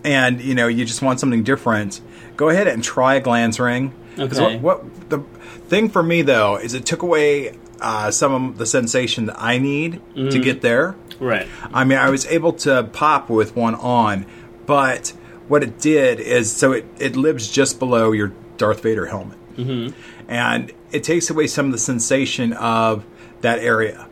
and 0.04 0.40
you 0.40 0.56
know 0.56 0.68
you 0.68 0.86
just 0.86 1.02
want 1.02 1.20
something 1.20 1.44
different, 1.44 2.00
go 2.38 2.50
ahead 2.50 2.68
and 2.68 2.84
try 2.84 3.16
a 3.16 3.22
glans 3.22 3.60
ring. 3.60 3.94
Okay. 4.18 4.60
What, 4.60 4.84
what 4.84 5.10
the 5.10 5.20
thing 5.68 5.90
for 5.90 6.04
me 6.04 6.22
though 6.22 6.58
is 6.58 6.74
it 6.74 6.86
took 6.86 7.02
away 7.02 7.58
uh, 7.82 8.12
some 8.12 8.34
of 8.50 8.58
the 8.58 8.66
sensation 8.66 9.26
that 9.28 9.42
I 9.42 9.58
need 9.58 10.02
Mm-hmm. 10.16 10.30
to 10.30 10.40
get 10.40 10.62
there. 10.62 10.96
right. 11.20 11.48
I 11.74 11.84
mean, 11.84 11.98
I 11.98 12.10
was 12.10 12.26
able 12.28 12.54
to 12.54 12.84
pop 12.84 13.30
with 13.30 13.56
one 13.56 13.76
on, 13.76 14.26
but 14.66 15.14
what 15.48 15.64
it 15.64 15.80
did 15.80 16.20
is 16.20 16.52
so 16.52 16.72
it, 16.74 16.86
it 17.00 17.16
lives 17.16 17.50
just 17.50 17.80
below 17.80 18.12
your 18.12 18.34
Darth 18.58 18.82
Vader 18.84 19.06
helmet. 19.08 19.38
Mm-hmm. 19.58 19.96
And 20.28 20.72
it 20.92 21.04
takes 21.04 21.30
away 21.30 21.48
some 21.48 21.66
of 21.68 21.72
the 21.72 21.78
sensation 21.80 22.54
of 22.54 23.06
that 23.42 23.60
area. 23.60 24.08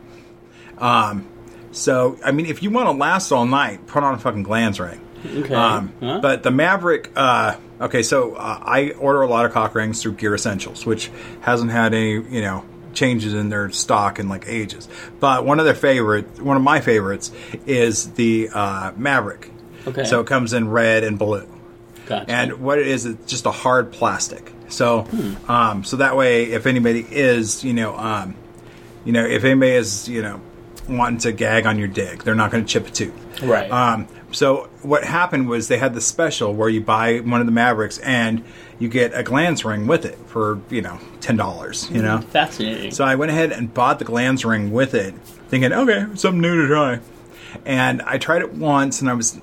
Um, 0.78 1.26
so, 1.72 2.18
I 2.24 2.32
mean, 2.32 2.46
if 2.46 2.62
you 2.62 2.70
want 2.70 2.86
to 2.88 2.92
last 2.92 3.30
all 3.32 3.46
night, 3.46 3.86
put 3.86 4.02
on 4.02 4.14
a 4.14 4.18
fucking 4.18 4.44
glans 4.44 4.80
ring. 4.80 5.00
Okay. 5.44 5.54
Um, 5.54 5.92
Huh? 6.00 6.20
But 6.20 6.42
the 6.42 6.50
Maverick, 6.50 7.10
uh, 7.16 7.56
okay, 7.80 8.02
so 8.02 8.34
uh, 8.34 8.58
I 8.62 8.90
order 8.92 9.22
a 9.22 9.26
lot 9.28 9.44
of 9.46 9.52
cock 9.52 9.74
rings 9.74 10.02
through 10.02 10.12
Gear 10.12 10.34
Essentials, 10.34 10.86
which 10.86 11.10
hasn't 11.40 11.70
had 11.70 11.92
any, 11.94 12.12
you 12.12 12.40
know, 12.40 12.64
changes 12.98 13.32
in 13.32 13.48
their 13.48 13.70
stock 13.70 14.18
in 14.18 14.28
like 14.28 14.44
ages. 14.48 14.88
But 15.20 15.44
one 15.44 15.58
of 15.60 15.64
their 15.64 15.74
favorite, 15.74 16.40
one 16.42 16.56
of 16.56 16.62
my 16.62 16.80
favorites, 16.80 17.30
is 17.66 18.10
the 18.12 18.50
uh, 18.52 18.92
Maverick. 18.96 19.50
Okay. 19.86 20.04
So 20.04 20.20
it 20.20 20.26
comes 20.26 20.52
in 20.52 20.68
red 20.68 21.04
and 21.04 21.18
blue, 21.18 21.46
Gotcha. 22.06 22.30
and 22.30 22.52
what 22.60 22.78
it 22.78 22.86
is, 22.88 23.06
it's 23.06 23.30
just 23.30 23.46
a 23.46 23.50
hard 23.50 23.92
plastic. 23.92 24.52
So, 24.68 25.02
Hmm. 25.02 25.50
um, 25.50 25.84
so 25.84 25.96
that 25.96 26.14
way, 26.16 26.44
if 26.52 26.66
anybody 26.66 27.06
is, 27.10 27.64
you 27.64 27.72
know, 27.72 27.96
um, 27.96 28.34
you 29.06 29.12
know, 29.12 29.24
if 29.24 29.44
anybody 29.44 29.72
is, 29.72 30.08
you 30.08 30.20
know, 30.20 30.40
wanting 30.88 31.18
to 31.20 31.32
gag 31.32 31.66
on 31.66 31.78
your 31.78 31.88
dick, 31.88 32.24
they're 32.24 32.34
not 32.34 32.50
going 32.50 32.64
to 32.64 32.68
chip 32.68 32.86
a 32.86 32.90
tooth. 32.90 33.42
Right. 33.42 33.70
Um, 33.70 34.08
so 34.32 34.68
what 34.82 35.04
happened 35.04 35.48
was 35.48 35.68
they 35.68 35.78
had 35.78 35.94
the 35.94 36.00
special 36.00 36.54
where 36.54 36.68
you 36.68 36.80
buy 36.80 37.18
one 37.18 37.40
of 37.40 37.46
the 37.46 37.52
Mavericks 37.52 37.98
and 37.98 38.44
you 38.78 38.88
get 38.88 39.14
a 39.14 39.22
glans 39.22 39.64
ring 39.64 39.86
with 39.86 40.04
it 40.04 40.18
for 40.26 40.60
you 40.70 40.82
know 40.82 40.98
ten 41.20 41.36
dollars. 41.36 41.90
You 41.90 42.02
know. 42.02 42.20
Fascinating. 42.20 42.90
So 42.90 43.04
I 43.04 43.14
went 43.14 43.30
ahead 43.30 43.52
and 43.52 43.72
bought 43.72 43.98
the 43.98 44.04
glans 44.04 44.48
ring 44.48 44.70
with 44.70 44.94
it, 44.94 45.14
thinking, 45.48 45.72
okay, 45.72 46.06
something 46.14 46.40
new 46.40 46.62
to 46.62 46.68
try. 46.68 47.00
And 47.64 48.02
I 48.02 48.18
tried 48.18 48.42
it 48.42 48.52
once 48.52 49.00
and 49.00 49.08
I 49.08 49.14
was 49.14 49.40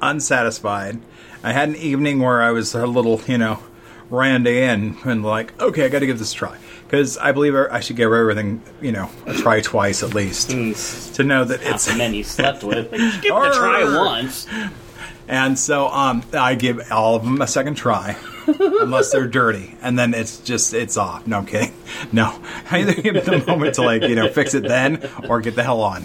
unsatisfied. 0.00 1.00
I 1.42 1.52
had 1.52 1.68
an 1.68 1.76
evening 1.76 2.20
where 2.20 2.42
I 2.42 2.50
was 2.50 2.74
a 2.74 2.86
little, 2.86 3.20
you 3.26 3.38
know, 3.38 3.62
randy 4.10 4.62
in 4.62 4.96
and 5.04 5.22
like, 5.22 5.60
okay, 5.60 5.84
I 5.84 5.88
got 5.88 6.00
to 6.00 6.06
give 6.06 6.18
this 6.18 6.32
a 6.32 6.36
try 6.36 6.58
because 6.88 7.18
I 7.18 7.32
believe 7.32 7.54
I 7.54 7.80
should 7.80 7.96
give 7.96 8.10
everything, 8.10 8.62
you 8.80 8.92
know, 8.92 9.10
a 9.26 9.34
try 9.34 9.60
twice 9.60 10.02
at 10.02 10.14
least 10.14 10.48
Mm, 10.48 11.14
to 11.14 11.22
know 11.22 11.44
that 11.44 11.62
Not 11.62 11.74
it's 11.74 11.84
the 11.86 11.96
men 11.96 12.14
you 12.14 12.24
slept 12.24 12.64
with. 12.64 12.90
But 12.90 12.98
just 12.98 13.20
give 13.20 13.36
it 13.36 13.42
a 13.46 13.52
try 13.52 13.84
once. 13.84 14.46
And 15.28 15.58
so 15.58 15.88
um, 15.88 16.22
I 16.32 16.54
give 16.54 16.90
all 16.90 17.16
of 17.16 17.24
them 17.24 17.42
a 17.42 17.46
second 17.46 17.74
try, 17.74 18.16
unless 18.46 19.12
they're 19.12 19.26
dirty, 19.26 19.76
and 19.82 19.98
then 19.98 20.14
it's 20.14 20.38
just 20.38 20.72
it's 20.72 20.96
off. 20.96 21.26
No, 21.26 21.38
I'm 21.38 21.46
kidding. 21.46 21.74
No, 22.12 22.38
I 22.70 22.80
either 22.80 22.94
give 22.94 23.24
them 23.24 23.42
a 23.42 23.46
moment 23.46 23.74
to 23.74 23.82
like 23.82 24.02
you 24.02 24.14
know 24.14 24.28
fix 24.28 24.54
it 24.54 24.62
then, 24.62 25.06
or 25.28 25.40
get 25.42 25.56
the 25.56 25.62
hell 25.64 25.82
on. 25.82 26.04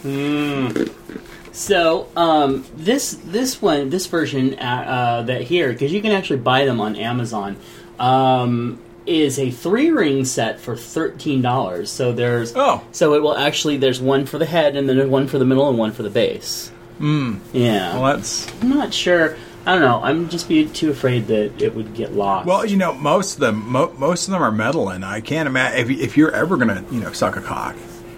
So 1.54 2.10
um, 2.18 2.66
this 2.76 3.12
this 3.24 3.62
one 3.62 3.90
this 3.90 4.08
version 4.08 4.56
uh, 4.56 4.64
uh, 4.64 5.22
that 5.24 5.44
here 5.44 5.72
because 5.72 5.94
you 5.94 6.02
can 6.02 6.12
actually 6.12 6.40
buy 6.40 6.66
them 6.66 6.82
on 6.82 6.96
Amazon 6.96 7.58
um, 8.00 8.80
is 9.06 9.38
a 9.40 9.52
three 9.52 9.90
ring 9.92 10.26
set 10.26 10.60
for 10.60 10.76
thirteen 10.76 11.42
dollars. 11.42 11.92
So 11.92 12.12
there's 12.14 12.54
Oh. 12.56 12.84
so 12.92 13.14
it 13.16 13.22
will 13.22 13.36
actually 13.38 13.78
there's 13.78 14.00
one 14.02 14.26
for 14.26 14.38
the 14.38 14.46
head 14.46 14.76
and 14.76 14.88
then 14.88 15.10
one 15.10 15.28
for 15.28 15.38
the 15.40 15.46
middle 15.46 15.68
and 15.70 15.78
one 15.78 15.92
for 15.92 16.04
the 16.04 16.10
base. 16.10 16.72
Mm. 17.00 17.40
Yeah, 17.54 18.00
Well, 18.00 18.16
that's 18.16 18.48
I'm 18.62 18.70
not 18.70 18.94
sure. 18.94 19.36
I 19.66 19.72
don't 19.74 19.82
know. 19.82 20.02
I'm 20.04 20.28
just 20.30 20.48
be 20.50 20.66
too 20.68 20.90
afraid 20.92 21.28
that 21.28 21.62
it 21.62 21.74
would 21.74 21.94
get 21.96 22.14
lost. 22.14 22.46
well, 22.48 22.66
you 22.66 22.76
know, 22.76 22.94
most 22.94 23.36
of 23.36 23.40
them, 23.40 23.72
mo- 23.72 23.94
most 23.98 24.28
of 24.28 24.34
them 24.34 24.42
are 24.44 24.52
metal, 24.52 24.90
and 24.90 25.06
I 25.06 25.22
can't 25.22 25.48
imagine 25.48 25.80
if, 25.92 26.00
if 26.02 26.18
you're 26.18 26.32
ever 26.32 26.58
gonna 26.58 26.84
you 26.92 27.00
know 27.00 27.12
suck 27.14 27.36
a 27.38 27.42
cock. 27.42 27.76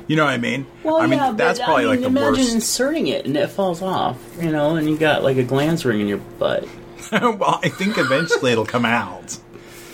You 0.07 0.15
know 0.15 0.25
what 0.25 0.33
I 0.33 0.37
mean? 0.37 0.67
Well, 0.83 0.97
I 0.97 1.07
mean 1.07 1.17
yeah, 1.19 1.31
that's 1.31 1.57
but, 1.59 1.65
probably 1.65 1.85
I 1.85 1.87
mean, 1.87 2.01
like 2.03 2.13
the 2.13 2.19
imagine 2.19 2.43
worst. 2.43 2.53
inserting 2.55 3.07
it 3.07 3.25
and 3.25 3.35
it 3.37 3.47
falls 3.49 3.81
off, 3.81 4.17
you 4.39 4.51
know, 4.51 4.75
and 4.75 4.87
you 4.89 4.97
got 4.97 5.23
like 5.23 5.37
a 5.37 5.43
glans 5.43 5.83
ring 5.85 5.99
in 6.01 6.07
your 6.07 6.17
butt. 6.19 6.67
well, 7.11 7.59
I 7.63 7.69
think 7.69 7.97
eventually 7.97 8.51
it'll 8.51 8.65
come 8.67 8.85
out. 8.85 9.37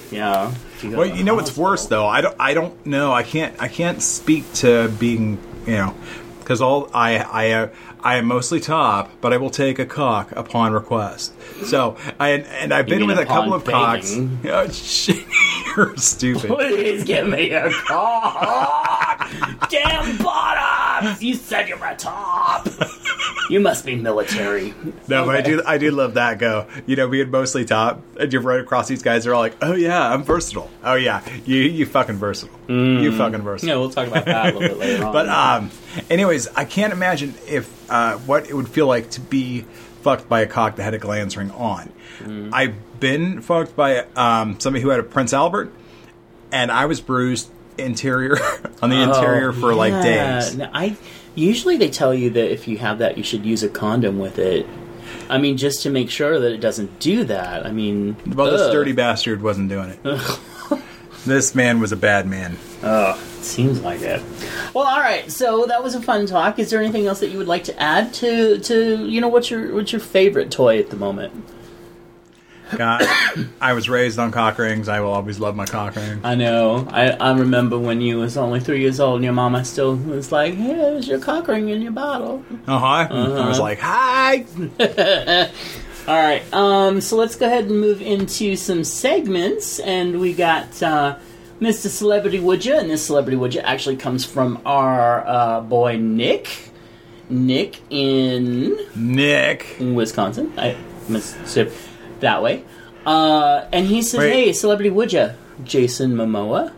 Yeah. 0.09 0.53
If 0.83 0.95
Well, 0.95 1.05
you 1.05 1.23
know 1.23 1.35
the 1.35 1.43
what's 1.43 1.57
worse 1.57 1.85
though? 1.87 2.07
I 2.07 2.21
don't. 2.21 2.35
I 2.39 2.53
don't 2.53 2.85
know. 2.85 3.11
I 3.11 3.23
can't. 3.23 3.55
I 3.59 3.67
can't 3.67 4.01
speak 4.01 4.51
to 4.55 4.89
being. 4.99 5.37
You 5.65 5.73
know, 5.73 5.95
because 6.39 6.61
all 6.61 6.89
I 6.93 7.17
I 7.17 7.51
uh, 7.51 7.67
I 8.03 8.15
am 8.15 8.25
mostly 8.25 8.59
top, 8.59 9.11
but 9.21 9.31
I 9.31 9.37
will 9.37 9.51
take 9.51 9.77
a 9.77 9.85
cock 9.85 10.31
upon 10.31 10.73
request. 10.73 11.33
So 11.65 11.97
I 12.19 12.29
and 12.31 12.73
I've 12.73 12.87
been 12.87 13.05
with 13.05 13.19
a 13.19 13.25
couple 13.25 13.53
of 13.53 13.63
cocks. 13.63 14.17
Oh, 14.17 14.67
shit, 14.69 15.23
you're 15.77 15.95
stupid. 15.97 16.49
Please 16.49 17.03
give 17.03 17.27
me 17.27 17.51
a 17.51 17.69
cock! 17.71 19.29
Damn 19.69 20.17
You 21.19 21.33
said 21.35 21.67
you're 21.67 21.83
a 21.83 21.95
top! 21.95 22.67
You 23.49 23.59
must 23.59 23.85
be 23.85 23.95
military. 23.95 24.73
No, 25.07 25.25
but 25.25 25.35
I 25.35 25.41
do. 25.41 25.61
I 25.65 25.77
do 25.77 25.91
love 25.91 26.13
that 26.13 26.39
go. 26.39 26.67
You 26.85 26.95
know, 26.95 27.09
being 27.09 27.29
mostly 27.29 27.65
top, 27.65 28.01
and 28.17 28.31
you 28.31 28.39
run 28.39 28.61
across 28.61 28.87
these 28.87 29.03
guys. 29.03 29.23
They're 29.25 29.33
all 29.33 29.41
like, 29.41 29.57
"Oh 29.61 29.73
yeah, 29.73 30.13
I'm 30.13 30.23
versatile. 30.23 30.69
Oh 30.83 30.95
yeah, 30.95 31.21
you 31.45 31.57
you 31.57 31.85
fucking 31.85 32.15
versatile. 32.15 32.55
You 32.69 33.15
fucking 33.17 33.41
versatile." 33.41 33.69
Yeah, 33.75 33.79
we'll 33.79 33.89
talk 33.89 34.07
about 34.07 34.25
that 34.25 34.53
a 34.53 34.57
little 34.57 34.77
bit 34.77 34.77
later 34.77 35.05
on. 35.07 35.13
But 35.13 35.27
um, 35.27 35.71
anyways, 36.09 36.47
I 36.55 36.63
can't 36.65 36.93
imagine 36.93 37.33
if 37.47 37.91
uh, 37.91 38.17
what 38.19 38.49
it 38.49 38.53
would 38.53 38.69
feel 38.69 38.87
like 38.87 39.09
to 39.11 39.21
be 39.21 39.65
fucked 40.01 40.29
by 40.29 40.41
a 40.41 40.47
cock 40.47 40.77
that 40.77 40.83
had 40.83 40.93
a 40.93 40.99
glans 40.99 41.35
ring 41.35 41.51
on. 41.51 41.91
Mm-hmm. 42.19 42.53
I've 42.53 42.99
been 42.99 43.41
fucked 43.41 43.75
by 43.75 44.05
um, 44.15 44.59
somebody 44.59 44.81
who 44.81 44.89
had 44.89 44.99
a 44.99 45.03
Prince 45.03 45.33
Albert, 45.33 45.73
and 46.51 46.71
I 46.71 46.85
was 46.85 47.01
bruised 47.01 47.49
interior 47.77 48.37
on 48.81 48.89
the 48.89 49.01
interior 49.01 49.49
oh, 49.49 49.53
for 49.53 49.73
like 49.73 49.93
Oh, 49.93 50.03
days. 50.03 50.55
No, 50.57 50.69
I 50.73 50.95
usually 51.35 51.77
they 51.77 51.89
tell 51.89 52.13
you 52.13 52.29
that 52.31 52.51
if 52.51 52.67
you 52.67 52.77
have 52.77 52.99
that, 52.99 53.17
you 53.17 53.23
should 53.23 53.45
use 53.45 53.63
a 53.63 53.69
condom 53.69 54.19
with 54.19 54.39
it. 54.39 54.65
I 55.29 55.37
mean, 55.37 55.57
just 55.57 55.83
to 55.83 55.89
make 55.89 56.09
sure 56.09 56.39
that 56.39 56.51
it 56.51 56.59
doesn't 56.59 56.99
do 56.99 57.23
that. 57.25 57.65
I 57.65 57.71
mean, 57.71 58.15
Well, 58.27 58.51
this 58.51 58.71
dirty 58.71 58.91
bastard 58.91 59.41
wasn't 59.41 59.69
doing 59.69 59.89
it. 59.89 60.39
this 61.25 61.55
man 61.55 61.79
was 61.79 61.91
a 61.91 61.97
bad 61.97 62.27
man. 62.27 62.57
Oh, 62.83 63.13
it 63.13 63.43
seems 63.43 63.81
like 63.81 64.01
it. 64.01 64.21
Well, 64.73 64.85
all 64.85 64.99
right. 64.99 65.31
So 65.31 65.65
that 65.67 65.83
was 65.83 65.95
a 65.95 66.01
fun 66.01 66.25
talk. 66.25 66.59
Is 66.59 66.69
there 66.69 66.81
anything 66.81 67.07
else 67.07 67.19
that 67.19 67.29
you 67.29 67.37
would 67.37 67.47
like 67.47 67.63
to 67.65 67.81
add 67.81 68.13
to 68.15 68.59
to 68.59 69.07
you 69.07 69.21
know 69.21 69.27
what's 69.27 69.49
your 69.49 69.73
what's 69.73 69.91
your 69.91 70.01
favorite 70.01 70.51
toy 70.51 70.79
at 70.79 70.89
the 70.89 70.97
moment? 70.97 71.33
God, 72.77 73.03
I 73.61 73.73
was 73.73 73.89
raised 73.89 74.17
on 74.19 74.31
cock 74.31 74.57
rings. 74.57 74.87
I 74.89 74.99
will 75.01 75.11
always 75.11 75.39
love 75.39 75.55
my 75.55 75.65
cock 75.65 75.95
ring. 75.95 76.19
I 76.23 76.35
know. 76.35 76.87
I, 76.89 77.09
I 77.11 77.37
remember 77.37 77.77
when 77.77 78.01
you 78.01 78.17
was 78.19 78.37
only 78.37 78.59
three 78.59 78.81
years 78.81 78.99
old 78.99 79.15
and 79.15 79.23
your 79.23 79.33
mama 79.33 79.63
still 79.65 79.95
was 79.95 80.31
like, 80.31 80.53
here's 80.53 81.07
your 81.07 81.19
cock 81.19 81.47
ring 81.47 81.69
in 81.69 81.81
your 81.81 81.91
bottle. 81.91 82.43
Uh 82.67 82.79
huh. 82.79 82.85
I 82.85 83.03
Uh-huh. 83.05 83.47
was 83.49 83.59
like, 83.59 83.79
hi. 83.79 84.45
All 86.07 86.17
right. 86.17 86.41
Um, 86.53 86.99
so 87.01 87.15
let's 87.15 87.35
go 87.35 87.45
ahead 87.45 87.65
and 87.65 87.79
move 87.79 88.01
into 88.01 88.55
some 88.55 88.83
segments. 88.83 89.79
And 89.79 90.19
we 90.19 90.33
got 90.33 90.81
uh, 90.81 91.17
Mr. 91.59 91.87
Celebrity 91.87 92.39
Would 92.39 92.65
You, 92.65 92.77
And 92.77 92.89
this 92.89 93.05
Celebrity 93.05 93.37
Would 93.37 93.53
Ya 93.53 93.61
actually 93.63 93.97
comes 93.97 94.25
from 94.25 94.59
our 94.65 95.25
uh, 95.27 95.61
boy 95.61 95.97
Nick. 95.97 96.49
Nick 97.29 97.79
in 97.89 98.77
Nick. 98.95 99.77
Wisconsin. 99.79 100.51
I 100.57 100.75
say 101.45 101.71
that 102.21 102.41
way. 102.41 102.63
Uh, 103.05 103.65
and 103.71 103.85
he 103.87 104.01
says, 104.01 104.19
Wait. 104.19 104.31
hey, 104.31 104.53
Celebrity 104.53 104.89
Would 104.89 105.11
Ya? 105.13 105.31
Jason 105.63 106.13
Momoa, 106.13 106.71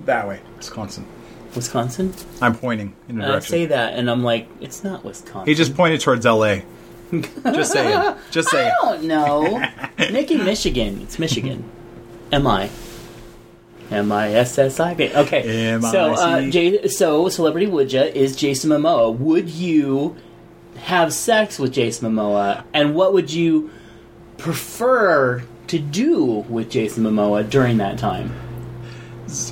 That 0.00 0.26
way, 0.28 0.40
Wisconsin. 0.56 1.06
Wisconsin. 1.54 2.12
I'm 2.42 2.54
pointing 2.54 2.94
in 3.08 3.16
the 3.18 3.24
I 3.24 3.28
direction. 3.28 3.50
say 3.50 3.66
that, 3.66 3.94
and 3.94 4.10
I'm 4.10 4.22
like, 4.22 4.48
it's 4.60 4.84
not 4.84 5.04
Wisconsin. 5.04 5.46
He 5.48 5.54
just 5.54 5.74
pointed 5.74 6.00
towards 6.00 6.26
L.A. 6.26 6.64
just 7.44 7.72
saying. 7.72 8.14
Just 8.32 8.50
saying. 8.50 8.72
I 8.82 8.84
don't 8.86 9.04
know. 9.04 9.64
Nick 10.10 10.30
in 10.32 10.44
Michigan. 10.44 11.00
It's 11.02 11.18
Michigan. 11.20 11.62
M 12.32 12.46
I. 12.48 12.68
M 13.92 14.10
I 14.10 14.34
S 14.34 14.58
S 14.58 14.80
I. 14.80 14.92
Okay. 14.94 15.68
M 15.68 15.84
I. 15.84 15.92
So, 15.92 16.12
uh, 16.14 16.50
J- 16.50 16.88
so 16.88 17.28
celebrity 17.28 17.68
would 17.68 17.92
ya 17.92 18.02
is 18.02 18.34
Jason 18.34 18.70
Momoa. 18.70 19.16
Would 19.16 19.48
you 19.48 20.16
have 20.78 21.12
sex 21.12 21.60
with 21.60 21.72
Jason 21.72 22.10
Momoa, 22.12 22.64
and 22.74 22.96
what 22.96 23.12
would 23.12 23.32
you 23.32 23.70
prefer 24.38 25.42
to 25.68 25.78
do 25.78 26.24
with 26.48 26.70
Jason 26.70 27.04
Momoa 27.04 27.48
during 27.48 27.78
that 27.78 27.98
time? 27.98 28.32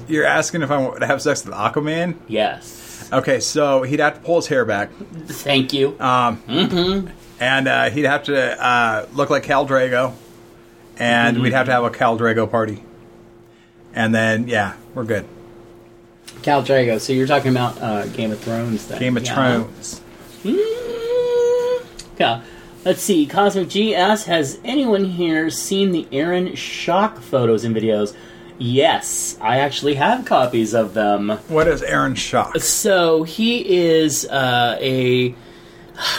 You're 0.09 0.27
asking 0.27 0.63
if 0.63 0.71
I 0.71 0.79
want 0.79 1.01
to 1.01 1.07
have 1.07 1.21
sex 1.21 1.45
with 1.45 1.55
Aquaman? 1.55 2.17
Yes. 2.29 3.09
Okay, 3.13 3.41
so 3.41 3.83
he'd 3.83 4.01
have 4.01 4.15
to 4.15 4.21
pull 4.21 4.37
his 4.37 4.47
hair 4.47 4.65
back, 4.65 4.91
Thank 5.27 5.73
you. 5.73 5.89
Um, 6.01 6.41
mm-hmm. 6.43 7.09
and 7.41 7.69
uh, 7.69 7.91
he'd 7.91 8.05
have 8.07 8.25
to 8.25 8.65
uh, 8.65 9.07
look 9.15 9.31
like 9.31 9.43
Khal 9.45 9.69
Drogo, 9.69 10.15
and 10.99 11.41
we'd 11.43 11.53
have 11.53 11.67
to 11.67 11.73
have 11.73 11.85
a 11.85 11.91
Khal 11.91 12.19
Drogo 12.19 12.51
party. 12.51 12.83
And 13.95 14.15
then, 14.15 14.49
yeah, 14.49 14.75
we're 14.95 15.05
good. 15.05 15.27
Khal 16.43 16.65
Drogo. 16.65 17.01
So 17.01 17.13
you're 17.13 17.27
talking 17.27 17.51
about 17.51 17.81
uh, 17.81 18.07
Game 18.07 18.31
of 18.33 18.41
Thrones 18.41 18.87
then? 18.89 18.99
Game 19.01 19.17
of 19.17 19.25
Yeah. 19.25 19.35
Thrones. 19.35 20.01
Mm, 20.43 21.87
Yeah. 22.19 22.43
Let's 22.85 23.01
see. 23.01 23.25
Cosmic 23.25 23.69
GS, 23.69 24.25
has 24.25 24.61
anyone 24.63 25.07
here 25.07 25.49
seen 25.49 25.93
the 25.93 26.07
Aaron 26.13 26.49
Schock 26.49 27.19
photos 27.19 27.65
and 27.65 27.75
videos? 27.75 28.15
Yes, 28.59 29.39
I 29.41 29.61
actually 29.61 29.95
have 29.95 30.27
copies 30.27 30.75
of 30.75 30.93
them. 30.93 31.31
What 31.49 31.67
is 31.67 31.83
Aaron 31.83 32.13
Schock? 32.13 32.61
So 32.61 33.23
he 33.23 33.75
is 33.75 34.27
uh, 34.27 34.77
a 34.83 35.35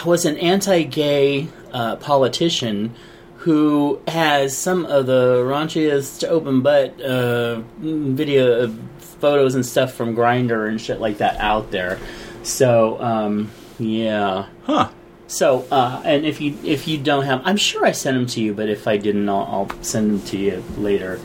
was 0.06 0.26
an 0.26 0.38
anti-gay 0.38 1.50
uh, 1.72 1.98
politician 1.98 2.96
who 3.38 4.02
has 4.08 4.58
some 4.58 4.88
of 4.88 5.06
the 5.06 5.44
raunchiest 5.46 6.28
open 6.28 6.64
butt 6.64 7.00
uh, 7.00 7.62
video 7.78 8.64
of 8.64 8.80
photos 8.98 9.54
and 9.54 9.64
stuff 9.64 9.94
from 9.94 10.16
Grindr 10.16 10.68
and 10.68 10.82
shit 10.82 11.00
like 11.00 11.20
that 11.20 11.38
out 11.40 11.70
there. 11.70 12.00
So 12.42 13.00
um, 13.00 13.52
yeah. 13.78 14.48
Huh. 14.64 14.90
So, 15.28 15.66
uh, 15.72 16.02
and 16.06 16.26
if 16.26 16.40
you 16.40 16.58
if 16.64 16.88
you 16.88 16.98
don't 16.98 17.26
have, 17.26 17.42
I'm 17.46 17.58
sure 17.58 17.86
I 17.86 17.92
sent 17.92 18.16
them 18.16 18.28
to 18.28 18.42
you, 18.42 18.54
but 18.54 18.70
if 18.70 18.88
I 18.88 18.98
didn't, 18.98 19.28
I'll, 19.28 19.68
I'll 19.70 19.84
send 19.84 20.12
them 20.12 20.22
to 20.28 20.38
you 20.38 20.64
later. 20.78 21.20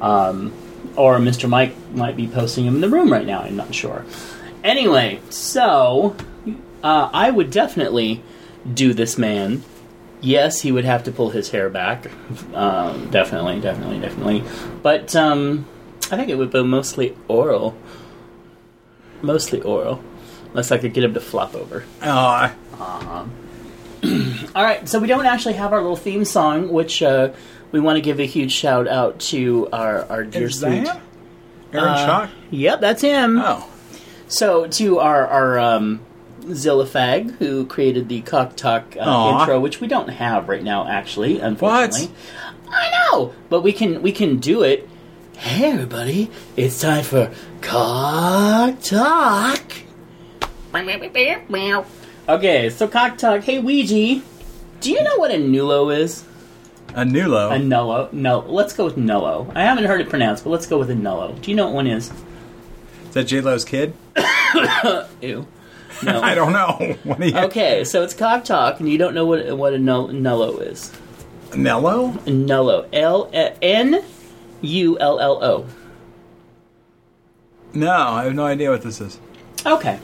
Um, 0.00 0.52
or 0.94 1.18
Mr. 1.18 1.48
Mike 1.48 1.74
might 1.92 2.16
be 2.16 2.26
posting 2.26 2.66
them 2.66 2.76
in 2.76 2.80
the 2.80 2.88
room 2.88 3.12
right 3.12 3.26
now. 3.26 3.42
I'm 3.42 3.56
not 3.56 3.74
sure. 3.74 4.04
Anyway, 4.62 5.20
so 5.30 6.16
uh, 6.82 7.10
I 7.12 7.30
would 7.30 7.50
definitely 7.50 8.22
do 8.72 8.92
this 8.92 9.16
man. 9.16 9.62
Yes, 10.20 10.62
he 10.62 10.72
would 10.72 10.84
have 10.84 11.04
to 11.04 11.12
pull 11.12 11.30
his 11.30 11.50
hair 11.50 11.68
back. 11.68 12.10
Um, 12.54 13.10
definitely, 13.10 13.60
definitely, 13.60 14.00
definitely. 14.00 14.44
But 14.82 15.14
um, 15.14 15.66
I 16.10 16.16
think 16.16 16.30
it 16.30 16.36
would 16.36 16.50
be 16.50 16.62
mostly 16.62 17.16
oral. 17.28 17.76
Mostly 19.22 19.60
oral. 19.60 20.02
Unless 20.50 20.72
I 20.72 20.78
could 20.78 20.94
get 20.94 21.04
him 21.04 21.14
to 21.14 21.20
flop 21.20 21.54
over. 21.54 21.84
Uh, 22.00 22.50
All 24.54 24.64
right, 24.64 24.88
so 24.88 24.98
we 24.98 25.06
don't 25.08 25.26
actually 25.26 25.54
have 25.54 25.72
our 25.72 25.80
little 25.80 25.96
theme 25.96 26.24
song, 26.24 26.68
which 26.72 27.02
uh, 27.02 27.32
we 27.72 27.80
want 27.80 27.96
to 27.96 28.00
give 28.02 28.20
a 28.20 28.26
huge 28.26 28.52
shout 28.52 28.86
out 28.88 29.18
to 29.20 29.68
our 29.72 30.04
our 30.10 30.24
dear 30.24 30.46
is 30.48 30.60
sweet. 30.60 30.84
that 30.84 31.00
Aaron 31.72 31.88
Uh, 31.88 32.06
Schock? 32.26 32.30
Yep, 32.50 32.80
that's 32.80 33.02
him. 33.02 33.38
Oh. 33.38 33.68
So 34.28 34.66
to 34.66 34.98
our 34.98 35.26
our 35.26 35.58
um, 35.58 36.00
Zillafag, 36.44 37.32
who 37.38 37.66
created 37.66 38.08
the 38.08 38.20
Cock 38.22 38.56
Talk 38.56 38.96
uh, 38.96 39.00
Aw. 39.00 39.40
intro, 39.40 39.60
which 39.60 39.80
we 39.80 39.88
don't 39.88 40.08
have 40.08 40.48
right 40.48 40.62
now, 40.62 40.86
actually, 40.86 41.38
unfortunately. 41.40 42.14
I 42.70 42.90
know, 43.12 43.34
but 43.48 43.62
we 43.62 43.72
can 43.72 44.02
we 44.02 44.12
can 44.12 44.38
do 44.38 44.62
it. 44.62 44.88
Hey, 45.36 45.70
everybody! 45.72 46.30
It's 46.56 46.80
time 46.80 47.04
for 47.04 47.30
Cock 47.60 48.80
Talk. 48.80 49.60
Okay, 52.28 52.70
so 52.70 52.88
Cock 52.88 53.18
Talk. 53.18 53.42
Hey, 53.44 53.60
Ouija, 53.60 54.20
do 54.80 54.90
you 54.90 55.02
know 55.02 55.16
what 55.16 55.30
a 55.30 55.34
nulo 55.36 55.96
is? 55.96 56.24
A 56.88 57.04
Nulo. 57.04 57.54
A 57.54 57.58
nullo. 57.58 58.12
No, 58.12 58.40
let's 58.48 58.72
go 58.72 58.84
with 58.86 58.96
nullo. 58.96 59.52
I 59.54 59.62
haven't 59.62 59.84
heard 59.84 60.00
it 60.00 60.08
pronounced, 60.08 60.42
but 60.42 60.50
let's 60.50 60.66
go 60.66 60.76
with 60.76 60.90
a 60.90 60.94
nullo. 60.94 61.40
Do 61.40 61.50
you 61.50 61.56
know 61.56 61.66
what 61.66 61.74
one 61.74 61.86
is? 61.86 62.10
is 62.10 63.14
that 63.14 63.24
J 63.24 63.40
Lo's 63.42 63.64
kid? 63.64 63.94
Ew. 65.20 65.46
No. 66.02 66.20
I 66.22 66.34
don't 66.34 66.52
know. 66.52 66.96
What 67.04 67.20
do 67.20 67.28
you 67.28 67.36
Okay, 67.36 67.84
so 67.84 68.02
it's 68.02 68.12
cock 68.14 68.44
talk, 68.44 68.80
and 68.80 68.88
you 68.88 68.98
don't 68.98 69.14
know 69.14 69.24
what 69.24 69.56
what 69.56 69.72
a 69.72 69.78
null, 69.78 70.08
nullo 70.08 70.60
is. 70.62 70.90
Nello? 71.54 72.10
Nullo. 72.26 72.88
L 72.92 73.30
N 73.32 74.02
U 74.62 74.98
L 74.98 75.20
L 75.20 75.44
O. 75.44 75.66
No, 77.72 77.92
I 77.92 78.24
have 78.24 78.34
no 78.34 78.46
idea 78.46 78.70
what 78.70 78.82
this 78.82 79.00
is. 79.00 79.20
Okay. 79.64 80.00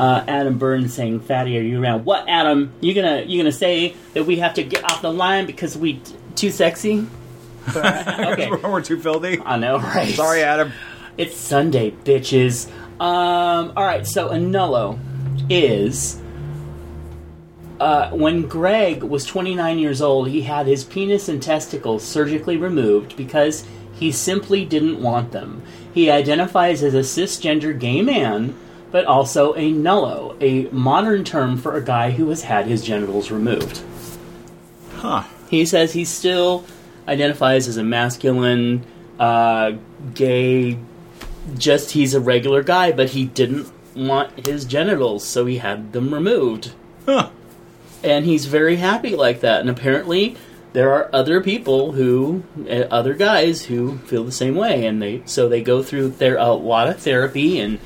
Uh, 0.00 0.24
Adam 0.26 0.56
Burns 0.56 0.94
saying, 0.94 1.20
"Fatty, 1.20 1.58
are 1.58 1.60
you 1.60 1.82
around?" 1.82 2.06
What, 2.06 2.24
Adam? 2.26 2.72
You 2.80 2.94
gonna 2.94 3.22
you 3.26 3.38
gonna 3.38 3.52
say 3.52 3.94
that 4.14 4.24
we 4.24 4.38
have 4.38 4.54
to 4.54 4.62
get 4.62 4.82
off 4.84 5.02
the 5.02 5.12
line 5.12 5.44
because 5.44 5.76
we 5.76 5.94
t- 5.94 6.14
too 6.36 6.50
sexy? 6.50 7.06
okay. 7.76 8.50
We're 8.62 8.80
too 8.80 8.98
filthy. 8.98 9.40
I 9.44 9.58
know, 9.58 9.78
right? 9.78 10.14
Sorry, 10.14 10.42
Adam. 10.42 10.72
It's 11.18 11.36
Sunday, 11.36 11.90
bitches. 11.90 12.70
Um, 12.98 13.72
all 13.76 13.84
right, 13.84 14.06
so 14.06 14.28
a 14.28 14.36
nullo 14.36 14.98
is 15.50 16.20
uh, 17.78 18.10
when 18.10 18.46
Greg 18.48 19.02
was 19.02 19.24
29 19.26 19.78
years 19.78 20.00
old, 20.00 20.28
he 20.28 20.42
had 20.42 20.66
his 20.66 20.84
penis 20.84 21.28
and 21.28 21.42
testicles 21.42 22.04
surgically 22.04 22.56
removed 22.56 23.16
because 23.16 23.66
he 23.92 24.12
simply 24.12 24.64
didn't 24.64 25.02
want 25.02 25.32
them. 25.32 25.62
He 25.92 26.10
identifies 26.10 26.82
as 26.82 26.94
a 26.94 27.00
cisgender 27.00 27.78
gay 27.78 28.02
man, 28.02 28.54
but 28.90 29.04
also 29.04 29.54
a 29.54 29.72
nullo, 29.72 30.36
a 30.40 30.72
modern 30.74 31.24
term 31.24 31.56
for 31.56 31.76
a 31.76 31.82
guy 31.82 32.10
who 32.10 32.28
has 32.28 32.42
had 32.42 32.66
his 32.66 32.84
genitals 32.84 33.30
removed. 33.30 33.82
Huh. 34.96 35.24
He 35.48 35.64
says 35.64 35.92
he 35.92 36.04
still 36.04 36.64
identifies 37.08 37.68
as 37.68 37.76
a 37.76 37.84
masculine, 37.84 38.84
uh, 39.18 39.72
gay, 40.14 40.78
just 41.56 41.92
he's 41.92 42.14
a 42.14 42.20
regular 42.20 42.62
guy, 42.62 42.92
but 42.92 43.10
he 43.10 43.24
didn't 43.24 43.70
want 43.94 44.46
his 44.46 44.64
genitals, 44.64 45.24
so 45.24 45.46
he 45.46 45.58
had 45.58 45.92
them 45.92 46.12
removed. 46.12 46.72
Huh. 47.06 47.30
And 48.02 48.24
he's 48.24 48.46
very 48.46 48.76
happy 48.76 49.16
like 49.16 49.40
that. 49.40 49.60
And 49.60 49.68
apparently, 49.68 50.36
there 50.72 50.92
are 50.92 51.10
other 51.12 51.40
people 51.40 51.92
who, 51.92 52.44
uh, 52.68 52.86
other 52.90 53.14
guys 53.14 53.64
who 53.64 53.98
feel 53.98 54.24
the 54.24 54.32
same 54.32 54.54
way, 54.54 54.86
and 54.86 55.02
they 55.02 55.22
so 55.26 55.48
they 55.48 55.62
go 55.62 55.82
through 55.82 56.10
their 56.10 56.36
a 56.36 56.52
lot 56.52 56.88
of 56.88 56.98
therapy 56.98 57.58
and 57.58 57.78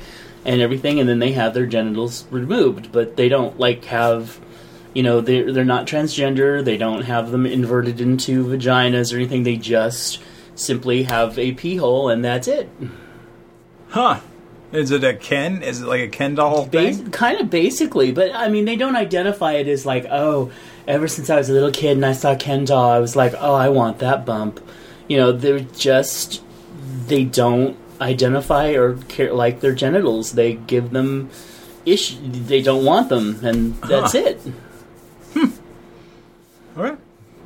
and 0.45 0.61
everything, 0.61 0.99
and 0.99 1.09
then 1.09 1.19
they 1.19 1.31
have 1.33 1.53
their 1.53 1.65
genitals 1.65 2.25
removed, 2.31 2.91
but 2.91 3.17
they 3.17 3.27
don't 3.29 3.59
like 3.59 3.85
have 3.85 4.39
you 4.93 5.03
know 5.03 5.19
they're, 5.19 5.51
they're 5.51 5.65
not 5.65 5.85
transgender 5.85 6.63
they 6.63 6.77
don't 6.77 7.01
have 7.01 7.29
them 7.31 7.45
inverted 7.45 7.99
into 7.99 8.45
vaginas 8.45 9.11
or 9.13 9.17
anything 9.17 9.43
they 9.43 9.57
just 9.57 10.21
simply 10.55 11.03
have 11.03 11.37
a 11.37 11.51
pee 11.51 11.75
hole 11.75 12.07
and 12.07 12.23
that's 12.23 12.47
it 12.47 12.69
Huh. 13.89 14.21
Is 14.71 14.91
it 14.91 15.03
a 15.03 15.13
Ken? 15.13 15.61
Is 15.63 15.81
it 15.81 15.85
like 15.85 16.01
a 16.01 16.07
Ken 16.07 16.35
doll 16.35 16.65
Bas- 16.65 16.97
thing? 16.97 17.11
kind 17.11 17.41
of 17.41 17.49
basically 17.49 18.13
but 18.13 18.33
i 18.33 18.47
mean 18.47 18.63
they 18.63 18.77
don't 18.77 18.95
identify 18.95 19.53
it 19.53 19.67
as 19.67 19.85
like 19.85 20.05
oh 20.09 20.49
ever 20.87 21.09
since 21.09 21.29
i 21.29 21.35
was 21.35 21.49
a 21.49 21.53
little 21.53 21.71
kid 21.71 21.91
and 21.97 22.05
i 22.05 22.13
saw 22.13 22.33
ken 22.35 22.63
doll 22.63 22.89
i 22.89 22.99
was 22.99 23.17
like 23.17 23.33
oh 23.39 23.53
i 23.53 23.67
want 23.67 23.99
that 23.99 24.25
bump 24.25 24.61
you 25.09 25.17
know 25.17 25.33
they're 25.33 25.59
just 25.59 26.41
they 27.07 27.25
don't 27.25 27.77
identify 28.01 28.69
or 28.73 28.95
care 29.07 29.33
like 29.33 29.59
their 29.61 29.73
genitals 29.73 30.33
they 30.33 30.53
give 30.53 30.91
them 30.91 31.29
ish 31.85 32.17
they 32.21 32.61
don't 32.61 32.83
want 32.83 33.09
them 33.09 33.39
and 33.43 33.75
that's 33.81 34.11
Huh. 34.13 34.19
it 34.19 34.41
All 36.77 36.83
right. 36.83 36.97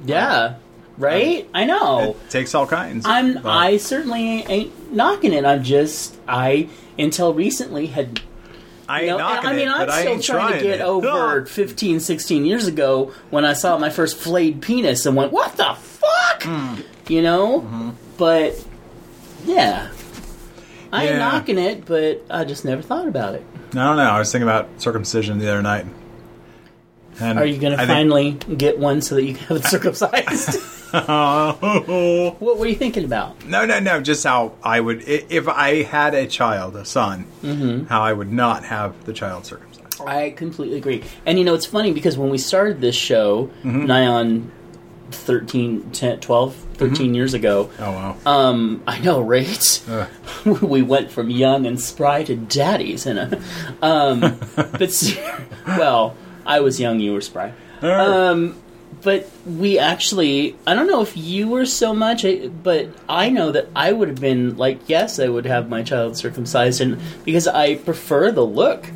Yeah. 0.05 0.55
right? 0.97 1.47
I 1.53 1.65
know. 1.65 2.15
It 2.25 2.29
takes 2.31 2.55
all 2.55 2.65
kinds. 2.65 3.05
I'm. 3.05 3.35
but- 3.35 3.45
I 3.45 3.77
certainly 3.77 4.41
ain't 4.43 4.93
knocking 4.93 5.33
it. 5.33 5.45
I'm 5.45 5.63
just. 5.63 6.15
I 6.27 6.67
until 6.97 7.33
recently 7.33 7.87
had. 7.87 8.21
I 8.87 9.01
You 9.01 9.09
ain't 9.09 9.17
know, 9.19 9.23
knocking 9.29 9.49
I 9.49 9.53
mean, 9.53 9.67
it, 9.67 9.71
I'm 9.71 9.91
still 9.91 10.19
trying 10.19 10.53
to 10.53 10.63
get 10.63 10.79
it. 10.79 10.81
over 10.81 11.41
Ugh. 11.41 11.47
15, 11.47 11.99
16 11.99 12.43
years 12.43 12.65
ago 12.65 13.13
when 13.29 13.45
I 13.45 13.53
saw 13.53 13.77
my 13.77 13.91
first 13.91 14.17
flayed 14.17 14.61
penis 14.63 15.05
and 15.05 15.15
went, 15.15 15.31
"What 15.31 15.55
the 15.57 15.75
fuck?" 15.75 16.41
Hmm. 16.43 16.81
You 17.07 17.21
know. 17.21 17.61
Mm-hmm. 17.61 17.89
But 18.17 18.65
yeah, 19.45 19.89
I 20.91 21.03
ain't 21.03 21.11
Yeah. 21.13 21.17
knocking 21.19 21.57
it, 21.57 21.85
but 21.85 22.25
I 22.29 22.43
just 22.45 22.65
never 22.65 22.81
thought 22.81 23.07
about 23.07 23.35
it. 23.35 23.43
I 23.71 23.75
don't 23.75 23.97
know. 23.97 24.03
I 24.03 24.17
was 24.19 24.31
thinking 24.31 24.47
about 24.47 24.67
circumcision 24.77 25.37
the 25.39 25.49
other 25.49 25.61
night. 25.61 25.85
And 27.19 27.37
Are 27.37 27.45
you 27.45 27.59
going 27.59 27.71
to 27.73 27.77
think- 27.77 27.89
finally 27.89 28.31
get 28.57 28.79
one 28.79 29.01
so 29.01 29.15
that 29.15 29.23
you 29.23 29.35
can 29.35 29.45
have 29.47 29.57
it 29.57 29.65
circumcised? 29.65 30.59
what 30.91 32.57
were 32.57 32.65
you 32.65 32.75
thinking 32.75 33.03
about? 33.03 33.45
no, 33.45 33.65
no. 33.65 33.79
No. 33.79 34.01
Just 34.01 34.23
how 34.23 34.53
I 34.63 34.79
would, 34.79 35.03
if 35.07 35.47
I 35.47 35.83
had 35.83 36.13
a 36.15 36.25
child, 36.27 36.75
a 36.75 36.85
son, 36.85 37.25
Mm-hmm. 37.43 37.85
how 37.85 38.01
I 38.01 38.13
would 38.13 38.31
not 38.31 38.63
have 38.65 39.05
the 39.05 39.13
child 39.13 39.45
circumcised. 39.45 40.01
I 40.05 40.29
completely 40.31 40.77
agree. 40.77 41.03
And 41.25 41.37
you 41.37 41.43
know, 41.45 41.53
it's 41.53 41.65
funny 41.65 41.91
because 41.91 42.17
when 42.17 42.29
we 42.29 42.37
started 42.37 42.79
this 42.81 42.95
show, 42.95 43.49
Mm-hmm. 43.63 43.85
nigh 43.85 44.05
on 44.07 44.51
13, 45.11 45.91
10, 45.91 46.19
12, 46.19 46.55
13 46.55 46.95
Mm-hmm. 47.07 47.13
years 47.15 47.33
ago, 47.33 47.69
Oh 47.79 47.91
wow. 47.91 48.15
um, 48.25 48.81
I 48.87 48.99
know, 48.99 49.21
right? 49.21 49.83
We 50.45 50.81
went 50.81 51.11
from 51.11 51.29
young 51.29 51.65
and 51.65 51.79
spry 51.79 52.23
to 52.23 52.35
daddies 52.35 53.05
in 53.05 53.17
a. 53.17 53.41
Um, 53.81 54.19
but, 54.55 55.19
well, 55.67 56.15
I 56.45 56.61
was 56.61 56.79
young, 56.79 56.99
you 56.99 57.13
were 57.13 57.21
spry. 57.21 57.53
Um, 57.81 58.55
but 59.01 59.29
we 59.45 59.79
actually, 59.79 60.55
I 60.67 60.73
don't 60.75 60.87
know 60.87 61.01
if 61.01 61.15
you 61.15 61.47
were 61.47 61.65
so 61.65 61.93
much, 61.93 62.25
but 62.63 62.87
I 63.07 63.29
know 63.29 63.51
that 63.51 63.67
I 63.75 63.91
would 63.91 64.07
have 64.09 64.19
been 64.19 64.57
like, 64.57 64.79
yes, 64.87 65.19
I 65.19 65.27
would 65.29 65.45
have 65.45 65.69
my 65.69 65.83
child 65.83 66.17
circumcised, 66.17 66.81
and 66.81 66.99
because 67.25 67.47
I 67.47 67.75
prefer 67.75 68.31
the 68.31 68.45
look 68.45 68.89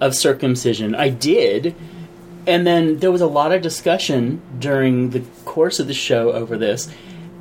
of 0.00 0.14
circumcision, 0.14 0.94
I 0.94 1.08
did. 1.10 1.74
And 2.46 2.66
then 2.66 2.98
there 2.98 3.10
was 3.10 3.20
a 3.22 3.26
lot 3.26 3.52
of 3.52 3.60
discussion 3.62 4.40
during 4.58 5.10
the 5.10 5.20
course 5.44 5.80
of 5.80 5.88
the 5.88 5.94
show 5.94 6.32
over 6.32 6.56
this, 6.56 6.88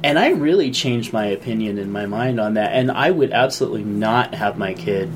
and 0.03 0.17
I 0.17 0.29
really 0.29 0.71
changed 0.71 1.13
my 1.13 1.25
opinion 1.27 1.77
in 1.77 1.91
my 1.91 2.05
mind 2.07 2.39
on 2.39 2.55
that. 2.55 2.71
And 2.73 2.91
I 2.91 3.11
would 3.11 3.31
absolutely 3.31 3.83
not 3.83 4.33
have 4.33 4.57
my 4.57 4.73
kid 4.73 5.11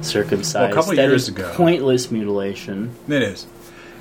circumcised. 0.00 0.54
Well, 0.54 0.70
a 0.70 0.74
couple 0.74 0.94
That 0.96 1.08
years 1.08 1.28
ago- 1.28 1.52
pointless 1.54 2.10
mutilation. 2.10 2.90
It 3.08 3.22
is. 3.22 3.46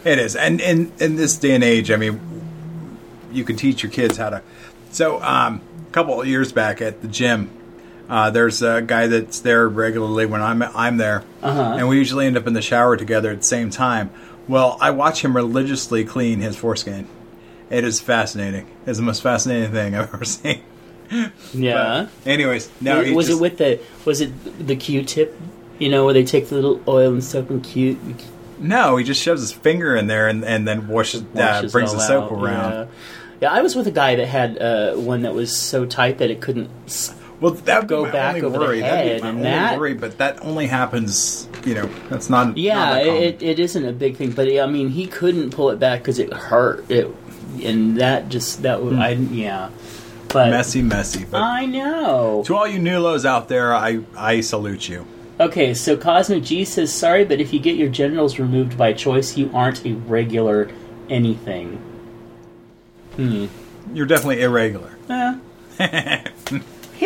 It 0.03 0.19
is. 0.19 0.35
And 0.35 0.59
in 0.61 0.91
in 0.99 1.15
this 1.17 1.35
day 1.37 1.53
and 1.53 1.63
age, 1.63 1.91
I 1.91 1.97
mean, 1.97 2.19
you 3.31 3.43
can 3.43 3.55
teach 3.57 3.83
your 3.83 3.91
kids 3.91 4.17
how 4.17 4.29
to. 4.31 4.41
So, 4.91 5.21
um, 5.21 5.61
a 5.87 5.91
couple 5.91 6.19
of 6.19 6.27
years 6.27 6.51
back 6.51 6.81
at 6.81 7.01
the 7.01 7.07
gym, 7.07 7.49
uh, 8.09 8.29
there's 8.29 8.61
a 8.61 8.81
guy 8.81 9.07
that's 9.07 9.39
there 9.41 9.67
regularly 9.67 10.25
when 10.25 10.41
I'm 10.41 10.61
I'm 10.63 10.97
there, 10.97 11.23
Uh-huh. 11.43 11.75
and 11.77 11.87
we 11.89 11.97
usually 11.97 12.25
end 12.25 12.37
up 12.37 12.47
in 12.47 12.53
the 12.53 12.61
shower 12.61 12.95
together 12.97 13.29
at 13.31 13.37
the 13.39 13.43
same 13.43 13.69
time. 13.69 14.09
Well, 14.47 14.77
I 14.79 14.91
watch 14.91 15.23
him 15.23 15.35
religiously 15.35 16.05
clean 16.05 16.39
his 16.39 16.55
foreskin. 16.55 17.07
It 17.69 17.83
is 17.83 17.99
fascinating. 17.99 18.67
It's 18.85 18.97
the 18.97 19.03
most 19.03 19.21
fascinating 19.21 19.71
thing 19.71 19.95
I've 19.95 20.13
ever 20.13 20.25
seen. 20.25 20.61
Yeah. 21.53 22.07
But 22.23 22.29
anyways, 22.29 22.69
no, 22.81 22.99
was 22.99 23.11
was 23.11 23.27
just- 23.27 23.39
it 23.39 23.41
with 23.41 23.57
the 23.57 23.79
was 24.05 24.21
it 24.21 24.65
the 24.67 24.75
Q-tip? 24.75 25.37
You 25.79 25.89
know, 25.89 26.05
where 26.05 26.13
they 26.13 26.23
take 26.23 26.47
the 26.47 26.55
little 26.55 26.81
oil 26.87 27.11
and 27.13 27.23
soap 27.23 27.49
and 27.51 27.63
Q 27.63 27.97
no, 28.59 28.97
he 28.97 29.03
just 29.03 29.21
shoves 29.21 29.41
his 29.41 29.51
finger 29.51 29.95
in 29.95 30.07
there 30.07 30.27
and, 30.27 30.43
and 30.43 30.67
then 30.67 30.87
washes, 30.87 31.21
uh, 31.21 31.25
washes 31.35 31.71
brings 31.71 31.93
the 31.93 31.99
soap 31.99 32.31
out, 32.31 32.43
around. 32.43 32.71
Yeah. 32.71 32.85
yeah, 33.41 33.51
I 33.51 33.61
was 33.61 33.75
with 33.75 33.87
a 33.87 33.91
guy 33.91 34.15
that 34.15 34.25
had 34.25 34.57
uh, 34.57 34.95
one 34.95 35.21
that 35.21 35.33
was 35.33 35.55
so 35.55 35.85
tight 35.85 36.17
that 36.19 36.31
it 36.31 36.41
couldn't. 36.41 36.69
Well, 37.39 37.53
that 37.53 37.81
would 37.81 37.87
go 37.87 37.99
be 38.01 38.05
my 38.07 38.11
back 38.11 38.35
only 38.35 38.41
over 38.47 38.57
the 38.57 38.65
worry. 38.65 38.77
Be 38.77 38.81
head, 38.83 39.21
and 39.23 39.45
that- 39.45 39.77
worry, 39.77 39.93
but 39.93 40.17
that 40.17 40.43
only 40.43 40.67
happens. 40.67 41.47
You 41.65 41.75
know, 41.75 41.89
that's 42.09 42.29
not. 42.29 42.47
not 42.47 42.57
Yeah, 42.57 42.93
that 42.93 43.05
common. 43.05 43.23
it, 43.23 43.43
it 43.43 43.59
isn't 43.59 43.85
a 43.85 43.91
big 43.93 44.15
thing, 44.17 44.31
but 44.31 44.47
I 44.47 44.65
mean, 44.65 44.89
he 44.89 45.05
couldn't 45.07 45.51
pull 45.51 45.69
it 45.69 45.79
back 45.79 45.99
because 45.99 46.17
it 46.19 46.33
hurt. 46.33 46.89
It 46.89 47.13
and 47.63 47.97
that 47.97 48.29
just 48.29 48.63
that 48.63 48.81
would 48.81 48.95
I 48.95 49.11
yeah, 49.11 49.69
but 50.29 50.49
messy, 50.49 50.81
messy. 50.81 51.25
But 51.25 51.41
I 51.41 51.65
know. 51.65 52.43
to 52.45 52.55
all 52.55 52.67
you 52.67 52.79
Nulos 52.79 53.25
out 53.25 53.49
there, 53.49 53.73
I 53.73 53.99
I 54.15 54.41
salute 54.41 54.89
you. 54.89 55.05
Okay, 55.39 55.73
so 55.75 55.95
Cosmic 55.95 56.43
G 56.43 56.65
says 56.65 56.91
sorry, 56.91 57.23
but 57.23 57.39
if 57.39 57.53
you 57.53 57.59
get 57.59 57.75
your 57.75 57.89
genitals 57.89 58.39
removed 58.39 58.77
by 58.77 58.93
choice, 58.93 59.37
you 59.37 59.51
aren't 59.53 59.85
a 59.85 59.93
regular 59.93 60.69
anything. 61.09 61.79
You're 63.93 64.05
definitely 64.05 64.41
irregular. 64.43 64.95
Eh. 65.79 66.23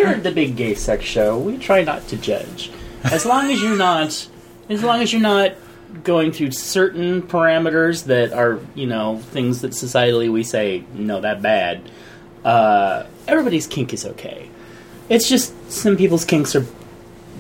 Here 0.02 0.10
at 0.10 0.24
the 0.24 0.32
Big 0.32 0.56
Gay 0.56 0.74
Sex 0.74 1.06
Show, 1.06 1.38
we 1.38 1.60
try 1.60 1.84
not 1.84 2.08
to 2.08 2.18
judge. 2.18 2.72
As 3.04 3.24
long 3.24 3.52
as 3.52 3.62
you're 3.62 3.78
not, 3.78 4.28
as 4.68 4.82
long 4.82 5.00
as 5.00 5.14
you're 5.14 5.22
not 5.22 5.54
going 6.04 6.32
through 6.32 6.50
certain 6.54 7.22
parameters 7.22 8.06
that 8.06 8.34
are, 8.34 8.60
you 8.74 8.88
know, 8.88 9.20
things 9.20 9.62
that 9.62 9.74
societally 9.74 10.32
we 10.32 10.42
say 10.42 10.84
no, 10.96 11.22
that 11.22 11.44
bad. 11.44 11.84
Uh, 12.44 13.06
everybody's 13.28 13.68
kink 13.68 13.94
is 13.94 14.04
okay. 14.04 14.50
It's 15.08 15.30
just 15.30 15.54
some 15.72 15.98
people's 15.98 16.26
kinks 16.26 16.56
are 16.56 16.66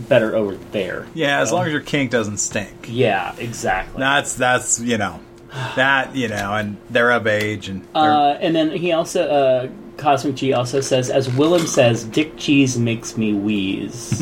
better 0.07 0.35
over 0.35 0.55
there. 0.55 1.07
Yeah, 1.15 1.41
as 1.41 1.51
long 1.51 1.65
as 1.65 1.71
your 1.71 1.81
kink 1.81 2.11
doesn't 2.11 2.37
stink. 2.37 2.87
Yeah, 2.87 3.33
exactly. 3.39 4.01
That's 4.01 4.35
that's 4.35 4.79
you 4.79 4.99
know, 4.99 5.19
that 5.49 6.15
you 6.15 6.27
know, 6.27 6.53
and 6.53 6.77
they're 6.91 7.09
of 7.09 7.25
age 7.25 7.69
and 7.69 7.87
Uh, 7.95 8.37
and 8.39 8.55
then 8.55 8.69
he 8.69 8.91
also, 8.91 9.27
uh, 9.27 9.67
Cosmic 10.01 10.35
G 10.35 10.51
also 10.53 10.81
says, 10.81 11.09
as 11.09 11.31
Willem 11.33 11.67
says, 11.67 12.03
Dick 12.03 12.35
Cheese 12.37 12.77
makes 12.77 13.15
me 13.15 13.33
wheeze. 13.33 14.19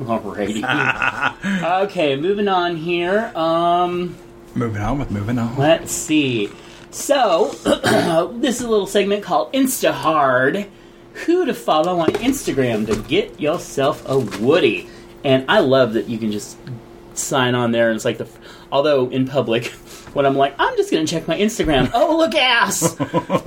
Alrighty. 0.00 0.62
okay, 1.84 2.16
moving 2.16 2.48
on 2.48 2.76
here. 2.76 3.30
Um, 3.36 4.16
moving 4.54 4.82
on 4.82 4.98
with 4.98 5.10
moving 5.10 5.38
on. 5.38 5.56
let's 5.56 5.92
see. 5.92 6.50
So, 6.90 7.50
this 8.40 8.60
is 8.60 8.62
a 8.62 8.70
little 8.70 8.86
segment 8.86 9.22
called 9.22 9.52
Insta 9.52 9.92
Hard. 9.92 10.66
Who 11.24 11.46
to 11.46 11.54
follow 11.54 12.00
on 12.00 12.08
Instagram 12.08 12.86
to 12.86 12.96
get 13.08 13.40
yourself 13.40 14.02
a 14.08 14.18
Woody? 14.18 14.88
And 15.24 15.44
I 15.48 15.60
love 15.60 15.94
that 15.94 16.08
you 16.08 16.18
can 16.18 16.32
just 16.32 16.56
sign 17.18 17.54
on 17.54 17.72
there 17.72 17.88
and 17.88 17.96
it's 17.96 18.04
like 18.04 18.18
the. 18.18 18.28
Although 18.72 19.08
in 19.10 19.26
public, 19.28 19.66
when 20.12 20.26
I'm 20.26 20.36
like, 20.36 20.54
I'm 20.58 20.76
just 20.76 20.90
gonna 20.90 21.06
check 21.06 21.28
my 21.28 21.38
Instagram. 21.38 21.90
Oh, 21.94 22.16
look 22.16 22.34
ass. 22.34 22.96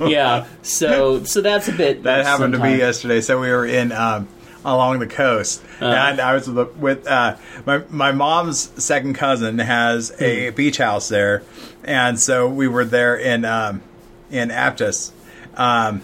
yeah. 0.00 0.46
So 0.62 1.24
so 1.24 1.40
that's 1.40 1.68
a 1.68 1.72
bit. 1.72 2.02
That 2.04 2.24
happened 2.24 2.54
to 2.54 2.58
me 2.58 2.78
yesterday. 2.78 3.20
So 3.20 3.38
we 3.40 3.48
were 3.50 3.66
in 3.66 3.92
um, 3.92 4.28
along 4.64 4.98
the 4.98 5.06
coast, 5.06 5.62
and 5.80 6.20
I 6.20 6.34
was 6.34 6.48
with, 6.48 6.74
with 6.76 7.06
uh, 7.06 7.36
my 7.66 7.82
my 7.90 8.12
mom's 8.12 8.70
second 8.82 9.14
cousin 9.14 9.58
has 9.58 10.10
a 10.20 10.48
Hmm. 10.50 10.54
beach 10.56 10.78
house 10.78 11.08
there, 11.08 11.42
and 11.84 12.18
so 12.18 12.48
we 12.48 12.66
were 12.66 12.84
there 12.84 13.16
in 13.16 13.44
um, 13.44 13.82
in 14.30 14.48
Aptos. 14.48 15.12
Um, 15.56 16.00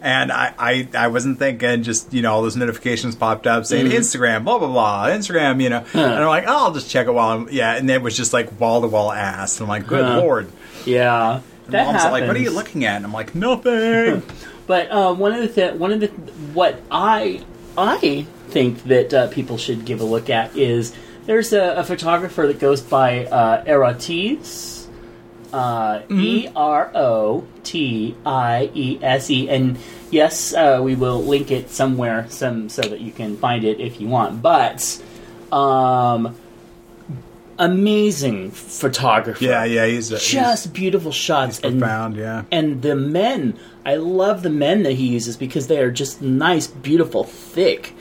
and 0.00 0.30
I, 0.32 0.54
I, 0.58 0.88
I 0.94 1.08
wasn't 1.08 1.38
thinking, 1.38 1.82
just, 1.82 2.12
you 2.12 2.22
know, 2.22 2.32
all 2.32 2.42
those 2.42 2.56
notifications 2.56 3.14
popped 3.16 3.46
up 3.46 3.66
saying 3.66 3.86
Mm-hmm. 3.86 3.96
Instagram, 3.96 4.44
blah, 4.44 4.58
blah, 4.58 4.68
blah, 4.68 5.06
Instagram, 5.06 5.62
you 5.62 5.70
know. 5.70 5.84
And 5.92 6.00
I'm 6.02 6.26
like, 6.26 6.44
oh, 6.46 6.66
I'll 6.66 6.72
just 6.72 6.90
check 6.90 7.06
it 7.06 7.12
while 7.12 7.36
I'm, 7.38 7.48
yeah. 7.50 7.74
And 7.76 7.90
it 7.90 8.00
was 8.02 8.16
just 8.16 8.32
like 8.32 8.60
wall 8.60 8.80
to 8.82 8.86
wall 8.86 9.10
ass. 9.12 9.58
And 9.60 9.64
I'm 9.64 9.68
like, 9.68 9.86
good 9.86 10.04
Huh. 10.04 10.20
lord. 10.20 10.50
Yeah. 10.84 11.40
And 11.64 11.74
That 11.74 11.86
mom's 11.86 12.04
like, 12.12 12.26
what 12.26 12.36
are 12.36 12.40
you 12.40 12.50
looking 12.50 12.84
at? 12.84 12.96
And 12.96 13.04
I'm 13.04 13.12
like, 13.12 13.34
nothing. 13.34 14.22
But 14.66 14.90
uh, 14.90 15.14
one 15.14 15.32
of 15.32 15.40
the 15.40 15.48
th- 15.48 15.74
one 15.76 15.92
of 15.92 16.00
the 16.00 16.08
what 16.52 16.78
I 16.90 17.42
I 17.78 18.26
think 18.48 18.82
that 18.84 19.14
uh, 19.14 19.28
people 19.28 19.56
should 19.56 19.86
give 19.86 20.02
a 20.02 20.04
look 20.04 20.28
at 20.28 20.54
is 20.58 20.94
there's 21.24 21.54
a, 21.54 21.76
a 21.76 21.84
photographer 21.84 22.46
that 22.46 22.58
goes 22.58 22.82
by 22.82 23.24
uh. 23.24 23.64
Uh, 25.52 26.02
E 26.10 26.48
R 26.54 26.90
O 26.94 27.44
T 27.64 28.14
I 28.26 28.70
E 28.74 28.98
S 29.02 29.30
E, 29.30 29.48
and 29.48 29.78
yes, 30.10 30.52
uh, 30.54 30.80
we 30.82 30.94
will 30.94 31.22
link 31.22 31.50
it 31.50 31.70
somewhere, 31.70 32.26
some 32.28 32.68
so 32.68 32.82
that 32.82 33.00
you 33.00 33.12
can 33.12 33.36
find 33.36 33.64
it 33.64 33.80
if 33.80 34.00
you 34.00 34.08
want. 34.08 34.42
But, 34.42 35.02
um, 35.50 36.36
amazing 37.58 38.50
photographer. 38.52 39.42
yeah, 39.42 39.64
yeah, 39.64 39.86
he's 39.86 40.12
a, 40.12 40.18
just 40.18 40.72
beautiful 40.72 41.10
shots 41.10 41.56
he's 41.58 41.64
and 41.72 41.80
profound, 41.80 42.16
yeah. 42.16 42.44
and 42.52 42.82
the 42.82 42.94
men 42.94 43.58
i 43.84 43.96
love 43.96 44.42
the 44.44 44.50
men 44.50 44.84
that 44.84 44.92
he 44.92 45.08
uses 45.08 45.36
because 45.36 45.66
they 45.66 45.78
are 45.80 45.90
just 45.90 46.22
nice 46.22 46.68
beautiful 46.68 47.24
thick 47.24 47.94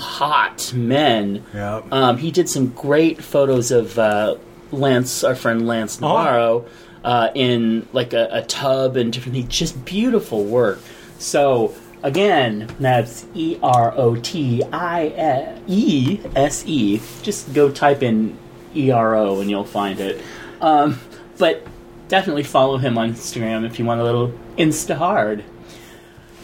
hot 0.00 0.72
men 0.74 1.44
Yeah. 1.52 1.82
um, 1.92 2.16
he 2.16 2.30
did 2.30 2.48
some 2.48 2.68
great 2.68 3.22
photos 3.22 3.70
of 3.70 3.98
uh, 3.98 4.36
lance 4.70 5.22
our 5.22 5.34
friend 5.34 5.66
lance 5.66 6.00
navarro 6.00 6.64
uh, 7.04 7.30
in 7.34 7.86
like 7.92 8.12
a, 8.12 8.28
a 8.32 8.42
tub 8.42 8.96
and 8.96 9.12
different 9.12 9.34
things 9.34 9.48
just 9.48 9.84
beautiful 9.84 10.44
work 10.44 10.78
so 11.18 11.74
again 12.02 12.68
that's 12.80 13.26
E 13.34 13.58
R 13.62 13.92
O 13.96 14.16
T 14.16 14.62
I 14.72 15.56
E 15.66 16.20
S 16.36 16.64
E. 16.66 17.00
just 17.22 17.52
go 17.54 17.70
type 17.70 18.02
in 18.02 18.38
e-r-o 18.74 19.40
and 19.40 19.50
you'll 19.50 19.64
find 19.64 20.00
it 20.00 20.22
um, 20.62 20.98
but 21.38 21.66
definitely 22.08 22.42
follow 22.42 22.76
him 22.78 22.96
on 22.98 23.12
Instagram 23.14 23.64
if 23.66 23.78
you 23.78 23.84
want 23.84 24.00
a 24.00 24.04
little 24.04 24.32
insta 24.58 24.94
hard. 24.94 25.42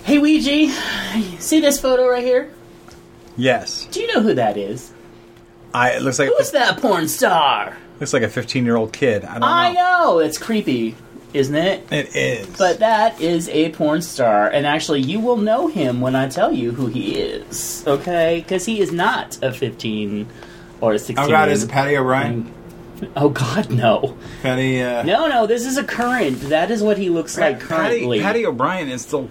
Hey, 0.03 0.19
Ouija, 0.19 0.73
see 1.39 1.61
this 1.61 1.79
photo 1.79 2.09
right 2.09 2.25
here? 2.25 2.51
Yes, 3.37 3.87
Do 3.91 4.01
you 4.01 4.13
know 4.15 4.23
who 4.23 4.35
that 4.35 4.57
is? 4.57 4.93
I. 5.73 5.91
It 5.91 6.03
looks 6.03 6.19
like 6.19 6.31
Who's 6.37 6.51
that 6.53 6.81
porn 6.81 7.07
star? 7.07 7.77
Looks 8.01 8.13
like 8.13 8.23
a 8.23 8.29
15 8.29 8.65
year 8.65 8.77
old 8.77 8.93
kid. 8.93 9.25
I 9.25 9.35
don't 9.35 9.43
I 9.45 9.73
know. 9.73 9.81
know, 9.81 10.19
it's 10.21 10.39
creepy, 10.39 10.95
isn't 11.35 11.55
it? 11.55 11.91
It 11.93 12.15
is. 12.15 12.47
But 12.57 12.79
that 12.79 13.21
is 13.21 13.49
a 13.49 13.71
porn 13.73 14.03
star, 14.03 14.49
and 14.49 14.67
actually, 14.67 15.01
you 15.03 15.19
will 15.21 15.37
know 15.37 15.67
him 15.67 16.01
when 16.01 16.15
I 16.15 16.29
tell 16.29 16.53
you 16.53 16.71
who 16.73 16.87
he 16.87 17.17
is, 17.17 17.83
okay? 17.87 18.41
Because 18.41 18.65
he 18.67 18.81
is 18.81 18.93
not 18.93 19.39
a 19.43 19.53
15 19.53 20.27
or 20.81 20.93
a 20.93 20.99
16. 20.99 21.25
oh 21.25 21.29
god, 21.29 21.49
is 21.49 21.65
it 21.65 21.71
Paddy 21.71 21.97
O'Brian? 21.97 22.55
Oh, 23.15 23.29
God, 23.29 23.71
no. 23.71 24.17
Paddy. 24.43 24.83
Uh, 24.83 25.05
No, 25.05 25.29
no, 25.29 25.47
this 25.47 25.65
is 25.65 25.77
a 25.79 25.85
current. 25.85 26.41
That 26.49 26.73
is 26.73 26.83
what 26.83 26.99
he 26.99 27.11
looks 27.11 27.39
like 27.39 27.61
Paddy, 27.61 28.01
currently. 28.01 28.21
Paddy 28.21 28.45
O'Brian 28.45 28.89
is 28.89 29.03
still. 29.03 29.29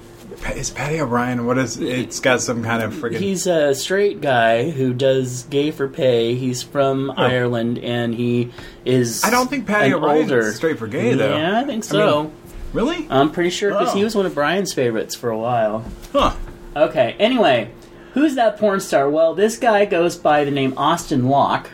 Is 0.56 0.70
Paddy 0.70 1.00
O'Brian? 1.02 1.46
What 1.46 1.58
is? 1.58 1.78
It's 1.80 2.20
got 2.20 2.42
some 2.42 2.64
kind 2.64 2.82
of 2.82 2.94
friggin' 2.94 3.20
He's 3.20 3.48
a 3.48 3.76
straight 3.76 4.22
guy 4.22 4.72
who 4.72 4.94
does 4.94 5.44
gay 5.44 5.72
for 5.72 5.88
pay. 5.88 6.36
He's 6.36 6.64
from 6.64 7.12
oh. 7.12 7.14
Ireland, 7.16 7.80
and 7.80 8.14
he 8.16 8.52
is. 8.86 9.24
I 9.24 9.30
don't 9.30 9.50
think 9.50 9.68
Paddy 9.68 9.94
O'Brian's 9.94 10.32
older. 10.32 10.52
straight 10.54 10.80
for 10.80 10.88
gay, 10.88 11.14
though. 11.14 11.36
Yeah, 11.36 11.60
I 11.60 11.64
think 11.64 11.84
so. 11.84 12.32
Really? 12.74 13.08
I'm 13.10 13.32
pretty 13.32 13.50
sure 13.50 13.72
because 13.72 13.94
he 13.94 14.02
Oh. 14.02 14.04
was 14.06 14.16
one 14.16 14.26
of 14.26 14.34
Brian's 14.36 14.74
favorites 14.74 15.16
for 15.16 15.30
a 15.30 15.38
while. 15.38 15.84
Huh. 16.12 16.34
Okay, 16.76 17.16
anyway, 17.20 17.72
who's 18.14 18.36
that 18.36 18.58
porn 18.58 18.80
star? 18.80 19.10
Well, 19.10 19.34
this 19.34 19.58
guy 19.58 19.86
goes 19.86 20.16
by 20.16 20.44
the 20.44 20.52
name 20.52 20.74
Austin 20.78 21.28
Locke, 21.28 21.70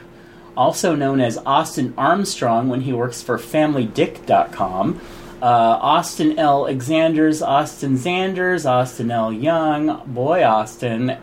also 0.56 0.96
known 0.96 1.20
as 1.20 1.38
Austin 1.46 1.94
Armstrong 1.98 2.70
when 2.70 2.82
he 2.82 2.94
works 2.94 3.22
for 3.22 3.38
FamilyDick.com. 3.38 5.00
Uh, 5.44 5.78
Austin 5.82 6.40
L. 6.40 6.68
Alexanders, 6.68 7.42
Austin 7.42 7.98
Zanders, 7.98 8.66
Austin 8.66 9.12
L. 9.12 9.34
Young, 9.34 10.02
Boy 10.06 10.42
Austin, 10.42 11.18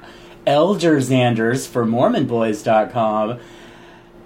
Elder 0.46 0.98
Zanders 0.98 1.66
for 1.66 1.86
MormonBoys.com. 1.86 3.40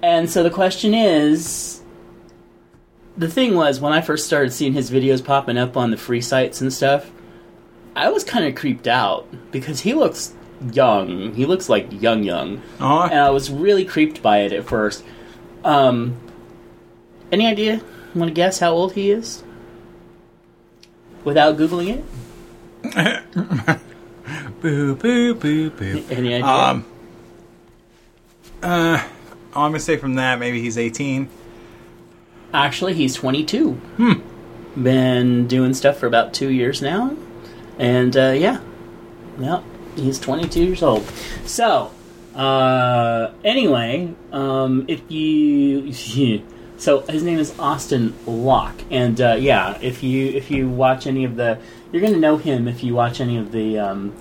And 0.03 0.29
so 0.29 0.43
the 0.43 0.51
question 0.51 0.95
is 0.95 1.81
the 3.17 3.29
thing 3.29 3.55
was, 3.55 3.79
when 3.79 3.93
I 3.93 4.01
first 4.01 4.27
started 4.27 4.53
seeing 4.53 4.73
his 4.73 4.91
videos 4.91 5.25
popping 5.25 5.57
up 5.57 5.77
on 5.77 5.93
the 5.93 5.97
free 5.97 6.21
sites 6.21 6.61
and 6.61 6.73
stuff, 6.73 7.13
I 7.95 8.11
was 8.11 8.25
kind 8.25 8.45
of 8.47 8.57
creeped 8.57 8.89
out 8.89 9.29
because 9.53 9.79
he 9.79 9.95
looks 9.95 10.35
young. 10.73 11.35
He 11.35 11.47
looks 11.47 11.69
like 11.69 12.03
young, 12.03 12.25
young. 12.25 12.61
And 13.13 13.21
I 13.21 13.31
was 13.31 13.49
really 13.49 13.85
creeped 13.85 14.23
by 14.23 14.39
it 14.39 14.53
at 14.53 14.65
first. 14.65 15.05
Um, 15.63 16.21
any 17.31 17.47
idea? 17.47 17.81
Want 18.13 18.29
to 18.29 18.35
guess 18.35 18.59
how 18.59 18.73
old 18.73 18.95
he 18.95 19.13
is? 19.13 19.45
Without 21.25 21.57
Googling 21.57 22.05
it? 22.85 23.81
Boo 24.61 24.95
boo 24.95 25.35
boo 25.35 25.71
boo. 25.71 26.05
Any 26.11 26.35
idea? 26.35 26.47
Um. 26.47 26.87
Uh. 28.63 29.03
I'm 29.55 29.71
gonna 29.71 29.81
say 29.81 29.97
from 29.97 30.15
that 30.15 30.39
maybe 30.39 30.61
he's 30.61 30.77
18. 30.79 31.29
Actually, 32.53 32.95
he's 32.95 33.15
22. 33.15 33.73
Hmm. 33.73 34.83
Been 34.83 35.47
doing 35.47 35.75
stuff 35.75 35.99
for 35.99 36.07
about 36.07 36.33
two 36.35 36.51
years 36.51 36.83
now. 36.83 37.17
And, 37.79 38.17
uh, 38.17 38.31
yeah. 38.31 38.61
Yep. 39.39 39.63
He's 39.97 40.19
22 40.19 40.63
years 40.65 40.83
old. 40.83 41.05
So, 41.45 41.91
uh, 42.35 43.33
anyway, 43.45 44.15
um, 44.33 44.85
if 44.89 45.03
you. 45.11 45.93
So 46.85 47.01
his 47.01 47.23
name 47.23 47.39
is 47.39 47.59
Austin 47.59 48.13
Locke, 48.27 48.79
and 48.91 49.19
uh, 49.19 49.37
yeah, 49.41 49.79
if 49.81 50.03
you 50.03 50.27
if 50.27 50.51
you 50.51 50.69
watch 50.69 51.07
any 51.07 51.25
of 51.25 51.35
the, 51.35 51.59
you're 51.91 52.03
going 52.03 52.13
to 52.13 52.21
know 52.21 52.37
him 52.37 52.69
if 52.69 52.85
you 52.85 52.95
watch 52.95 53.23
any 53.23 53.39
of 53.39 53.53
the. 53.53 53.79
Um, 53.79 54.15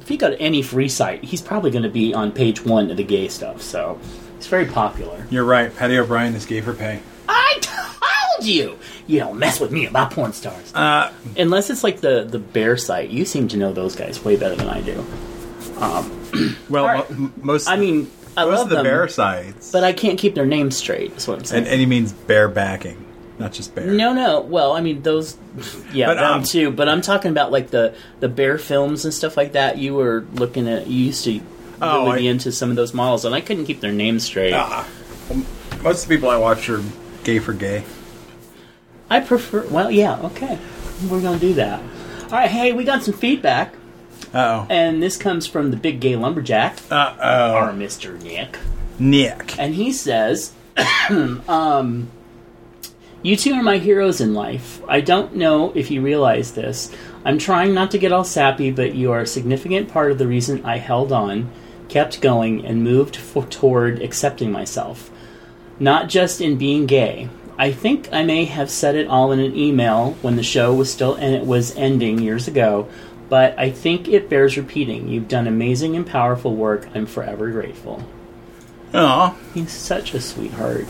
if 0.00 0.08
you 0.08 0.18
go 0.18 0.30
to 0.30 0.40
any 0.40 0.62
free 0.62 0.88
site, 0.88 1.24
he's 1.24 1.42
probably 1.42 1.72
going 1.72 1.82
to 1.82 1.88
be 1.88 2.14
on 2.14 2.30
page 2.30 2.64
one 2.64 2.92
of 2.92 2.96
the 2.96 3.02
gay 3.02 3.26
stuff. 3.26 3.60
So 3.60 3.98
he's 4.36 4.46
very 4.46 4.66
popular. 4.66 5.26
You're 5.30 5.42
right. 5.42 5.74
Paddy 5.74 5.98
O'Brian 5.98 6.32
is 6.36 6.46
gay 6.46 6.60
for 6.60 6.74
pay. 6.74 7.00
I 7.28 7.58
told 7.60 8.46
you! 8.46 8.78
You 9.08 9.18
don't 9.18 9.36
mess 9.36 9.58
with 9.58 9.72
me 9.72 9.86
about 9.86 10.12
porn 10.12 10.32
stars. 10.34 10.72
Uh. 10.76 11.12
Unless 11.36 11.70
it's 11.70 11.82
like 11.82 12.00
the, 12.00 12.22
the 12.22 12.38
bear 12.38 12.76
site. 12.76 13.10
You 13.10 13.24
seem 13.24 13.48
to 13.48 13.56
know 13.56 13.72
those 13.72 13.96
guys 13.96 14.24
way 14.24 14.36
better 14.36 14.54
than 14.54 14.68
I 14.68 14.80
do. 14.80 15.04
Um, 15.78 16.56
Well, 16.68 16.84
right. 16.84 17.10
mo- 17.10 17.32
most. 17.42 17.68
I 17.68 17.76
mean, 17.76 18.08
I 18.38 18.44
love 18.44 18.68
the 18.68 18.76
them, 18.76 18.84
bear 18.84 19.08
sites. 19.08 19.70
but 19.72 19.84
I 19.84 19.92
can't 19.92 20.18
keep 20.18 20.34
their 20.34 20.46
names 20.46 20.76
straight, 20.76 21.12
is 21.12 21.26
what 21.28 21.38
I'm 21.38 21.44
saying. 21.44 21.64
and, 21.64 21.72
and 21.72 21.80
he 21.80 21.86
means 21.86 22.12
bear 22.12 22.48
backing, 22.48 23.04
not 23.38 23.52
just 23.52 23.74
bear. 23.74 23.86
no, 23.86 24.12
no. 24.12 24.40
Well, 24.40 24.72
I 24.72 24.80
mean, 24.80 25.02
those... 25.02 25.36
Yeah, 25.92 26.06
But, 26.06 26.14
them 26.16 26.24
um, 26.24 26.42
too. 26.42 26.70
But 26.70 26.88
I'm 26.88 27.00
talking 27.00 27.30
about 27.30 27.50
like 27.50 27.70
the, 27.70 27.94
the 28.20 28.28
bear 28.28 28.58
films 28.58 29.04
and 29.04 29.12
stuff 29.14 29.36
like 29.36 29.52
that. 29.52 29.78
You 29.78 29.94
were 29.94 30.24
looking 30.34 30.68
at... 30.68 30.86
You 30.86 31.06
used 31.06 31.24
to 31.24 31.40
Oh, 31.80 32.06
really 32.06 32.22
be 32.22 32.28
I- 32.28 32.32
into 32.32 32.50
some 32.52 32.70
of 32.70 32.76
those 32.76 32.92
models, 32.92 33.24
and 33.24 33.34
I 33.34 33.40
couldn't 33.40 33.64
keep 33.66 33.80
their 33.80 33.92
names 33.92 34.24
straight. 34.24 34.52
Ah. 34.52 34.86
Well, 35.30 35.44
most 35.82 36.02
of 36.02 36.08
the 36.08 36.16
people 36.16 36.28
I 36.28 36.36
watch 36.36 36.68
are 36.68 36.82
gay 37.24 37.38
for 37.38 37.52
gay. 37.52 37.84
I 39.10 39.20
prefer... 39.20 39.66
Well, 39.68 39.90
yeah, 39.90 40.18
okay. 40.22 40.58
We're 41.08 41.20
going 41.22 41.38
to 41.38 41.46
do 41.46 41.54
that. 41.54 41.80
All 42.24 42.30
right, 42.32 42.50
hey, 42.50 42.72
we 42.72 42.84
got 42.84 43.02
some 43.04 43.14
feedback. 43.14 43.74
Uh 44.32 44.66
And 44.68 45.02
this 45.02 45.16
comes 45.16 45.46
from 45.46 45.70
the 45.70 45.76
big 45.76 46.00
gay 46.00 46.16
lumberjack, 46.16 46.78
oh. 46.90 46.96
Uh 46.96 47.16
oh. 47.20 47.54
our 47.54 47.72
Mr. 47.72 48.20
Nick. 48.22 48.58
Nick. 48.98 49.58
And 49.58 49.74
he 49.74 49.92
says, 49.92 50.52
um, 51.08 52.08
You 53.22 53.36
two 53.36 53.54
are 53.54 53.62
my 53.62 53.78
heroes 53.78 54.20
in 54.20 54.34
life. 54.34 54.80
I 54.88 55.00
don't 55.00 55.34
know 55.34 55.72
if 55.74 55.90
you 55.90 56.00
realize 56.02 56.52
this. 56.52 56.92
I'm 57.24 57.38
trying 57.38 57.74
not 57.74 57.90
to 57.92 57.98
get 57.98 58.12
all 58.12 58.24
sappy, 58.24 58.70
but 58.70 58.94
you 58.94 59.12
are 59.12 59.20
a 59.20 59.26
significant 59.26 59.88
part 59.88 60.10
of 60.12 60.18
the 60.18 60.26
reason 60.26 60.64
I 60.64 60.78
held 60.78 61.12
on, 61.12 61.50
kept 61.88 62.20
going, 62.20 62.64
and 62.64 62.84
moved 62.84 63.16
for, 63.16 63.44
toward 63.46 64.00
accepting 64.02 64.52
myself. 64.52 65.10
Not 65.80 66.08
just 66.08 66.40
in 66.40 66.58
being 66.58 66.86
gay. 66.86 67.28
I 67.58 67.72
think 67.72 68.08
I 68.12 68.22
may 68.22 68.44
have 68.44 68.70
said 68.70 68.94
it 68.94 69.08
all 69.08 69.32
in 69.32 69.40
an 69.40 69.56
email 69.56 70.12
when 70.22 70.36
the 70.36 70.44
show 70.44 70.72
was 70.72 70.92
still 70.92 71.14
and 71.14 71.34
it 71.34 71.44
was 71.44 71.76
ending 71.76 72.20
years 72.20 72.46
ago, 72.46 72.88
but 73.28 73.58
I 73.58 73.70
think 73.70 74.08
it 74.08 74.28
bears 74.28 74.56
repeating. 74.56 75.08
You've 75.08 75.28
done 75.28 75.46
amazing 75.46 75.96
and 75.96 76.06
powerful 76.06 76.54
work. 76.54 76.88
I'm 76.94 77.06
forever 77.06 77.50
grateful. 77.50 78.02
Oh. 78.94 79.38
He's 79.54 79.72
such 79.72 80.14
a 80.14 80.20
sweetheart. 80.20 80.86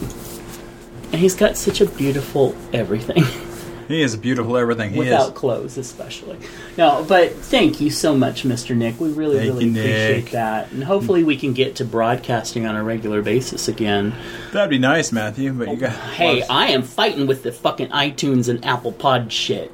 And 1.10 1.16
he's 1.16 1.34
got 1.34 1.56
such 1.56 1.80
a 1.80 1.86
beautiful 1.86 2.54
everything. 2.72 3.24
He 3.88 4.02
is 4.02 4.14
beautiful 4.16 4.58
everything. 4.58 4.90
He 4.90 4.98
Without 4.98 5.28
is. 5.28 5.34
clothes, 5.34 5.78
especially. 5.78 6.38
No, 6.76 7.06
but 7.08 7.32
thank 7.32 7.80
you 7.80 7.88
so 7.88 8.14
much, 8.14 8.42
Mr. 8.42 8.76
Nick. 8.76 9.00
We 9.00 9.10
really, 9.10 9.38
Thank 9.38 9.48
really 9.48 9.64
you, 9.64 9.80
appreciate 9.80 10.32
that. 10.32 10.70
And 10.72 10.84
hopefully 10.84 11.24
we 11.24 11.38
can 11.38 11.54
get 11.54 11.76
to 11.76 11.86
broadcasting 11.86 12.66
on 12.66 12.76
a 12.76 12.84
regular 12.84 13.22
basis 13.22 13.66
again. 13.66 14.14
That'd 14.52 14.68
be 14.68 14.78
nice, 14.78 15.10
Matthew. 15.10 15.54
But 15.54 15.68
you 15.68 15.74
oh, 15.74 15.76
got. 15.76 15.92
Hey, 15.92 16.42
I 16.42 16.66
am 16.66 16.82
fighting 16.82 17.26
with 17.26 17.42
the 17.42 17.50
fucking 17.50 17.88
iTunes 17.88 18.50
and 18.50 18.62
Apple 18.62 18.92
Pod 18.92 19.32
shit. 19.32 19.72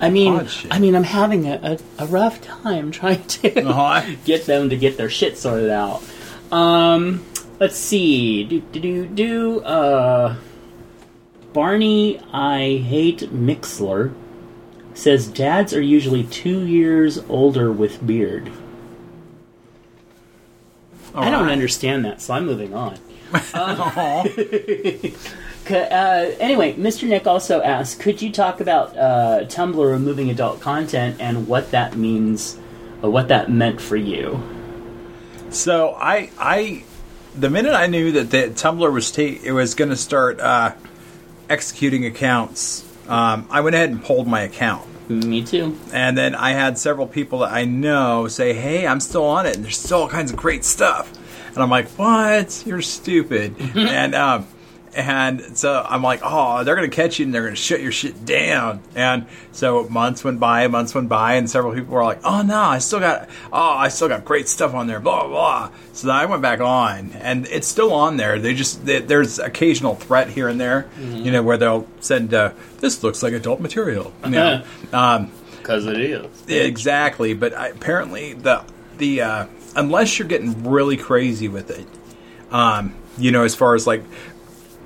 I 0.00 0.10
mean, 0.10 0.48
I 0.70 0.78
mean, 0.78 0.94
I'm 0.96 1.04
having 1.04 1.46
a, 1.46 1.78
a, 1.98 2.04
a 2.04 2.06
rough 2.06 2.40
time 2.40 2.90
trying 3.00 3.24
to 3.24 3.64
Uh-huh. 3.68 4.14
get 4.24 4.46
them 4.46 4.70
to 4.70 4.76
get 4.76 4.96
their 4.96 5.10
shit 5.10 5.36
sorted 5.38 5.70
out. 5.70 6.02
Um, 6.52 7.24
let's 7.60 7.76
see. 7.76 8.44
Do 8.44 8.60
do 8.60 8.80
do 8.80 9.06
do. 9.06 9.60
Uh, 9.60 10.36
Barney, 11.52 12.20
I 12.32 12.76
hate 12.78 13.20
Mixler. 13.32 14.12
Says 14.94 15.26
dads 15.26 15.72
are 15.74 15.80
usually 15.80 16.24
two 16.24 16.64
years 16.66 17.18
older 17.28 17.72
with 17.72 18.04
beard. 18.06 18.50
I 21.14 21.30
don't 21.30 21.48
understand 21.48 22.04
that, 22.04 22.20
so 22.20 22.34
I'm 22.34 22.44
moving 22.46 22.74
on. 22.74 22.98
Ca- 23.32 24.24
Uh, 25.70 26.34
anyway, 26.38 26.74
Mr. 26.74 27.08
Nick 27.08 27.26
also 27.26 27.62
asked, 27.62 28.00
could 28.00 28.20
you 28.20 28.30
talk 28.30 28.60
about 28.60 28.96
uh, 28.96 29.44
Tumblr 29.44 29.90
removing 29.90 30.30
adult 30.30 30.60
content 30.60 31.16
and 31.20 31.46
what 31.46 31.70
that 31.70 31.96
means, 31.96 32.56
what 33.00 33.28
that 33.28 33.50
meant 33.50 33.80
for 33.80 33.96
you? 33.96 34.42
So 35.50 35.94
I, 35.94 36.30
I, 36.38 36.84
the 37.34 37.48
minute 37.48 37.74
I 37.74 37.86
knew 37.86 38.12
that 38.12 38.30
the 38.30 38.48
Tumblr 38.50 38.92
was 38.92 39.10
ta- 39.10 39.22
it 39.22 39.52
was 39.52 39.74
going 39.74 39.90
to 39.90 39.96
start 39.96 40.40
uh, 40.40 40.74
executing 41.48 42.04
accounts, 42.06 42.84
um, 43.08 43.46
I 43.50 43.60
went 43.60 43.74
ahead 43.74 43.90
and 43.90 44.02
pulled 44.02 44.26
my 44.26 44.40
account. 44.40 44.88
Me 45.08 45.42
too. 45.42 45.78
And 45.92 46.16
then 46.16 46.34
I 46.34 46.52
had 46.52 46.78
several 46.78 47.06
people 47.06 47.40
that 47.40 47.52
I 47.52 47.66
know 47.66 48.26
say, 48.26 48.54
"Hey, 48.54 48.86
I'm 48.86 49.00
still 49.00 49.24
on 49.26 49.44
it, 49.44 49.54
and 49.54 49.64
there's 49.64 49.76
still 49.76 50.02
all 50.02 50.08
kinds 50.08 50.30
of 50.30 50.36
great 50.38 50.64
stuff." 50.64 51.12
And 51.48 51.58
I'm 51.58 51.68
like, 51.68 51.88
"What? 51.90 52.62
You're 52.66 52.80
stupid." 52.80 53.54
and 53.76 54.14
um, 54.14 54.46
and 54.94 55.56
so 55.56 55.84
I'm 55.88 56.02
like, 56.02 56.20
"Oh, 56.22 56.64
they're 56.64 56.74
gonna 56.74 56.88
catch 56.88 57.18
you, 57.18 57.26
and 57.26 57.34
they're 57.34 57.44
gonna 57.44 57.56
shut 57.56 57.80
your 57.80 57.92
shit 57.92 58.24
down." 58.24 58.80
And 58.94 59.26
so 59.52 59.88
months 59.88 60.24
went 60.24 60.40
by, 60.40 60.66
months 60.68 60.94
went 60.94 61.08
by, 61.08 61.34
and 61.34 61.48
several 61.48 61.74
people 61.74 61.94
were 61.94 62.04
like, 62.04 62.20
"Oh 62.24 62.42
no, 62.42 62.60
I 62.60 62.78
still 62.78 63.00
got, 63.00 63.28
oh, 63.52 63.74
I 63.76 63.88
still 63.88 64.08
got 64.08 64.24
great 64.24 64.48
stuff 64.48 64.74
on 64.74 64.86
there." 64.86 65.00
Blah 65.00 65.26
blah. 65.28 65.70
So 65.92 66.06
then 66.06 66.16
I 66.16 66.26
went 66.26 66.42
back 66.42 66.60
on, 66.60 67.12
and 67.20 67.46
it's 67.46 67.68
still 67.68 67.92
on 67.92 68.16
there. 68.16 68.38
They 68.38 68.54
just 68.54 68.84
they, 68.84 69.00
there's 69.00 69.38
occasional 69.38 69.94
threat 69.94 70.28
here 70.28 70.48
and 70.48 70.60
there, 70.60 70.88
you 71.00 71.30
know, 71.30 71.42
where 71.42 71.56
they'll 71.56 71.86
send, 72.00 72.34
uh, 72.34 72.52
"This 72.80 73.02
looks 73.02 73.22
like 73.22 73.32
adult 73.32 73.60
material," 73.60 74.12
you 74.24 74.30
know. 74.30 74.62
Um, 74.92 75.32
because 75.58 75.86
it 75.86 75.98
is. 75.98 76.46
Exactly, 76.46 77.32
but 77.32 77.54
I, 77.54 77.68
apparently 77.68 78.34
the 78.34 78.62
the 78.98 79.22
uh, 79.22 79.46
unless 79.74 80.18
you're 80.18 80.28
getting 80.28 80.68
really 80.68 80.98
crazy 80.98 81.48
with 81.48 81.70
it, 81.70 81.86
um, 82.50 82.94
you 83.16 83.32
know, 83.32 83.44
as 83.44 83.54
far 83.54 83.74
as 83.74 83.86
like 83.86 84.02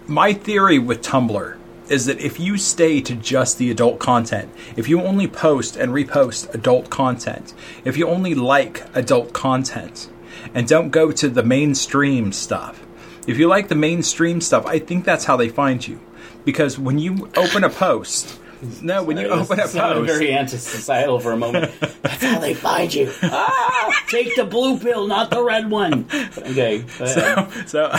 my 0.08 0.32
theory 0.32 0.78
with 0.78 1.02
Tumblr 1.02 1.56
is 1.90 2.06
that 2.06 2.18
if 2.18 2.40
you 2.40 2.56
stay 2.56 3.00
to 3.02 3.14
just 3.14 3.58
the 3.58 3.70
adult 3.70 3.98
content, 3.98 4.50
if 4.76 4.88
you 4.88 5.02
only 5.02 5.26
post 5.28 5.76
and 5.76 5.92
repost 5.92 6.52
adult 6.54 6.88
content, 6.88 7.52
if 7.84 7.96
you 7.96 8.08
only 8.08 8.34
like 8.34 8.84
adult 8.94 9.32
content, 9.34 10.10
and 10.54 10.66
don't 10.66 10.90
go 10.90 11.12
to 11.12 11.28
the 11.28 11.42
mainstream 11.42 12.32
stuff, 12.32 12.86
if 13.26 13.38
you 13.38 13.48
like 13.48 13.68
the 13.68 13.74
mainstream 13.74 14.40
stuff, 14.40 14.64
I 14.64 14.78
think 14.78 15.04
that's 15.04 15.26
how 15.26 15.36
they 15.36 15.50
find 15.50 15.86
you. 15.86 16.00
Because 16.44 16.78
when 16.78 16.98
you 16.98 17.30
open 17.36 17.62
a 17.62 17.68
post, 17.68 18.37
no, 18.82 19.02
when 19.02 19.16
you 19.18 19.28
open 19.28 19.58
sounded 19.68 20.06
post, 20.06 20.18
very 20.18 20.32
anti-societal 20.32 21.20
for 21.20 21.32
a 21.32 21.36
moment. 21.36 21.72
That's 22.02 22.22
how 22.22 22.38
they 22.38 22.54
find 22.54 22.92
you. 22.92 23.12
Ah, 23.22 24.04
take 24.08 24.34
the 24.36 24.44
blue 24.44 24.78
pill, 24.78 25.06
not 25.06 25.30
the 25.30 25.42
red 25.42 25.70
one. 25.70 26.06
Okay. 26.38 26.84
ahead. 26.98 27.48
so 27.68 27.90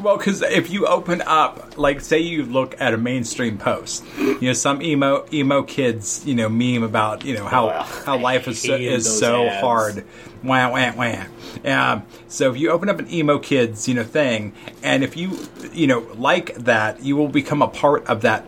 well 0.00 0.16
because 0.16 0.42
if 0.42 0.70
you 0.70 0.86
open 0.86 1.22
up 1.22 1.76
like 1.78 2.00
say 2.00 2.18
you 2.18 2.44
look 2.44 2.74
at 2.80 2.94
a 2.94 2.96
mainstream 2.96 3.58
post 3.58 4.04
you 4.18 4.40
know 4.40 4.52
some 4.52 4.82
emo 4.82 5.26
emo 5.32 5.62
kids 5.62 6.24
you 6.26 6.34
know 6.34 6.48
meme 6.48 6.82
about 6.82 7.24
you 7.24 7.34
know 7.36 7.44
how 7.44 7.66
Well, 7.68 7.82
how 7.82 8.18
life 8.18 8.48
is 8.48 8.60
so, 8.60 8.74
is 8.74 9.18
so 9.18 9.46
ads. 9.46 9.60
hard 9.60 10.04
wah 10.42 10.70
wah 10.70 10.92
wah 10.96 11.24
um, 11.64 12.02
so 12.28 12.50
if 12.50 12.58
you 12.58 12.70
open 12.70 12.88
up 12.88 12.98
an 12.98 13.10
emo 13.12 13.38
kids 13.38 13.88
you 13.88 13.94
know 13.94 14.04
thing 14.04 14.52
and 14.82 15.04
if 15.04 15.16
you 15.16 15.38
you 15.72 15.86
know 15.86 16.00
like 16.16 16.54
that 16.56 17.02
you 17.02 17.16
will 17.16 17.28
become 17.28 17.62
a 17.62 17.68
part 17.68 18.06
of 18.06 18.22
that 18.22 18.44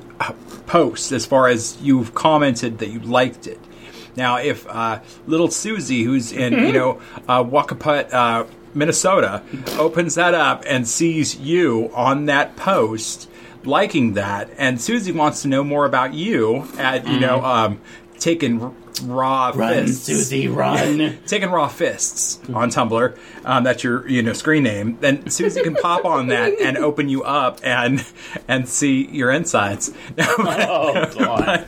post 0.67 1.13
as 1.13 1.27
far 1.27 1.49
as 1.49 1.81
you've 1.81 2.15
commented 2.15 2.79
that 2.79 2.89
you 2.89 3.01
liked 3.01 3.47
it. 3.47 3.61
Now, 4.17 4.39
if 4.39 4.67
uh, 4.67 5.01
little 5.27 5.51
Susie, 5.51 6.03
who's 6.03 6.33
in 6.33 6.53
you 6.53 6.73
know 6.73 7.01
uh, 7.29 7.45
Wakaput, 7.45 8.13
uh, 8.13 8.47
Minnesota, 8.75 9.43
opens 9.79 10.15
that 10.15 10.35
up 10.35 10.65
and 10.67 10.89
sees 10.89 11.39
you 11.39 11.91
on 11.95 12.27
that 12.27 12.57
post, 12.57 13.29
liking 13.65 14.15
that, 14.15 14.51
and 14.57 14.81
Susie 14.81 15.13
wants 15.13 15.43
to 15.43 15.49
know 15.49 15.63
more 15.63 15.85
about 15.85 16.15
you 16.15 16.67
at 16.79 17.07
you 17.07 17.21
know 17.21 17.45
um, 17.45 17.81
taking 18.19 18.75
raw 19.03 19.53
Run, 19.55 19.87
fists. 19.87 20.05
Susie, 20.05 20.49
run. 20.49 21.19
Taking 21.27 21.51
raw 21.51 21.69
fists 21.69 22.41
on 22.53 22.71
Tumblr. 22.71 23.17
Um, 23.45 23.65
that's 23.65 23.85
your 23.85 24.09
you 24.09 24.23
know 24.23 24.33
screen 24.33 24.63
name. 24.63 24.99
Then 25.01 25.31
Susie 25.31 25.63
can 25.63 25.75
pop 25.75 26.05
on 26.05 26.29
that 26.29 26.59
and 26.61 26.77
open 26.79 27.09
you 27.09 27.23
up 27.23 27.61
and 27.63 28.05
and 28.49 28.69
see 28.69 29.07
your 29.07 29.31
insides. 29.31 29.93
oh 30.19 31.13
god. 31.19 31.67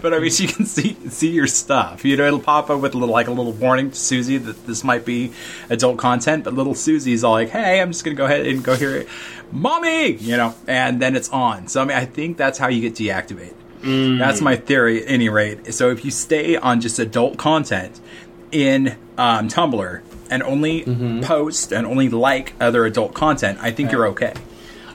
but 0.00 0.14
I 0.14 0.18
mean, 0.18 0.30
she 0.30 0.46
can 0.46 0.66
see 0.66 0.96
see 1.08 1.30
your 1.30 1.46
stuff. 1.46 2.04
You 2.04 2.16
know, 2.16 2.26
it'll 2.26 2.40
pop 2.40 2.70
up 2.70 2.80
with 2.80 2.94
a 2.94 2.98
little 2.98 3.14
like 3.14 3.28
a 3.28 3.32
little 3.32 3.52
warning 3.52 3.90
to 3.90 3.96
Susie 3.96 4.38
that 4.38 4.66
this 4.66 4.84
might 4.84 5.04
be 5.04 5.32
adult 5.70 5.98
content. 5.98 6.44
But 6.44 6.54
little 6.54 6.74
Susie's 6.74 7.24
all 7.24 7.32
like, 7.32 7.50
"Hey, 7.50 7.80
I'm 7.80 7.92
just 7.92 8.04
gonna 8.04 8.16
go 8.16 8.24
ahead 8.24 8.46
and 8.46 8.62
go 8.62 8.74
here, 8.74 9.06
mommy," 9.52 10.12
you 10.12 10.36
know, 10.36 10.54
and 10.66 11.00
then 11.00 11.16
it's 11.16 11.28
on. 11.28 11.68
So 11.68 11.82
I 11.82 11.84
mean, 11.84 11.96
I 11.96 12.04
think 12.04 12.36
that's 12.36 12.58
how 12.58 12.68
you 12.68 12.80
get 12.80 12.94
deactivated. 12.94 13.54
That's 13.84 14.40
my 14.40 14.56
theory, 14.56 15.02
at 15.04 15.10
any 15.10 15.28
rate. 15.28 15.74
So 15.74 15.90
if 15.90 16.04
you 16.04 16.10
stay 16.10 16.56
on 16.56 16.80
just 16.80 16.98
adult 16.98 17.36
content 17.36 18.00
in 18.50 18.96
um, 19.18 19.48
Tumblr 19.48 20.00
and 20.30 20.42
only 20.42 21.20
post 21.22 21.72
and 21.72 21.86
only 21.86 22.08
like 22.08 22.54
other 22.60 22.84
adult 22.86 23.14
content, 23.14 23.58
I 23.60 23.70
think 23.70 23.92
you're 23.92 24.06
okay. 24.08 24.34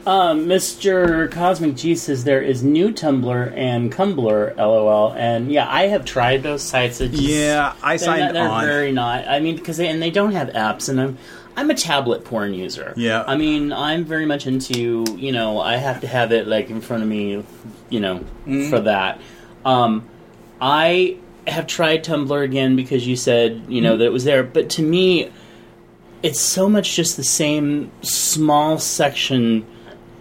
Um, 0.08 0.46
Mr. 0.48 1.30
Cosmic 1.30 1.76
G 1.76 1.94
says 1.94 2.24
there 2.24 2.42
is 2.42 2.64
new 2.64 2.90
Tumblr 2.92 3.54
and 3.56 3.92
Cumbler, 3.92 4.56
lol. 4.58 5.14
And 5.14 5.52
yeah, 5.52 5.70
I 5.70 5.88
have 5.88 6.04
tried 6.06 6.42
those 6.42 6.64
sites. 6.64 7.00
It 7.00 7.10
just, 7.12 7.22
Yeah, 7.22 7.76
I 7.84 7.98
they're 7.98 8.06
signed 8.06 8.22
not, 8.22 8.34
they're 8.34 8.50
on. 8.50 8.66
very 8.66 8.92
not. 8.92 9.28
I 9.28 9.40
mean, 9.40 9.56
because 9.58 9.78
they, 9.78 9.88
and 9.88 10.02
they 10.02 10.10
don't 10.10 10.32
have 10.32 10.48
apps, 10.50 10.90
and 10.90 11.00
I'm 11.00 11.18
I'm 11.56 11.70
a 11.70 11.76
tablet 11.76 12.24
porn 12.24 12.54
user. 12.54 12.94
Yeah. 12.96 13.24
I 13.28 13.36
mean, 13.36 13.72
I'm 13.74 14.06
very 14.06 14.26
much 14.26 14.48
into 14.48 15.06
you 15.18 15.32
know 15.32 15.60
I 15.60 15.76
have 15.76 16.02
to 16.02 16.08
have 16.08 16.32
it 16.32 16.48
like 16.48 16.70
in 16.72 16.82
front 16.82 17.04
of 17.04 17.10
me, 17.10 17.44
you 17.90 18.00
know, 18.00 18.18
Mm-hmm. 18.48 18.70
for 18.70 18.80
that. 18.82 19.20
Um, 19.66 20.08
I 20.62 21.18
have 21.48 21.68
tried 21.68 22.04
Tumblr 22.04 22.44
again 22.44 22.76
because 22.76 23.08
you 23.08 23.16
said 23.16 23.52
you 23.54 23.60
Mm-hmm. 23.60 23.84
know 23.84 23.98
that 23.98 24.06
it 24.06 24.12
was 24.14 24.24
there, 24.24 24.44
but 24.44 24.70
to 24.72 24.82
me, 24.84 25.32
it's 26.24 26.40
so 26.42 26.68
much 26.70 26.96
just 26.96 27.16
the 27.18 27.24
same 27.24 27.92
small 28.02 28.78
section 28.78 29.66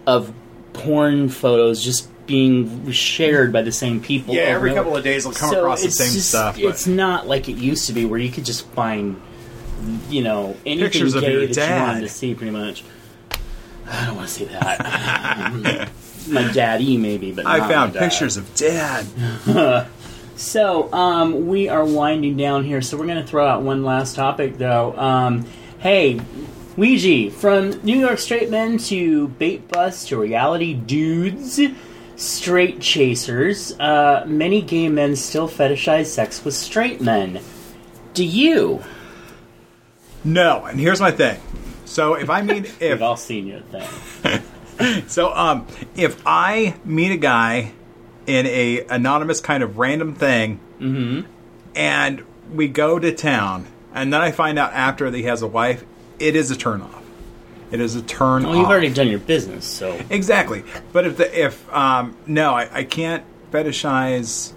of 0.07 0.33
porn 0.73 1.27
photos 1.29 1.83
just 1.83 2.07
being 2.25 2.89
shared 2.91 3.51
by 3.51 3.61
the 3.63 3.71
same 3.71 3.99
people. 3.99 4.33
Yeah, 4.35 4.41
every 4.43 4.73
couple 4.73 4.95
of 4.95 5.03
days 5.03 5.25
I'll 5.25 5.31
come 5.33 5.49
So 5.49 5.59
across 5.61 5.83
the 5.83 5.91
same 5.91 6.13
just- 6.13 6.29
stuff. 6.29 6.55
but- 6.55 6.63
It's 6.63 6.87
not 6.87 7.27
like 7.27 7.49
it 7.49 7.57
used 7.57 7.87
to 7.87 7.93
be, 7.93 8.05
where 8.05 8.19
you 8.19 8.29
could 8.31 8.45
just 8.45 8.65
find, 8.67 9.19
you 10.09 10.21
know, 10.23 10.55
anything 10.65 10.85
Pictures 10.91 11.13
gay 11.15 11.45
that 11.47 11.55
you 11.57 11.73
wanted 11.83 12.01
to 12.01 12.07
see. 12.09 12.33
Pretty 12.35 12.51
much. 12.51 12.83
I 13.91 14.05
don't 14.05 14.15
want 14.15 14.27
to 14.27 14.33
see 14.33 14.45
that. 14.45 15.89
my 16.29 16.51
daddy, 16.51 16.97
maybe, 16.97 17.31
but 17.31 17.45
I 17.45 17.67
found 17.67 17.93
pictures 17.93 18.37
of 18.37 18.53
dad. 18.55 19.05
So, 20.39 20.91
um, 20.93 21.47
we 21.47 21.67
are 21.67 21.83
winding 21.83 22.37
down 22.37 22.63
here, 22.63 22.81
so 22.81 22.95
we're 22.95 23.07
going 23.07 23.21
to 23.21 23.27
throw 23.27 23.45
out 23.45 23.61
one 23.61 23.83
last 23.83 24.15
topic, 24.15 24.57
though. 24.57 24.97
Um, 24.97 25.45
hey, 25.79 26.21
Ouija, 26.77 27.29
from 27.29 27.71
New 27.83 27.99
York 27.99 28.19
straight 28.19 28.49
men 28.49 28.77
to 28.77 29.27
bait 29.27 29.67
bus 29.67 30.07
to 30.07 30.17
reality 30.17 30.73
dudes, 30.73 31.59
straight 32.15 32.79
chasers, 32.79 33.77
uh, 33.81 34.23
many 34.25 34.61
gay 34.61 34.87
men 34.87 35.17
still 35.17 35.49
fetishize 35.49 36.05
sex 36.05 36.45
with 36.45 36.53
straight 36.53 37.01
men. 37.01 37.41
Do 38.13 38.23
you? 38.23 38.81
No, 40.23 40.63
and 40.63 40.79
here's 40.79 41.01
my 41.01 41.11
thing. 41.11 41.41
So 41.83 42.13
if 42.13 42.29
I 42.29 42.41
We've 42.43 42.81
if 42.81 43.01
all 43.01 43.17
seen 43.17 43.45
your 43.45 43.59
thing. 43.59 44.41
so 45.07 45.33
um 45.33 45.67
if 45.95 46.21
I 46.25 46.75
meet 46.85 47.11
a 47.11 47.17
guy 47.17 47.73
in 48.25 48.45
a 48.45 48.81
anonymous 48.89 49.41
kind 49.41 49.63
of 49.63 49.77
random 49.77 50.13
thing 50.15 50.59
and 51.75 52.23
we 52.53 52.67
go 52.67 52.99
to 52.99 53.11
town 53.13 53.67
and 53.93 54.13
then 54.13 54.21
I 54.21 54.31
find 54.31 54.57
out 54.59 54.73
after 54.73 55.09
that 55.09 55.17
he 55.17 55.23
has 55.23 55.41
a 55.41 55.47
wife, 55.47 55.83
it 56.19 56.35
is 56.35 56.51
a 56.51 56.55
turn 56.55 56.81
off. 56.81 57.03
It 57.71 57.79
is 57.79 57.95
a 57.95 58.01
turn 58.01 58.43
Well, 58.43 58.51
off. 58.53 58.57
you've 58.57 58.69
already 58.69 58.89
done 58.93 59.07
your 59.07 59.19
business, 59.19 59.65
so. 59.65 59.99
Exactly. 60.09 60.63
But 60.93 61.05
if 61.07 61.17
the 61.17 61.45
if 61.45 61.73
um 61.73 62.15
no, 62.27 62.53
I, 62.53 62.69
I 62.79 62.83
can't 62.83 63.23
fetishize 63.51 64.53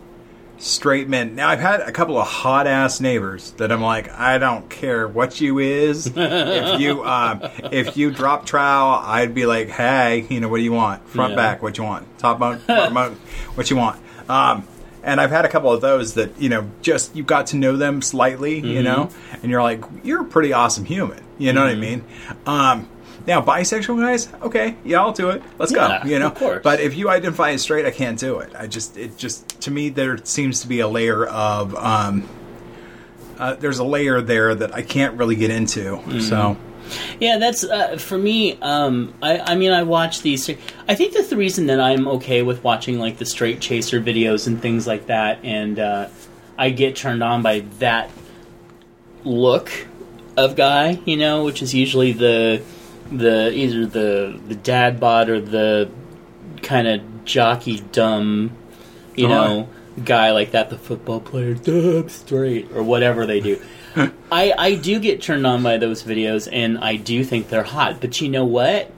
straight 0.63 1.09
men. 1.09 1.35
Now 1.35 1.49
I've 1.49 1.59
had 1.61 1.81
a 1.81 1.91
couple 1.93 2.17
of 2.19 2.27
hot 2.27 2.67
ass 2.67 3.01
neighbors 3.01 3.51
that 3.53 3.73
I'm 3.73 3.83
like, 3.83 4.11
I 4.13 4.39
don't 4.39 4.69
care 4.71 5.09
what 5.09 5.41
you 5.41 5.59
is. 5.59 6.07
if 6.17 6.81
you 6.81 7.05
um 7.05 7.43
if 7.73 7.97
you 7.97 8.11
drop 8.13 8.47
trowel, 8.47 9.01
I'd 9.05 9.35
be 9.35 9.45
like, 9.47 9.69
Hey, 9.69 10.27
you 10.31 10.39
know, 10.41 10.49
what 10.49 10.59
do 10.59 10.63
you 10.63 10.73
want? 10.73 11.07
Front 11.09 11.33
Yeah. 11.33 11.37
back, 11.37 11.63
what 11.63 11.77
you 11.79 11.85
want? 11.85 12.19
Top 12.19 12.39
mount, 12.39 12.65
bottom 12.67 12.95
mount, 12.95 13.19
what 13.57 13.71
you 13.71 13.77
want? 13.77 14.01
Um 14.29 14.67
and 15.05 15.21
I've 15.21 15.31
had 15.33 15.45
a 15.45 15.49
couple 15.49 15.73
of 15.73 15.81
those 15.81 16.15
that, 16.15 16.41
you 16.41 16.49
know, 16.49 16.71
just 16.81 17.17
you 17.17 17.25
got 17.25 17.49
to 17.49 17.57
know 17.57 17.77
them 17.77 18.01
slightly, 18.01 18.59
Mm-hmm. 18.63 18.71
you 18.71 18.83
know, 18.85 19.11
and 19.43 19.51
you're 19.51 19.63
like, 19.63 19.83
you're 20.05 20.21
a 20.23 20.25
pretty 20.25 20.53
awesome 20.53 20.85
human. 20.85 21.25
You 21.39 21.53
know 21.53 21.63
what 21.63 21.71
I 21.71 21.73
Mm-hmm. 21.73 21.81
mean? 21.81 22.05
Um 22.47 22.89
now, 23.27 23.41
bisexual 23.41 24.01
guys, 24.01 24.29
okay, 24.43 24.77
yeah, 24.85 25.01
I'll 25.01 25.13
do 25.13 25.31
it. 25.31 25.43
Let's 25.59 25.73
Yeah, 25.73 26.03
go. 26.03 26.09
You 26.09 26.19
know, 26.19 26.61
but 26.63 26.81
if 26.81 26.97
you 26.97 27.09
identify 27.09 27.51
as 27.51 27.63
straight, 27.63 27.87
I 27.87 27.91
can't 27.91 28.19
do 28.19 28.39
it. 28.39 28.53
I 28.57 28.67
just, 28.67 28.97
it 28.97 29.17
just, 29.17 29.61
to 29.63 29.71
me, 29.71 29.89
there 29.89 30.19
seems 30.25 30.61
to 30.63 30.69
be 30.69 30.81
a 30.81 30.89
layer 30.89 31.27
of, 31.27 31.75
um, 31.77 32.29
uh, 33.39 33.55
there's 33.55 33.79
a 33.79 33.85
layer 33.85 34.21
there 34.21 34.55
that 34.55 34.75
I 34.75 34.83
can't 34.83 35.17
really 35.17 35.37
get 35.37 35.51
into. 35.51 35.97
Mm-hmm. 35.97 36.21
So, 36.21 36.57
Yeah, 37.21 37.39
that's 37.39 37.65
uh, 37.65 37.97
for 37.97 38.19
me. 38.19 38.59
Um, 38.61 39.15
I, 39.23 39.39
I 39.39 39.55
mean, 39.55 39.73
I 39.73 39.83
watch 39.83 40.23
these. 40.23 40.49
I 40.89 40.95
think 40.95 41.15
that's 41.15 41.29
the 41.29 41.37
reason 41.37 41.67
that 41.67 41.81
I'm 41.81 42.07
okay 42.09 42.43
with 42.43 42.63
watching 42.65 42.99
like 42.99 43.19
the 43.19 43.27
straight 43.27 43.61
chaser 43.61 44.01
videos 44.01 44.47
and 44.47 44.61
things 44.61 44.87
like 44.87 45.07
that, 45.07 45.45
and 45.45 45.79
uh, 45.79 46.09
I 46.59 46.71
get 46.71 46.97
turned 46.97 47.23
on 47.23 47.43
by 47.43 47.61
that 47.79 48.11
look 49.25 49.71
of 50.37 50.57
guy, 50.57 51.01
you 51.05 51.17
know, 51.17 51.45
which 51.45 51.63
is 51.63 51.75
usually 51.75 52.13
the 52.13 52.63
the 53.19 53.53
either 53.53 53.87
the 53.87 54.41
the 54.49 54.55
dad 54.55 54.99
bod 55.01 55.29
or 55.29 55.41
the 55.41 55.91
kind 56.63 56.87
of 56.89 57.25
jockey 57.25 57.81
dumb, 57.93 58.53
you 59.15 59.27
Uh-huh. 59.27 59.35
know, 59.49 59.69
guy 60.05 60.31
like 60.33 60.53
that, 60.53 60.71
the 60.71 60.79
football 60.79 61.21
player, 61.21 61.55
dumb 61.55 62.09
straight 62.09 62.69
or 62.75 62.83
whatever 62.83 63.27
they 63.27 63.41
do. 63.41 63.61
I 64.33 64.55
I 64.57 64.75
do 64.75 64.99
get 64.99 65.21
turned 65.23 65.47
on 65.47 65.63
by 65.63 65.77
those 65.77 66.03
videos, 66.03 66.49
and 66.51 66.79
I 66.79 66.97
do 66.97 67.23
think 67.25 67.49
they're 67.49 67.63
hot. 67.63 68.01
But 68.01 68.21
you 68.21 68.29
know 68.29 68.45
what? 68.45 68.91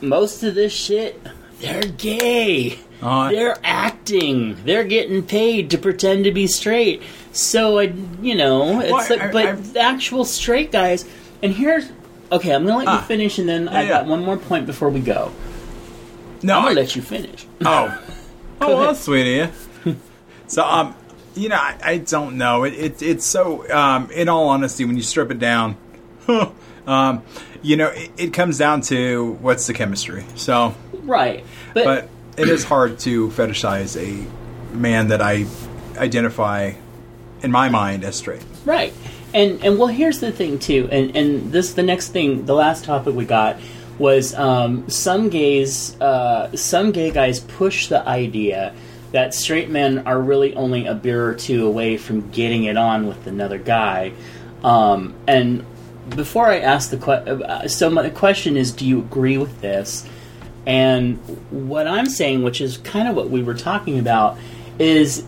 Most 0.00 0.42
of 0.42 0.54
this 0.54 0.72
shit, 0.72 1.20
they're 1.60 1.82
gay. 1.82 2.78
Uh, 3.02 3.30
They're 3.30 3.56
acting. 3.64 4.56
They're 4.66 4.84
getting 4.84 5.22
paid 5.22 5.70
to 5.70 5.78
pretend 5.78 6.24
to 6.24 6.32
be 6.32 6.46
straight. 6.46 7.02
So 7.32 7.78
I, 7.78 7.92
you 8.20 8.34
know, 8.34 8.80
it's 8.80 8.92
Well, 8.92 9.06
like, 9.08 9.20
I- 9.22 9.30
but 9.32 9.76
I- 9.76 9.80
actual 9.80 10.24
straight 10.26 10.70
guys. 10.70 11.06
And 11.42 11.52
here's 11.54 11.90
okay. 12.32 12.54
I'm 12.54 12.64
gonna 12.64 12.78
let 12.78 12.84
you 12.84 12.90
Ah. 12.92 13.00
finish, 13.02 13.38
and 13.38 13.48
then 13.48 13.68
I've 13.68 13.88
yeah. 13.88 13.98
got 14.00 14.06
one 14.06 14.24
more 14.24 14.36
point 14.36 14.66
before 14.66 14.88
we 14.90 15.00
go. 15.00 15.30
no, 16.42 16.56
I'm 16.58 16.62
gonna 16.64 16.74
let 16.74 16.96
you 16.96 17.02
finish. 17.02 17.46
oh, 17.64 17.66
oh, 18.60 18.66
well, 18.68 18.76
ahead. 18.82 18.88
that's 18.88 19.00
sweet 19.00 19.48
so, 20.46 20.64
um, 20.64 20.94
You 21.34 21.48
know, 21.48 21.56
I, 21.56 21.76
I 21.82 21.98
don't 21.98 22.36
know. 22.38 22.64
It, 22.64 22.74
it 22.74 23.02
it's 23.02 23.24
so. 23.24 23.70
Um, 23.72 24.10
in 24.10 24.28
all 24.28 24.48
honesty, 24.48 24.84
when 24.84 24.96
you 24.96 25.02
strip 25.02 25.30
it 25.30 25.38
down, 25.38 25.76
um, 26.86 27.22
you 27.62 27.76
know, 27.76 27.88
it, 27.88 28.10
it 28.16 28.32
comes 28.32 28.58
down 28.58 28.80
to 28.82 29.32
what's 29.40 29.66
the 29.66 29.74
chemistry. 29.74 30.24
So, 30.34 30.74
Right. 31.02 31.44
But, 31.74 31.84
but 31.84 32.08
it 32.36 32.48
is 32.48 32.64
hard 32.64 32.98
to 33.00 33.28
fetishize 33.28 33.96
a 33.96 34.74
man 34.76 35.08
that 35.08 35.20
I 35.22 35.46
identify 35.96 36.72
in 37.42 37.50
my 37.50 37.68
mind 37.68 38.04
as 38.04 38.16
straight. 38.16 38.42
Right. 38.64 38.92
And 39.32 39.64
and 39.64 39.78
well 39.78 39.88
here's 39.88 40.20
the 40.20 40.32
thing 40.32 40.58
too, 40.58 40.88
and, 40.90 41.16
and 41.16 41.52
this 41.52 41.74
the 41.74 41.82
next 41.82 42.08
thing 42.08 42.46
the 42.46 42.54
last 42.54 42.84
topic 42.84 43.14
we 43.14 43.24
got 43.24 43.58
was 43.98 44.34
um, 44.34 44.88
some 44.88 45.28
gays 45.28 46.00
uh, 46.00 46.54
some 46.56 46.90
gay 46.90 47.10
guys 47.10 47.40
push 47.40 47.88
the 47.88 48.06
idea 48.08 48.74
that 49.12 49.34
straight 49.34 49.68
men 49.68 49.98
are 50.06 50.20
really 50.20 50.54
only 50.54 50.86
a 50.86 50.94
beer 50.94 51.26
or 51.26 51.34
two 51.34 51.66
away 51.66 51.96
from 51.96 52.30
getting 52.30 52.64
it 52.64 52.76
on 52.76 53.06
with 53.06 53.26
another 53.26 53.58
guy. 53.58 54.12
Um, 54.62 55.14
and 55.26 55.64
before 56.10 56.46
I 56.46 56.60
ask 56.60 56.90
the 56.90 56.96
question, 56.96 57.42
uh, 57.42 57.68
so 57.68 57.90
my 57.90 58.08
question 58.10 58.56
is, 58.56 58.72
do 58.72 58.86
you 58.86 59.00
agree 59.00 59.36
with 59.38 59.60
this? 59.60 60.06
And 60.66 61.18
what 61.50 61.88
I'm 61.88 62.06
saying, 62.06 62.42
which 62.42 62.60
is 62.60 62.78
kind 62.78 63.08
of 63.08 63.16
what 63.16 63.30
we 63.30 63.42
were 63.42 63.54
talking 63.54 63.98
about, 63.98 64.38
is 64.78 65.24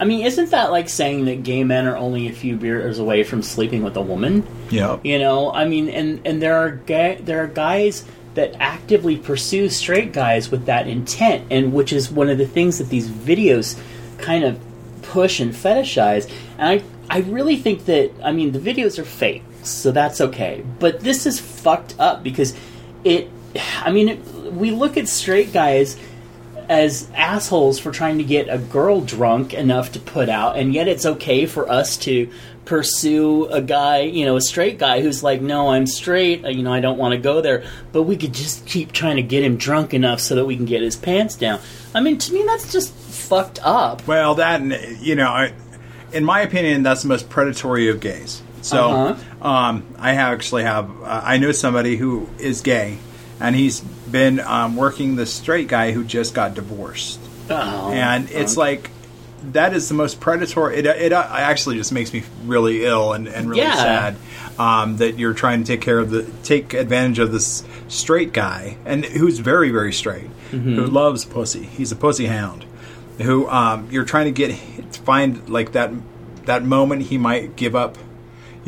I 0.00 0.04
mean, 0.04 0.24
isn't 0.24 0.50
that 0.50 0.70
like 0.70 0.88
saying 0.88 1.24
that 1.24 1.42
gay 1.42 1.64
men 1.64 1.86
are 1.86 1.96
only 1.96 2.28
a 2.28 2.32
few 2.32 2.56
beers 2.56 2.98
away 2.98 3.24
from 3.24 3.42
sleeping 3.42 3.82
with 3.82 3.96
a 3.96 4.00
woman? 4.00 4.46
Yeah. 4.70 4.98
You 5.02 5.18
know, 5.18 5.52
I 5.52 5.66
mean, 5.66 5.88
and 5.88 6.20
and 6.24 6.40
there 6.40 6.56
are 6.56 6.70
ga- 6.70 7.20
there 7.20 7.42
are 7.42 7.48
guys 7.48 8.04
that 8.34 8.54
actively 8.60 9.16
pursue 9.16 9.68
straight 9.68 10.12
guys 10.12 10.50
with 10.50 10.66
that 10.66 10.86
intent, 10.86 11.46
and 11.50 11.72
which 11.72 11.92
is 11.92 12.10
one 12.10 12.28
of 12.28 12.38
the 12.38 12.46
things 12.46 12.78
that 12.78 12.88
these 12.88 13.08
videos 13.08 13.80
kind 14.18 14.44
of 14.44 14.60
push 15.02 15.40
and 15.40 15.52
fetishize. 15.52 16.30
And 16.58 16.68
I 16.68 16.82
I 17.10 17.20
really 17.20 17.56
think 17.56 17.86
that 17.86 18.12
I 18.22 18.32
mean 18.32 18.52
the 18.52 18.60
videos 18.60 18.98
are 18.98 19.04
fake, 19.04 19.42
so 19.62 19.90
that's 19.90 20.20
okay. 20.20 20.64
But 20.78 21.00
this 21.00 21.26
is 21.26 21.40
fucked 21.40 21.96
up 21.98 22.22
because 22.22 22.54
it. 23.04 23.30
I 23.80 23.90
mean, 23.90 24.10
it, 24.10 24.18
we 24.52 24.70
look 24.70 24.96
at 24.96 25.08
straight 25.08 25.52
guys 25.52 25.96
as 26.68 27.08
assholes 27.14 27.78
for 27.78 27.90
trying 27.90 28.18
to 28.18 28.24
get 28.24 28.48
a 28.48 28.58
girl 28.58 29.00
drunk 29.00 29.54
enough 29.54 29.92
to 29.92 30.00
put 30.00 30.28
out, 30.28 30.56
and 30.58 30.74
yet 30.74 30.86
it's 30.88 31.06
okay 31.06 31.46
for 31.46 31.68
us 31.70 31.96
to 31.98 32.30
pursue 32.66 33.46
a 33.46 33.62
guy, 33.62 34.00
you 34.00 34.26
know, 34.26 34.36
a 34.36 34.40
straight 34.42 34.78
guy 34.78 35.00
who's 35.00 35.22
like, 35.22 35.40
no, 35.40 35.70
I'm 35.70 35.86
straight, 35.86 36.44
uh, 36.44 36.48
you 36.48 36.62
know, 36.62 36.72
I 36.72 36.80
don't 36.80 36.98
want 36.98 37.12
to 37.12 37.18
go 37.18 37.40
there, 37.40 37.64
but 37.92 38.02
we 38.02 38.16
could 38.16 38.34
just 38.34 38.66
keep 38.66 38.92
trying 38.92 39.16
to 39.16 39.22
get 39.22 39.42
him 39.42 39.56
drunk 39.56 39.94
enough 39.94 40.20
so 40.20 40.34
that 40.34 40.44
we 40.44 40.54
can 40.54 40.66
get 40.66 40.82
his 40.82 40.94
pants 40.94 41.34
down. 41.34 41.60
I 41.94 42.00
mean, 42.00 42.18
to 42.18 42.32
me, 42.34 42.42
that's 42.44 42.70
just 42.70 42.92
fucked 42.92 43.58
up. 43.62 44.06
Well, 44.06 44.34
that 44.34 44.60
you 45.00 45.14
know, 45.14 45.28
I, 45.28 45.54
in 46.12 46.24
my 46.24 46.42
opinion, 46.42 46.82
that's 46.82 47.00
the 47.02 47.08
most 47.08 47.30
predatory 47.30 47.88
of 47.88 48.00
gays. 48.00 48.42
So, 48.60 48.90
Uh-huh. 48.90 49.48
um, 49.48 49.86
I 49.98 50.14
actually 50.16 50.64
have 50.64 50.90
uh, 51.02 51.22
I 51.24 51.38
know 51.38 51.52
somebody 51.52 51.96
who 51.96 52.28
is 52.38 52.60
gay, 52.60 52.98
and 53.40 53.54
he's 53.56 53.80
been 53.80 54.40
um, 54.40 54.76
working 54.76 55.16
the 55.16 55.26
straight 55.26 55.68
guy 55.68 55.92
who 55.92 56.04
just 56.04 56.34
got 56.34 56.54
divorced, 56.54 57.20
Oh, 57.50 57.92
and 57.92 58.30
it's 58.30 58.56
like 58.56 58.90
that 59.52 59.72
is 59.72 59.88
the 59.88 59.94
most 59.94 60.18
predatory. 60.20 60.76
It, 60.78 60.86
it 60.86 61.12
uh, 61.12 61.26
actually 61.30 61.76
just 61.76 61.92
makes 61.92 62.12
me 62.12 62.24
really 62.44 62.84
ill 62.84 63.12
and, 63.12 63.28
and 63.28 63.48
really 63.48 63.62
Yeah. 63.62 63.74
sad 63.76 64.16
um, 64.58 64.96
that 64.96 65.18
you're 65.18 65.32
trying 65.34 65.62
to 65.62 65.66
take 65.66 65.80
care 65.80 65.98
of 66.00 66.10
the 66.10 66.24
take 66.42 66.74
advantage 66.74 67.20
of 67.20 67.30
this 67.30 67.62
straight 67.86 68.32
guy 68.32 68.76
and 68.84 69.04
who's 69.04 69.38
very 69.38 69.70
very 69.70 69.92
straight 69.92 70.28
Mm-hmm. 70.50 70.76
who 70.76 70.86
loves 70.86 71.24
pussy. 71.26 71.64
He's 71.64 71.92
a 71.92 71.96
pussy 71.96 72.24
hound. 72.26 72.64
Who 73.20 73.46
um, 73.50 73.86
you're 73.90 74.06
trying 74.06 74.26
to 74.26 74.30
get 74.32 74.56
find 75.04 75.46
like 75.48 75.72
that 75.72 75.90
that 76.46 76.64
moment 76.64 77.02
he 77.02 77.18
might 77.18 77.54
give 77.54 77.76
up. 77.76 77.98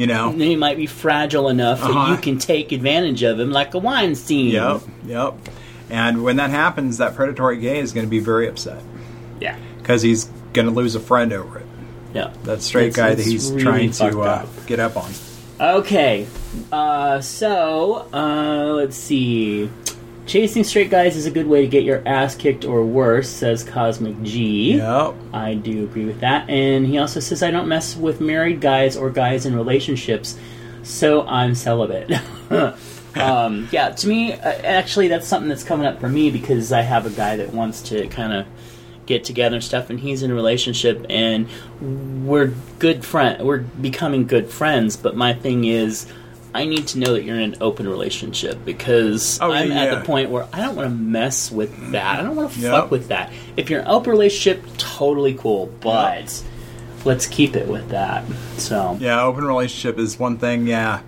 You 0.00 0.06
know. 0.06 0.30
he 0.32 0.56
might 0.56 0.78
be 0.78 0.86
fragile 0.86 1.48
enough 1.48 1.80
that 1.80 1.90
Uh-huh. 1.90 2.12
you 2.12 2.16
can 2.18 2.38
take 2.38 2.72
advantage 2.72 3.22
of 3.22 3.38
him 3.38 3.50
like 3.50 3.74
a 3.74 3.78
wine 3.78 4.14
scene. 4.14 4.48
Yep. 4.52 4.80
Yep. 5.06 5.34
And 5.90 6.22
when 6.24 6.36
that 6.36 6.48
happens, 6.50 6.96
that 6.98 7.14
predatory 7.14 7.58
gay 7.58 7.80
is 7.80 7.92
going 7.92 8.06
to 8.06 8.10
be 8.10 8.18
very 8.20 8.48
upset 8.48 8.82
Yeah. 9.40 9.56
because 9.78 10.00
he's 10.00 10.24
going 10.54 10.66
to 10.66 10.72
lose 10.72 10.94
a 10.94 11.00
friend 11.00 11.32
over 11.34 11.58
it. 11.58 11.66
Yeah. 12.14 12.30
That 12.44 12.62
straight 12.62 12.88
It's- 12.88 12.96
guy 12.96 13.14
that 13.14 13.26
he's 13.26 13.50
really 13.50 13.62
trying 13.62 13.90
to 13.90 14.20
uh, 14.22 14.24
up. 14.24 14.48
get 14.66 14.80
up 14.80 14.96
on. 14.96 15.10
Okay, 15.60 16.26
uh, 16.72 17.20
so 17.20 18.06
uh, 18.14 18.72
let's 18.76 18.96
see. 18.96 19.68
Chasing 20.30 20.62
straight 20.62 20.90
guys 20.90 21.16
is 21.16 21.26
a 21.26 21.30
good 21.32 21.48
way 21.48 21.62
to 21.62 21.66
get 21.66 21.82
your 21.82 22.06
ass 22.06 22.36
kicked 22.36 22.64
or 22.64 22.84
worse, 22.84 23.28
says 23.28 23.64
Cosmic 23.64 24.22
G. 24.22 24.76
Yep. 24.76 25.16
I 25.32 25.54
do 25.54 25.82
agree 25.82 26.04
with 26.04 26.20
that. 26.20 26.48
And 26.48 26.86
he 26.86 26.98
also 26.98 27.18
says, 27.18 27.42
I 27.42 27.50
don't 27.50 27.66
mess 27.66 27.96
with 27.96 28.20
married 28.20 28.60
guys 28.60 28.96
or 28.96 29.10
guys 29.10 29.44
in 29.44 29.56
relationships, 29.56 30.38
so 30.84 31.26
I'm 31.26 31.56
celibate. 31.56 32.12
um, 33.16 33.68
yeah, 33.72 33.88
to 33.88 34.06
me, 34.06 34.34
uh, 34.34 34.52
actually, 34.62 35.08
that's 35.08 35.26
something 35.26 35.48
that's 35.48 35.64
coming 35.64 35.84
up 35.84 35.98
for 35.98 36.08
me 36.08 36.30
because 36.30 36.70
I 36.70 36.82
have 36.82 37.06
a 37.06 37.10
guy 37.10 37.34
that 37.34 37.52
wants 37.52 37.82
to 37.88 38.06
kind 38.06 38.32
of 38.32 38.46
get 39.06 39.24
together 39.24 39.56
and 39.56 39.64
stuff, 39.64 39.90
and 39.90 39.98
he's 39.98 40.22
in 40.22 40.30
a 40.30 40.34
relationship, 40.34 41.04
and 41.10 41.48
we're 42.24 42.54
good 42.78 43.04
friend. 43.04 43.44
We're 43.44 43.58
becoming 43.58 44.28
good 44.28 44.48
friends. 44.48 44.96
But 44.96 45.16
my 45.16 45.34
thing 45.34 45.64
is, 45.64 46.06
I 46.52 46.64
need 46.64 46.88
to 46.88 46.98
know 46.98 47.12
that 47.12 47.22
you're 47.24 47.38
in 47.38 47.54
an 47.54 47.56
open 47.60 47.88
relationship 47.88 48.64
because 48.64 49.38
Oh, 49.40 49.52
I'm 49.52 49.70
yeah, 49.70 49.84
at 49.84 49.98
the 50.00 50.04
point 50.04 50.30
where 50.30 50.46
I 50.52 50.58
don't 50.60 50.74
want 50.76 50.88
to 50.88 50.94
mess 50.94 51.50
with 51.50 51.92
that. 51.92 52.18
I 52.18 52.22
don't 52.22 52.34
want 52.36 52.52
to 52.52 52.60
Yep. 52.60 52.70
fuck 52.72 52.90
with 52.90 53.08
that. 53.08 53.32
If 53.56 53.70
you're 53.70 53.80
in 53.80 53.86
an 53.86 53.90
open 53.92 54.10
relationship, 54.10 54.64
totally 54.76 55.34
cool, 55.34 55.66
but 55.80 56.42
let's 57.04 57.26
keep 57.26 57.54
it 57.54 57.68
with 57.68 57.90
that. 57.90 58.24
So 58.58 58.96
Yeah, 59.00 59.22
open 59.24 59.44
relationship 59.44 59.98
is 59.98 60.18
one 60.18 60.38
thing. 60.38 60.66
Yeah, 60.66 61.00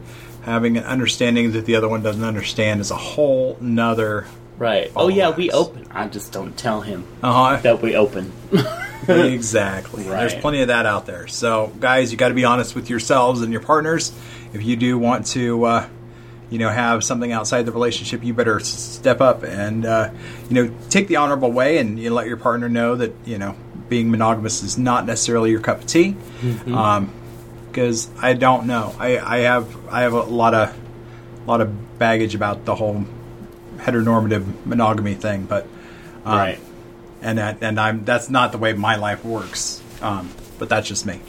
having 0.43 0.77
an 0.77 0.85
understanding 0.85 1.53
that 1.53 1.67
the 1.67 1.75
other 1.77 1.89
one 1.89 2.03
doesn't 2.03 2.25
understand 2.25 2.81
is 2.81 2.91
a 2.93 2.97
whole 2.97 3.57
nother. 3.61 4.27
right. 4.59 4.93
Oh 4.95 5.09
yeah, 5.09 5.31
we 5.31 5.51
open. 5.51 5.87
I 5.91 6.07
just 6.07 6.31
don't 6.33 6.57
tell 6.57 6.83
him 6.83 7.05
Uh 7.23 7.33
huh. 7.33 7.57
that 7.63 7.83
we 7.83 7.97
open. 7.97 8.31
exactly. 9.09 10.05
Right. 10.05 10.21
There's 10.21 10.35
plenty 10.35 10.63
of 10.63 10.69
that 10.69 10.87
out 10.87 11.07
there. 11.07 11.27
So, 11.27 11.73
guys, 11.81 12.13
you 12.13 12.19
got 12.19 12.29
to 12.29 12.35
be 12.35 12.45
honest 12.45 12.75
with 12.75 12.91
yourselves 12.91 13.43
and 13.43 13.53
your 13.53 13.63
partners. 13.63 14.13
If 14.53 14.63
you 14.63 14.77
do 14.77 14.99
want 14.99 15.27
to, 15.29 15.65
uh, 15.65 15.89
you 16.51 16.59
know, 16.59 16.69
have 16.69 17.03
something 17.03 17.33
outside 17.33 17.63
the 17.63 17.73
relationship, 17.73 18.23
you 18.23 18.35
better 18.35 18.61
step 18.61 19.21
up 19.21 19.43
and, 19.43 19.87
uh, 19.87 20.11
you 20.49 20.55
know, 20.55 20.75
take 20.91 21.09
the 21.09 21.17
honorable 21.17 21.51
way 21.51 21.79
and 21.79 21.99
you 21.99 22.11
let 22.11 22.27
your 22.27 22.37
partner 22.37 22.69
know 22.69 22.95
that 22.97 23.15
you 23.25 23.39
know 23.39 23.57
being 23.89 24.11
monogamous 24.11 24.63
is 24.63 24.79
not 24.79 25.07
necessarily 25.07 25.51
your 25.51 25.61
cup 25.61 25.81
of 25.81 25.87
tea. 25.87 26.17
Um, 26.73 27.13
because 27.73 28.11
I 28.21 28.35
don't 28.35 28.67
know. 28.67 28.95
I, 28.99 29.19
I 29.19 29.39
have 29.39 29.89
I 29.89 30.03
have 30.03 30.13
a 30.13 30.23
lot 30.23 30.53
of 30.53 30.77
lot 31.47 31.61
of 31.61 31.99
baggage 31.99 32.35
about 32.35 32.65
the 32.65 32.75
whole 32.75 33.05
heteronormative 33.79 34.67
monogamy 34.67 35.15
thing, 35.15 35.45
but 35.45 35.67
um, 36.25 36.37
right. 36.37 36.61
And 37.23 37.39
that 37.39 37.59
and 37.61 37.81
I'm 37.81 38.05
that's 38.05 38.29
not 38.29 38.53
the 38.53 38.59
way 38.59 38.73
my 38.73 38.97
life 38.97 39.25
works. 39.25 39.81
Um, 40.01 40.31
but 40.59 40.69
that's 40.69 40.89
just 40.89 41.07
me. 41.07 41.21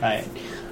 Right. 0.00 0.26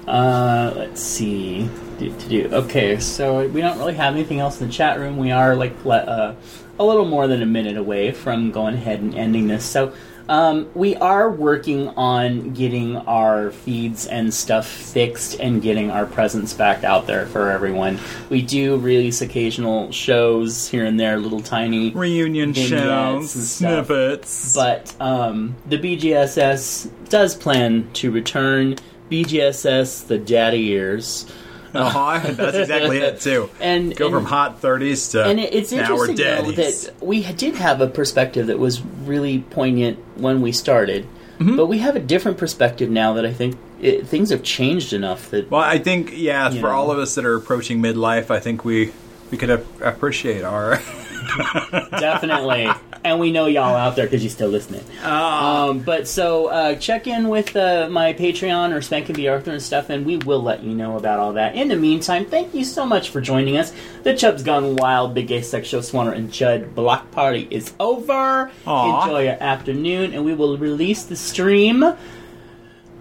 Uh, 0.07 0.73
let's 0.75 1.01
see. 1.01 1.69
Do, 1.99 2.11
to 2.17 2.29
do. 2.29 2.49
Okay, 2.51 2.99
so 2.99 3.47
we 3.47 3.61
don't 3.61 3.77
really 3.77 3.93
have 3.93 4.15
anything 4.15 4.39
else 4.39 4.59
in 4.59 4.67
the 4.67 4.73
chat 4.73 4.97
room. 4.97 5.17
We 5.17 5.31
are 5.31 5.55
like 5.55 5.75
uh, 5.85 6.33
a 6.79 6.83
little 6.83 7.05
more 7.05 7.27
than 7.27 7.41
a 7.41 7.45
minute 7.45 7.77
away 7.77 8.11
from 8.11 8.51
going 8.51 8.73
ahead 8.73 9.01
and 9.01 9.13
ending 9.13 9.47
this. 9.47 9.65
So 9.65 9.93
um, 10.29 10.69
we 10.75 10.95
are 10.97 11.29
working 11.29 11.89
on 11.89 12.53
getting 12.53 12.97
our 12.97 13.49
feeds 13.49 14.05
and 14.05 14.31
stuff 14.31 14.67
fixed 14.67 15.39
and 15.39 15.59
getting 15.59 15.89
our 15.89 16.05
presence 16.05 16.53
back 16.53 16.83
out 16.83 17.07
there 17.07 17.25
for 17.25 17.49
everyone. 17.49 17.99
We 18.29 18.43
do 18.43 18.77
release 18.77 19.21
occasional 19.21 19.91
shows 19.91 20.69
here 20.69 20.85
and 20.85 20.99
there, 20.99 21.17
little 21.17 21.41
tiny 21.41 21.89
Reunion 21.89 22.53
shows, 22.53 23.31
snippets. 23.31 24.55
but 24.55 24.95
um, 24.99 25.55
the 25.65 25.79
BGSS 25.79 27.09
does 27.09 27.35
plan 27.35 27.89
to 27.93 28.11
return. 28.11 28.75
BGSS, 29.09 30.05
the 30.05 30.19
daddy 30.19 30.59
years. 30.59 31.25
Uh-huh, 31.73 32.19
that's 32.33 32.57
exactly 32.57 32.97
it 32.99 33.19
too. 33.21 33.49
And- 33.59 33.95
go 33.95 34.05
and- 34.07 34.15
from 34.15 34.25
hot 34.25 34.59
thirties 34.59 35.09
to 35.09 35.25
And 35.25 35.39
it's 35.39 35.71
now 35.71 35.95
we're 35.95 36.07
though 36.07 36.51
that 36.51 36.93
we 37.01 37.23
did 37.33 37.55
have 37.55 37.81
a 37.81 37.87
perspective 37.87 38.47
that 38.47 38.59
was 38.59 38.81
really 38.81 39.39
poignant 39.39 39.97
when 40.15 40.41
we 40.41 40.51
started, 40.51 41.05
Mm-hmm. 41.39 41.55
but 41.55 41.67
we 41.67 41.77
have 41.77 41.95
a 41.95 42.01
different 42.01 42.37
perspective 42.37 42.89
now 42.89 43.13
that 43.13 43.25
I 43.25 43.31
think 43.31 43.57
it, 43.81 44.05
things 44.07 44.29
have 44.31 44.43
changed 44.43 44.91
enough 44.91 45.29
that 45.29 45.49
well, 45.49 45.61
I 45.61 45.79
think 45.79 46.11
yeah, 46.13 46.49
for 46.49 46.55
know. 46.55 46.67
all 46.69 46.91
of 46.91 46.99
us 46.99 47.15
that 47.15 47.23
are 47.23 47.35
approaching 47.35 47.81
midlife, 47.81 48.29
I 48.29 48.39
think 48.41 48.65
we 48.65 48.91
we 49.31 49.37
could 49.37 49.49
ap- 49.49 49.81
appreciate 49.81 50.43
our. 50.43 50.81
definitely. 51.99 52.69
and 53.03 53.19
we 53.19 53.31
know 53.31 53.45
y'all 53.45 53.75
out 53.75 53.95
there 53.95 54.05
because 54.05 54.23
you're 54.23 54.29
still 54.29 54.49
listening. 54.49 54.83
Um, 55.03 55.79
but 55.79 56.07
so 56.07 56.47
uh, 56.47 56.75
check 56.75 57.07
in 57.07 57.29
with 57.29 57.55
uh, 57.55 57.87
my 57.89 58.13
Patreon 58.13 58.73
or 58.73 58.81
Spankin' 58.81 59.15
B 59.15 59.27
Arthur 59.27 59.51
and 59.51 59.61
stuff, 59.61 59.89
and 59.89 60.05
we 60.05 60.17
will 60.17 60.41
let 60.41 60.63
you 60.63 60.73
know 60.73 60.97
about 60.97 61.19
all 61.19 61.33
that. 61.33 61.55
In 61.55 61.67
the 61.69 61.75
meantime, 61.75 62.25
thank 62.25 62.53
you 62.53 62.63
so 62.65 62.85
much 62.85 63.09
for 63.09 63.21
joining 63.21 63.57
us. 63.57 63.71
The 64.03 64.15
Chubb's 64.15 64.43
Gone 64.43 64.75
Wild, 64.75 65.13
Big 65.13 65.27
Gay 65.27 65.41
Sex 65.41 65.67
Show, 65.67 65.79
Swanner 65.79 66.13
and 66.15 66.31
Judd 66.31 66.75
Block 66.75 67.09
Party 67.11 67.47
is 67.49 67.73
over. 67.79 68.51
Aw. 68.67 69.03
Enjoy 69.03 69.23
your 69.23 69.41
afternoon, 69.41 70.13
and 70.13 70.25
we 70.25 70.33
will 70.33 70.57
release 70.57 71.03
the 71.03 71.15
stream 71.15 71.85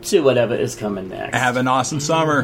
to 0.02 0.20
whatever 0.20 0.54
is 0.54 0.76
coming 0.76 1.08
next. 1.08 1.36
Have 1.36 1.56
an 1.56 1.66
awesome 1.66 1.98
summer. 2.00 2.42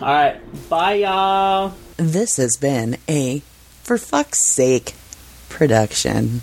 All 0.00 0.06
right, 0.06 0.40
bye, 0.68 0.94
y'all. 0.94 1.74
This 1.96 2.36
has 2.36 2.56
been 2.56 2.96
a 3.08 3.40
For 3.82 3.98
Fuck's 3.98 4.46
Sake 4.46 4.94
production. 5.48 6.42